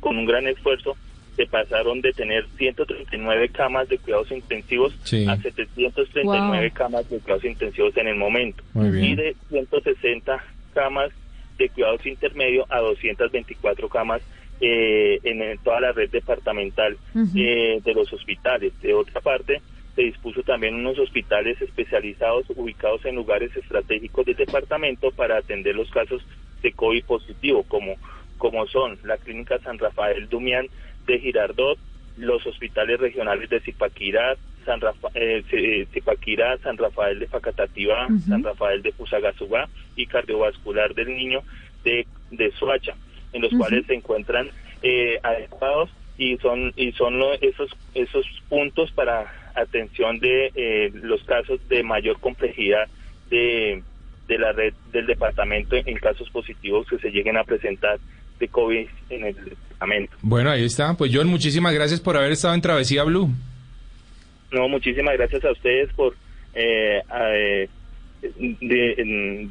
con 0.00 0.18
un 0.18 0.26
gran 0.26 0.46
esfuerzo 0.46 0.96
se 1.38 1.46
pasaron 1.46 2.00
de 2.00 2.12
tener 2.12 2.44
139 2.58 3.48
camas 3.50 3.88
de 3.88 3.96
cuidados 3.98 4.30
intensivos 4.32 4.92
Sí. 5.04 5.24
a 5.28 5.36
739 5.36 6.68
Wow. 6.68 6.74
camas 6.74 7.08
de 7.08 7.18
cuidados 7.20 7.44
intensivos 7.44 7.96
en 7.96 8.08
el 8.08 8.16
momento 8.16 8.62
Muy 8.74 8.90
bien. 8.90 9.04
y 9.04 9.14
de 9.14 9.36
160 9.48 10.44
camas 10.74 11.10
de 11.56 11.68
cuidados 11.70 12.04
intermedios 12.06 12.66
a 12.70 12.80
224 12.80 13.88
camas 13.88 14.20
eh, 14.60 15.20
en, 15.22 15.40
en 15.40 15.58
toda 15.58 15.80
la 15.80 15.92
red 15.92 16.10
departamental 16.10 16.96
eh, 17.36 17.80
de 17.84 17.94
los 17.94 18.12
hospitales. 18.12 18.72
De 18.82 18.92
otra 18.92 19.20
parte, 19.20 19.62
se 19.94 20.02
dispuso 20.02 20.42
también 20.42 20.74
unos 20.74 20.98
hospitales 20.98 21.62
especializados 21.62 22.46
ubicados 22.56 23.04
en 23.04 23.14
lugares 23.14 23.56
estratégicos 23.56 24.26
del 24.26 24.34
departamento 24.34 25.12
para 25.12 25.38
atender 25.38 25.76
los 25.76 25.88
casos 25.92 26.20
de 26.62 26.72
COVID 26.72 27.04
positivo, 27.04 27.62
como, 27.68 27.94
como 28.38 28.66
son 28.66 28.98
la 29.04 29.16
Clínica 29.18 29.58
San 29.60 29.78
Rafael 29.78 30.28
Dumián 30.28 30.66
de 31.08 31.18
Girardot, 31.18 31.78
los 32.16 32.46
hospitales 32.46 33.00
regionales 33.00 33.48
de 33.50 33.58
Zipaquirá, 33.60 34.36
San 34.64 34.80
Rafa- 34.80 35.10
eh, 35.14 35.42
Zi- 35.50 35.86
Zipaquirá, 35.92 36.58
San 36.58 36.76
Rafael 36.76 37.18
de 37.18 37.26
Facatativá. 37.26 38.06
San 38.28 38.42
Rafael 38.44 38.82
de 38.82 38.92
Fusagasugá 38.92 39.68
y 39.96 40.06
Cardiovascular 40.06 40.94
del 40.94 41.08
Niño 41.16 41.42
de, 41.84 42.06
de 42.30 42.52
Soacha, 42.52 42.94
en 43.32 43.42
los 43.42 43.50
cuales 43.58 43.86
se 43.86 43.94
encuentran 43.94 44.50
eh, 44.82 45.18
adecuados 45.22 45.90
y 46.18 46.36
son 46.38 46.72
y 46.76 46.92
son 46.92 47.18
lo- 47.18 47.32
esos 47.40 47.70
esos 47.94 48.26
puntos 48.48 48.92
para 48.92 49.32
atención 49.54 50.18
de 50.20 50.52
eh, 50.54 50.90
los 50.94 51.22
casos 51.24 51.58
de 51.68 51.82
mayor 51.82 52.20
complejidad 52.20 52.86
de, 53.30 53.82
de 54.28 54.38
la 54.38 54.52
red 54.52 54.74
del 54.92 55.06
departamento 55.06 55.76
en 55.76 55.96
casos 55.96 56.28
positivos 56.30 56.86
que 56.88 56.98
se 56.98 57.10
lleguen 57.10 57.36
a 57.36 57.44
presentar 57.44 57.98
de 58.38 58.48
COVID 58.48 58.86
en 59.10 59.24
el 59.24 59.36
departamento. 59.78 60.16
Bueno, 60.22 60.50
ahí 60.50 60.64
está. 60.64 60.94
Pues 60.94 61.10
John, 61.14 61.28
muchísimas 61.28 61.72
gracias 61.74 62.00
por 62.00 62.16
haber 62.16 62.32
estado 62.32 62.54
en 62.54 62.60
Travesía 62.60 63.04
Blue. 63.04 63.30
No, 64.52 64.68
muchísimas 64.68 65.14
gracias 65.16 65.44
a 65.44 65.52
ustedes 65.52 65.92
por 65.94 66.14
eh, 66.54 67.00
a- 67.08 67.34
eh, 67.36 67.68
de- 68.60 69.48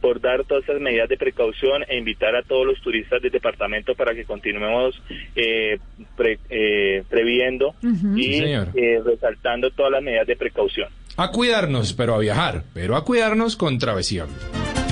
por 0.00 0.20
dar 0.20 0.44
todas 0.44 0.64
esas 0.64 0.82
medidas 0.82 1.08
de 1.08 1.16
precaución 1.16 1.82
e 1.88 1.96
invitar 1.96 2.36
a 2.36 2.42
todos 2.42 2.66
los 2.66 2.78
turistas 2.82 3.22
del 3.22 3.30
departamento 3.32 3.94
para 3.94 4.14
que 4.14 4.24
continuemos 4.26 5.00
eh, 5.34 5.78
pre- 6.14 6.38
eh, 6.50 7.02
previendo 7.08 7.74
y 8.14 8.42
eh, 8.42 9.00
resaltando 9.02 9.70
todas 9.70 9.92
las 9.92 10.02
medidas 10.02 10.26
de 10.26 10.36
precaución. 10.36 10.88
A 11.16 11.30
cuidarnos, 11.30 11.94
pero 11.94 12.14
a 12.16 12.18
viajar. 12.18 12.64
Pero 12.74 12.96
a 12.96 13.04
cuidarnos 13.04 13.56
con 13.56 13.78
Travesía 13.78 14.24
Blue. 14.24 14.83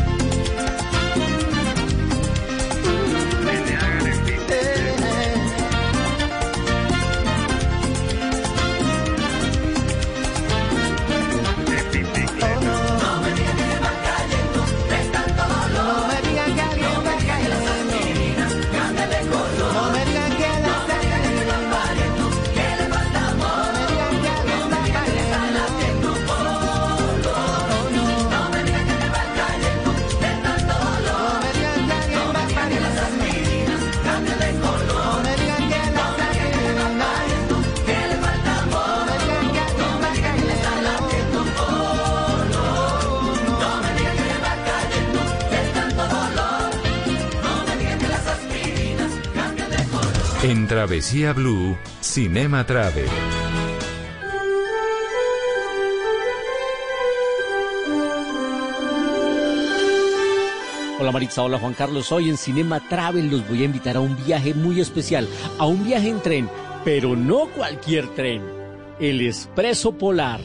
Travesía 50.72 51.34
Blue, 51.34 51.76
Cinema 52.00 52.64
Travel. 52.64 53.04
Hola 60.98 61.12
Maritza, 61.12 61.42
hola 61.42 61.58
Juan 61.58 61.74
Carlos. 61.74 62.10
Hoy 62.10 62.30
en 62.30 62.38
Cinema 62.38 62.80
Travel 62.88 63.30
los 63.30 63.46
voy 63.46 63.60
a 63.60 63.64
invitar 63.66 63.96
a 63.96 64.00
un 64.00 64.16
viaje 64.24 64.54
muy 64.54 64.80
especial, 64.80 65.28
a 65.58 65.66
un 65.66 65.84
viaje 65.84 66.08
en 66.08 66.22
tren, 66.22 66.48
pero 66.86 67.16
no 67.16 67.48
cualquier 67.54 68.08
tren, 68.14 68.40
el 68.98 69.20
Expreso 69.20 69.92
Polar. 69.92 70.40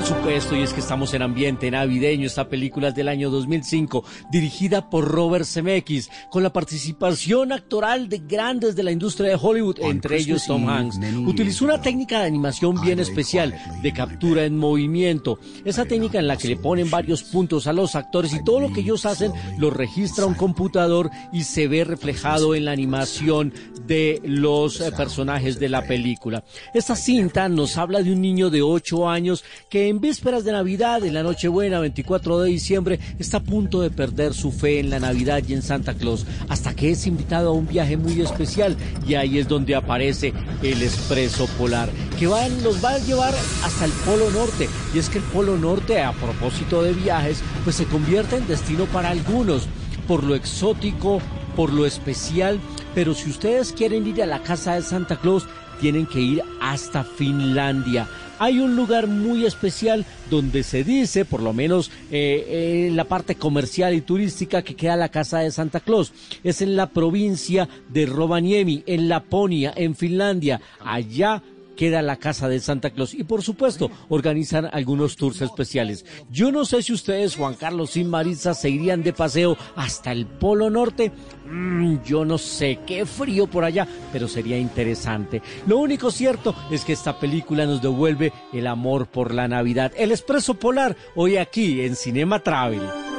Por 0.00 0.08
supuesto, 0.08 0.56
y 0.56 0.62
es 0.62 0.72
que 0.72 0.80
estamos 0.80 1.12
en 1.12 1.20
ambiente 1.20 1.70
navideño. 1.70 2.26
Esta 2.26 2.48
película 2.48 2.88
es 2.88 2.94
del 2.94 3.06
año 3.06 3.28
2005, 3.28 4.02
dirigida 4.30 4.88
por 4.88 5.06
Robert 5.06 5.44
Zemeckis, 5.44 6.08
con 6.30 6.42
la 6.42 6.50
participación 6.50 7.52
actoral 7.52 8.08
de 8.08 8.22
grandes 8.26 8.74
de 8.74 8.82
la 8.82 8.92
industria 8.92 9.28
de 9.28 9.38
Hollywood, 9.40 9.76
entre 9.80 10.16
ellos 10.16 10.46
Tom 10.46 10.70
Hanks. 10.70 10.98
Utilizó 11.26 11.66
una 11.66 11.82
técnica 11.82 12.20
de 12.20 12.28
animación 12.28 12.80
bien 12.80 12.98
especial, 12.98 13.54
de 13.82 13.92
captura 13.92 14.46
en 14.46 14.56
movimiento. 14.56 15.38
Esa 15.66 15.84
técnica 15.84 16.18
en 16.18 16.28
la 16.28 16.38
que 16.38 16.48
le 16.48 16.56
ponen 16.56 16.90
varios 16.90 17.22
puntos 17.22 17.66
a 17.66 17.74
los 17.74 17.94
actores 17.94 18.32
y 18.32 18.42
todo 18.42 18.58
lo 18.58 18.72
que 18.72 18.80
ellos 18.80 19.04
hacen 19.04 19.32
lo 19.58 19.68
registra 19.68 20.24
un 20.24 20.34
computador 20.34 21.10
y 21.30 21.44
se 21.44 21.68
ve 21.68 21.84
reflejado 21.84 22.54
en 22.54 22.64
la 22.64 22.72
animación 22.72 23.52
de 23.86 24.22
los 24.24 24.80
eh, 24.80 24.92
personajes 24.92 25.60
de 25.60 25.68
la 25.68 25.82
película. 25.82 26.42
Esta 26.72 26.96
cinta 26.96 27.50
nos 27.50 27.76
habla 27.76 28.02
de 28.02 28.12
un 28.12 28.22
niño 28.22 28.48
de 28.48 28.62
8 28.62 29.06
años 29.06 29.44
que 29.68 29.89
en 29.90 30.00
vísperas 30.00 30.44
de 30.44 30.52
Navidad, 30.52 31.04
en 31.04 31.14
la 31.14 31.24
Nochebuena, 31.24 31.80
24 31.80 32.40
de 32.40 32.50
diciembre, 32.50 33.00
está 33.18 33.38
a 33.38 33.42
punto 33.42 33.80
de 33.80 33.90
perder 33.90 34.34
su 34.34 34.52
fe 34.52 34.78
en 34.78 34.88
la 34.88 35.00
Navidad 35.00 35.42
y 35.46 35.52
en 35.52 35.62
Santa 35.62 35.94
Claus, 35.94 36.26
hasta 36.48 36.74
que 36.74 36.92
es 36.92 37.08
invitado 37.08 37.50
a 37.50 37.52
un 37.52 37.66
viaje 37.66 37.96
muy 37.96 38.20
especial 38.20 38.76
y 39.06 39.14
ahí 39.14 39.38
es 39.38 39.48
donde 39.48 39.74
aparece 39.74 40.32
el 40.62 40.82
Expreso 40.82 41.48
Polar, 41.58 41.90
que 42.18 42.28
va, 42.28 42.48
los 42.62 42.82
va 42.82 42.90
a 42.90 42.98
llevar 42.98 43.34
hasta 43.64 43.84
el 43.84 43.90
Polo 44.06 44.30
Norte. 44.30 44.68
Y 44.94 44.98
es 44.98 45.08
que 45.08 45.18
el 45.18 45.24
Polo 45.24 45.58
Norte, 45.58 46.00
a 46.00 46.12
propósito 46.12 46.82
de 46.82 46.92
viajes, 46.92 47.42
pues 47.64 47.74
se 47.74 47.86
convierte 47.86 48.36
en 48.36 48.46
destino 48.46 48.84
para 48.86 49.10
algunos, 49.10 49.66
por 50.06 50.22
lo 50.22 50.36
exótico, 50.36 51.20
por 51.56 51.72
lo 51.72 51.84
especial, 51.84 52.60
pero 52.94 53.12
si 53.12 53.28
ustedes 53.28 53.72
quieren 53.72 54.06
ir 54.06 54.22
a 54.22 54.26
la 54.26 54.42
casa 54.42 54.74
de 54.74 54.82
Santa 54.82 55.16
Claus, 55.16 55.46
tienen 55.80 56.06
que 56.06 56.20
ir 56.20 56.42
hasta 56.60 57.02
Finlandia. 57.02 58.06
Hay 58.40 58.58
un 58.58 58.74
lugar 58.74 59.06
muy 59.06 59.44
especial 59.44 60.06
donde 60.30 60.62
se 60.62 60.82
dice, 60.82 61.26
por 61.26 61.42
lo 61.42 61.52
menos 61.52 61.90
eh, 62.10 62.86
en 62.88 62.96
la 62.96 63.04
parte 63.04 63.34
comercial 63.34 63.92
y 63.92 64.00
turística, 64.00 64.62
que 64.62 64.74
queda 64.74 64.96
la 64.96 65.10
casa 65.10 65.40
de 65.40 65.50
Santa 65.50 65.80
Claus. 65.80 66.14
Es 66.42 66.62
en 66.62 66.74
la 66.74 66.88
provincia 66.88 67.68
de 67.90 68.06
Rovaniemi, 68.06 68.82
en 68.86 69.10
Laponia, 69.10 69.74
en 69.76 69.94
Finlandia. 69.94 70.58
Allá 70.82 71.42
queda 71.80 72.02
la 72.02 72.16
casa 72.16 72.46
de 72.46 72.60
Santa 72.60 72.90
Claus 72.90 73.14
y 73.14 73.24
por 73.24 73.40
supuesto 73.40 73.90
organizan 74.10 74.68
algunos 74.70 75.16
tours 75.16 75.40
especiales. 75.40 76.04
Yo 76.30 76.52
no 76.52 76.66
sé 76.66 76.82
si 76.82 76.92
ustedes, 76.92 77.36
Juan 77.36 77.54
Carlos 77.54 77.96
y 77.96 78.04
Marisa, 78.04 78.52
se 78.52 78.68
irían 78.68 79.02
de 79.02 79.14
paseo 79.14 79.56
hasta 79.76 80.12
el 80.12 80.26
Polo 80.26 80.68
Norte. 80.68 81.10
Mm, 81.50 82.02
yo 82.04 82.26
no 82.26 82.36
sé, 82.36 82.80
qué 82.86 83.06
frío 83.06 83.46
por 83.46 83.64
allá, 83.64 83.88
pero 84.12 84.28
sería 84.28 84.58
interesante. 84.58 85.40
Lo 85.66 85.78
único 85.78 86.10
cierto 86.10 86.54
es 86.70 86.84
que 86.84 86.92
esta 86.92 87.18
película 87.18 87.64
nos 87.64 87.80
devuelve 87.80 88.30
el 88.52 88.66
amor 88.66 89.06
por 89.06 89.32
la 89.32 89.48
Navidad. 89.48 89.90
El 89.96 90.10
Expreso 90.10 90.52
Polar, 90.52 90.98
hoy 91.16 91.38
aquí 91.38 91.80
en 91.80 91.96
Cinema 91.96 92.40
Travel. 92.40 93.09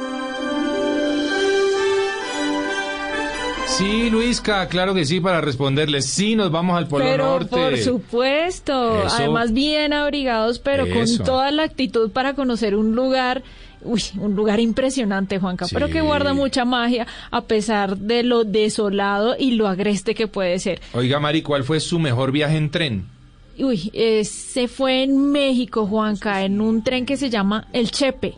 Sí, 3.78 4.10
Luisca, 4.10 4.68
claro 4.68 4.94
que 4.94 5.04
sí, 5.04 5.20
para 5.20 5.40
responderles. 5.40 6.06
Sí, 6.06 6.36
nos 6.36 6.50
vamos 6.50 6.76
al 6.76 6.86
Polo 6.88 7.04
pero 7.04 7.24
Norte. 7.24 7.48
por 7.56 7.78
supuesto, 7.78 9.06
Eso. 9.06 9.16
además 9.16 9.52
bien 9.52 9.92
abrigados, 9.92 10.58
pero 10.58 10.84
Eso. 10.84 11.16
con 11.16 11.26
toda 11.26 11.50
la 11.50 11.64
actitud 11.64 12.10
para 12.10 12.34
conocer 12.34 12.76
un 12.76 12.94
lugar, 12.94 13.42
uy, 13.82 14.02
un 14.18 14.36
lugar 14.36 14.60
impresionante, 14.60 15.38
Juanca, 15.38 15.66
pero 15.72 15.88
que 15.88 16.00
guarda 16.02 16.34
mucha 16.34 16.64
magia 16.64 17.06
a 17.30 17.40
pesar 17.42 17.96
de 17.96 18.22
lo 18.22 18.44
desolado 18.44 19.34
y 19.38 19.52
lo 19.52 19.66
agreste 19.66 20.14
que 20.14 20.28
puede 20.28 20.58
ser. 20.58 20.80
Oiga, 20.92 21.18
Mari, 21.18 21.42
¿cuál 21.42 21.64
fue 21.64 21.80
su 21.80 21.98
mejor 21.98 22.30
viaje 22.30 22.56
en 22.56 22.70
tren? 22.70 23.06
Uy, 23.58 23.90
eh, 23.94 24.24
se 24.24 24.68
fue 24.68 25.02
en 25.02 25.30
México, 25.32 25.86
Juanca, 25.86 26.44
en 26.44 26.60
un 26.60 26.82
tren 26.84 27.04
que 27.06 27.16
se 27.16 27.30
llama 27.30 27.66
El 27.72 27.90
Chepe. 27.90 28.34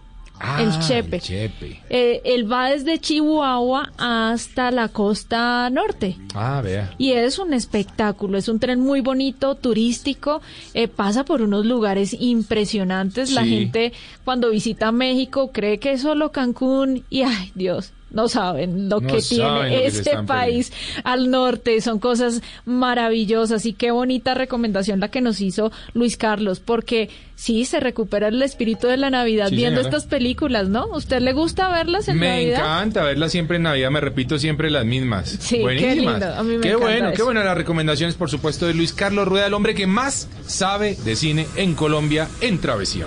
El 0.59 0.79
Chepe. 0.81 1.17
Ah, 1.17 1.21
Chepe. 1.21 1.81
Eh, 1.89 2.21
él 2.25 2.51
va 2.51 2.71
desde 2.71 2.99
Chihuahua 2.99 3.93
hasta 3.99 4.71
la 4.71 4.89
costa 4.89 5.71
norte. 5.71 6.17
Ah, 6.35 6.61
vea. 6.63 6.95
Y 6.99 7.13
es 7.13 7.39
un 7.39 7.55
espectáculo, 7.55 8.37
es 8.37 8.49
un 8.49 8.59
tren 8.59 8.81
muy 8.81 9.01
bonito, 9.01 9.55
turístico, 9.55 10.43
eh, 10.75 10.89
pasa 10.89 11.25
por 11.25 11.43
unos 11.43 11.65
lugares 11.65 12.17
impresionantes. 12.19 13.31
La 13.31 13.45
gente 13.45 13.93
cuando 14.25 14.51
visita 14.51 14.93
México 14.93 15.51
cree 15.53 15.79
que 15.79 15.93
es 15.93 16.03
solo 16.03 16.33
Cancún 16.33 17.05
y, 17.11 17.23
ay 17.23 17.53
Dios, 17.55 17.93
no 18.15 18.29
saben 18.29 18.89
lo 18.89 19.01
No 19.01 19.07
que 19.09 19.21
saben 19.21 19.45
lo 19.55 19.61
tiene 19.69 19.91
se 19.91 19.99
este 19.99 20.23
país 20.23 20.73
al 21.05 21.31
norte. 21.31 21.81
Son 21.81 21.99
cosas 21.99 22.41
maravillosas 22.65 23.67
y 23.67 23.73
qué 23.73 23.91
bonita 23.91 24.35
recomendación 24.35 25.01
la 25.01 25.09
que 25.09 25.21
nos 25.21 25.41
hizo 25.41 25.73
Luis 25.93 26.17
Carlos, 26.17 26.61
porque 26.61 27.11
sí, 27.35 27.65
se 27.65 27.81
recupera 27.81 28.29
el 28.29 28.41
espíritu 28.43 28.87
de 28.87 28.97
la 28.97 29.11
Navidad 29.11 29.49
Sí, 29.49 29.57
viendo 29.57 29.81
señora. 29.81 29.97
estas 29.99 30.09
películas, 30.11 30.69
¿no? 30.69 30.87
¿Usted 30.89 31.21
le 31.21 31.33
gusta 31.33 31.69
verlas 31.71 32.09
en 32.09 32.19
Me 32.19 32.29
Navidad? 32.29 32.61
encanta 32.61 33.03
verlas 33.03 33.33
siempre 33.33 33.57
en 33.57 33.65
Navidad, 33.65 33.91
me 33.91 34.01
repito 34.01 34.39
siempre 34.39 34.71
las 34.71 34.85
mismas. 34.85 35.29
Sí, 35.41 35.57
qué 35.57 35.63
Buenísimas. 35.63 36.21
lindo, 36.21 36.35
a 36.35 36.43
mí 36.43 36.55
me 36.57 36.61
Qué 36.61 36.77
bueno, 36.77 37.13
qué 37.15 37.23
bueno 37.23 37.43
las 37.43 37.57
recomendaciones, 37.57 38.15
por 38.15 38.31
supuesto, 38.31 38.67
de 38.67 38.75
Luis 38.75 38.93
Carlos 38.93 39.27
Rueda, 39.27 39.47
el 39.47 39.55
hombre 39.55 39.75
que 39.75 39.87
más 39.87 40.29
sabe 40.47 40.97
de 41.05 41.17
cine 41.17 41.47
en 41.57 41.75
Colombia 41.75 42.29
en 42.41 42.59
Travesía. 42.61 43.07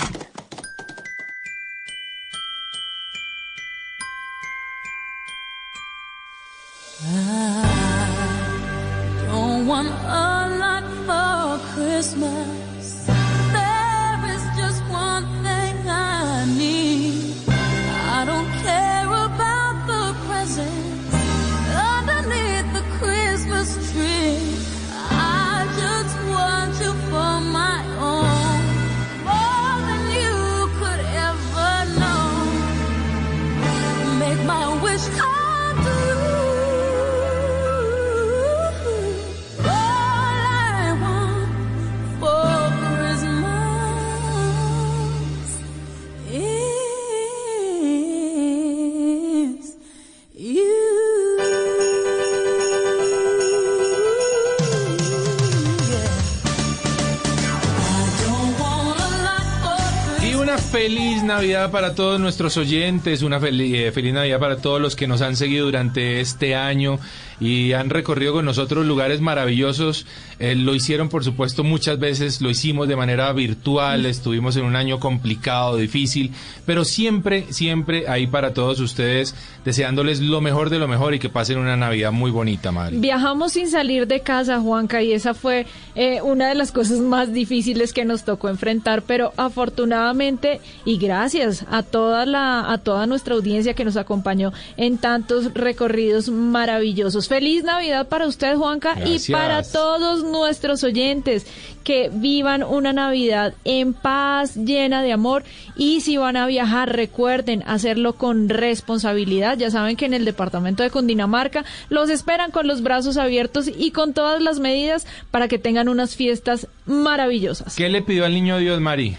Para 61.71 61.95
todos 61.95 62.19
nuestros 62.19 62.57
oyentes, 62.57 63.21
una 63.21 63.37
eh, 63.37 63.91
feliz 63.93 64.13
Navidad 64.13 64.39
para 64.39 64.57
todos 64.57 64.81
los 64.81 64.95
que 64.95 65.07
nos 65.07 65.21
han 65.21 65.37
seguido 65.37 65.65
durante 65.65 66.19
este 66.19 66.53
año 66.53 66.99
y 67.41 67.73
han 67.73 67.89
recorrido 67.89 68.33
con 68.33 68.45
nosotros 68.45 68.85
lugares 68.85 69.19
maravillosos. 69.19 70.05
Eh, 70.39 70.55
lo 70.55 70.75
hicieron, 70.75 71.09
por 71.09 71.23
supuesto, 71.23 71.63
muchas 71.63 71.99
veces, 71.99 72.39
lo 72.39 72.49
hicimos 72.49 72.87
de 72.87 72.95
manera 72.95 73.33
virtual, 73.33 74.05
estuvimos 74.05 74.55
en 74.55 74.63
un 74.63 74.75
año 74.75 74.99
complicado, 74.99 75.75
difícil, 75.75 76.31
pero 76.65 76.85
siempre, 76.85 77.47
siempre 77.49 78.07
ahí 78.07 78.27
para 78.27 78.53
todos 78.53 78.79
ustedes, 78.79 79.35
deseándoles 79.65 80.19
lo 80.19 80.39
mejor 80.39 80.69
de 80.69 80.77
lo 80.77 80.87
mejor 80.87 81.15
y 81.15 81.19
que 81.19 81.29
pasen 81.29 81.57
una 81.57 81.75
Navidad 81.75 82.11
muy 82.11 82.29
bonita, 82.29 82.71
Mari. 82.71 82.97
Viajamos 82.99 83.53
sin 83.53 83.69
salir 83.69 84.05
de 84.07 84.21
casa, 84.21 84.59
Juanca, 84.59 85.01
y 85.01 85.11
esa 85.11 85.33
fue 85.33 85.65
eh, 85.95 86.21
una 86.21 86.47
de 86.47 86.55
las 86.55 86.71
cosas 86.71 86.99
más 86.99 87.33
difíciles 87.33 87.91
que 87.91 88.05
nos 88.05 88.23
tocó 88.23 88.49
enfrentar, 88.49 89.01
pero 89.01 89.33
afortunadamente 89.35 90.61
y 90.85 90.97
gracias 90.97 91.65
a 91.71 91.81
toda 91.81 92.25
la 92.25 92.71
a 92.71 92.77
toda 92.77 93.07
nuestra 93.07 93.33
audiencia 93.33 93.73
que 93.73 93.85
nos 93.85 93.97
acompañó 93.97 94.53
en 94.77 94.99
tantos 94.99 95.53
recorridos 95.53 96.29
maravillosos. 96.29 97.27
Feliz 97.31 97.63
Navidad 97.63 98.09
para 98.09 98.27
usted, 98.27 98.57
Juanca, 98.57 98.93
Gracias. 98.93 99.29
y 99.29 99.31
para 99.31 99.63
todos 99.63 100.21
nuestros 100.25 100.83
oyentes 100.83 101.47
que 101.85 102.09
vivan 102.11 102.61
una 102.61 102.91
Navidad 102.91 103.53
en 103.63 103.93
paz, 103.93 104.57
llena 104.57 105.01
de 105.01 105.13
amor 105.13 105.45
y 105.77 106.01
si 106.01 106.17
van 106.17 106.35
a 106.35 106.45
viajar, 106.45 106.93
recuerden 106.93 107.63
hacerlo 107.65 108.17
con 108.17 108.49
responsabilidad. 108.49 109.57
Ya 109.57 109.71
saben 109.71 109.95
que 109.95 110.07
en 110.07 110.13
el 110.13 110.25
departamento 110.25 110.83
de 110.83 110.89
Cundinamarca 110.89 111.63
los 111.87 112.09
esperan 112.09 112.51
con 112.51 112.67
los 112.67 112.83
brazos 112.83 113.15
abiertos 113.15 113.71
y 113.73 113.91
con 113.91 114.13
todas 114.13 114.41
las 114.41 114.59
medidas 114.59 115.07
para 115.31 115.47
que 115.47 115.57
tengan 115.57 115.87
unas 115.87 116.17
fiestas 116.17 116.67
maravillosas. 116.85 117.77
¿Qué 117.77 117.87
le 117.87 118.01
pidió 118.01 118.25
al 118.25 118.33
niño 118.33 118.57
Dios, 118.57 118.81
Mari? 118.81 119.15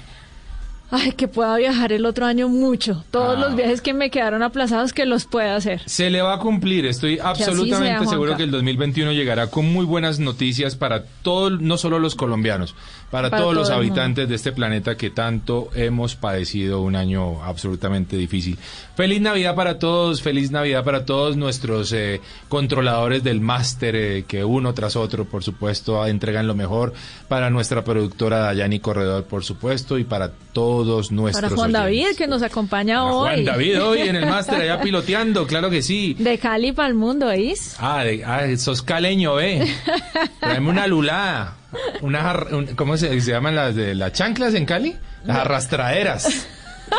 Ay, 0.94 1.12
que 1.12 1.26
pueda 1.26 1.56
viajar 1.56 1.90
el 1.92 2.04
otro 2.04 2.26
año 2.26 2.48
mucho. 2.48 3.02
Todos 3.10 3.38
Ah. 3.38 3.40
los 3.40 3.56
viajes 3.56 3.80
que 3.80 3.94
me 3.94 4.10
quedaron 4.10 4.42
aplazados 4.42 4.92
que 4.92 5.06
los 5.06 5.24
pueda 5.24 5.56
hacer. 5.56 5.80
Se 5.86 6.10
le 6.10 6.20
va 6.20 6.34
a 6.34 6.38
cumplir, 6.38 6.84
estoy 6.84 7.18
absolutamente 7.18 7.98
sea, 8.00 8.08
seguro 8.08 8.36
que 8.36 8.42
el 8.42 8.50
2021 8.50 9.12
llegará 9.12 9.46
con 9.46 9.72
muy 9.72 9.86
buenas 9.86 10.18
noticias 10.20 10.76
para 10.76 11.04
todos, 11.22 11.60
no 11.62 11.78
solo 11.78 11.98
los 11.98 12.14
colombianos, 12.14 12.74
para, 13.12 13.28
Para 13.28 13.42
todos 13.42 13.54
los 13.54 13.68
todo 13.68 13.76
habitantes 13.76 14.26
de 14.26 14.34
este 14.34 14.52
planeta 14.52 14.96
que 14.96 15.10
tanto 15.10 15.68
hemos 15.74 16.16
padecido 16.16 16.80
un 16.80 16.96
año 16.96 17.44
absolutamente 17.44 18.16
difícil. 18.16 18.56
Feliz 18.96 19.20
Navidad 19.20 19.54
para 19.54 19.78
todos, 19.78 20.22
feliz 20.22 20.50
Navidad 20.50 20.82
para 20.82 21.04
todos 21.04 21.36
nuestros 21.36 21.92
eh, 21.92 22.22
controladores 22.48 23.22
del 23.22 23.42
máster 23.42 23.94
eh, 23.96 24.24
que 24.26 24.44
uno 24.44 24.72
tras 24.72 24.96
otro, 24.96 25.26
por 25.26 25.44
supuesto, 25.44 26.06
entregan 26.06 26.46
lo 26.46 26.54
mejor, 26.54 26.94
para 27.28 27.50
nuestra 27.50 27.84
productora 27.84 28.38
Dayani 28.38 28.80
Corredor, 28.80 29.24
por 29.24 29.44
supuesto, 29.44 29.98
y 29.98 30.04
para 30.04 30.30
todos 30.54 31.12
nuestros 31.12 31.50
Para 31.52 31.54
Juan 31.56 31.76
oyentes. 31.76 32.04
David, 32.06 32.16
que 32.16 32.26
nos 32.26 32.42
acompaña 32.42 33.02
Para 33.02 33.12
hoy. 33.14 33.30
Juan 33.30 33.44
David 33.44 33.82
hoy 33.82 34.00
en 34.00 34.16
el 34.16 34.24
máster 34.26 34.62
allá 34.62 34.80
piloteando, 34.82 35.46
claro 35.46 35.68
que 35.68 35.82
sí. 35.82 36.14
De 36.18 36.38
Cali 36.38 36.72
para 36.72 36.88
el 36.88 36.94
mundo, 36.94 37.26
¿oís? 37.26 37.76
Ah, 37.78 38.04
de- 38.04 38.24
ah, 38.24 38.46
sos 38.56 38.80
caleño, 38.80 39.34
ve. 39.34 39.70
Tráeme 40.40 40.70
una 40.70 40.86
lulada. 40.86 41.56
Una, 42.00 42.34
un- 42.50 42.66
¿Cómo 42.76 42.96
se, 42.96 43.20
se 43.20 43.30
llaman 43.30 43.54
las 43.56 43.74
de 43.74 43.94
las 43.94 44.12
chanclas 44.12 44.54
en 44.54 44.64
Cali? 44.66 44.96
Las 45.24 45.38
arrastraderas. 45.38 46.46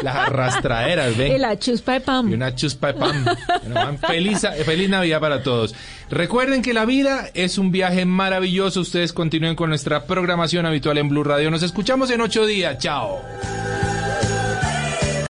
Las 0.01 0.15
arrastraderas, 0.15 1.13
Y 1.13 1.17
ven. 1.17 1.41
la 1.41 1.59
chuspa 1.59 1.93
de 1.93 2.01
pan. 2.01 2.27
Y 2.29 2.33
una 2.33 2.55
chuspa 2.55 2.93
de. 2.93 2.99
Bueno, 2.99 3.25
man, 3.73 3.99
feliz, 3.99 4.41
feliz 4.65 4.89
Navidad 4.89 5.19
para 5.19 5.43
todos. 5.43 5.75
Recuerden 6.09 6.61
que 6.63 6.73
la 6.73 6.85
vida 6.85 7.29
es 7.35 7.57
un 7.59 7.71
viaje 7.71 8.03
maravilloso. 8.05 8.81
Ustedes 8.81 9.13
continúen 9.13 9.55
con 9.55 9.69
nuestra 9.69 10.05
programación 10.05 10.65
habitual 10.65 10.97
en 10.97 11.09
Blue 11.09 11.23
Radio. 11.23 11.51
Nos 11.51 11.61
escuchamos 11.61 12.09
en 12.09 12.21
ocho 12.21 12.45
días. 12.47 12.77
Chao. 12.79 13.21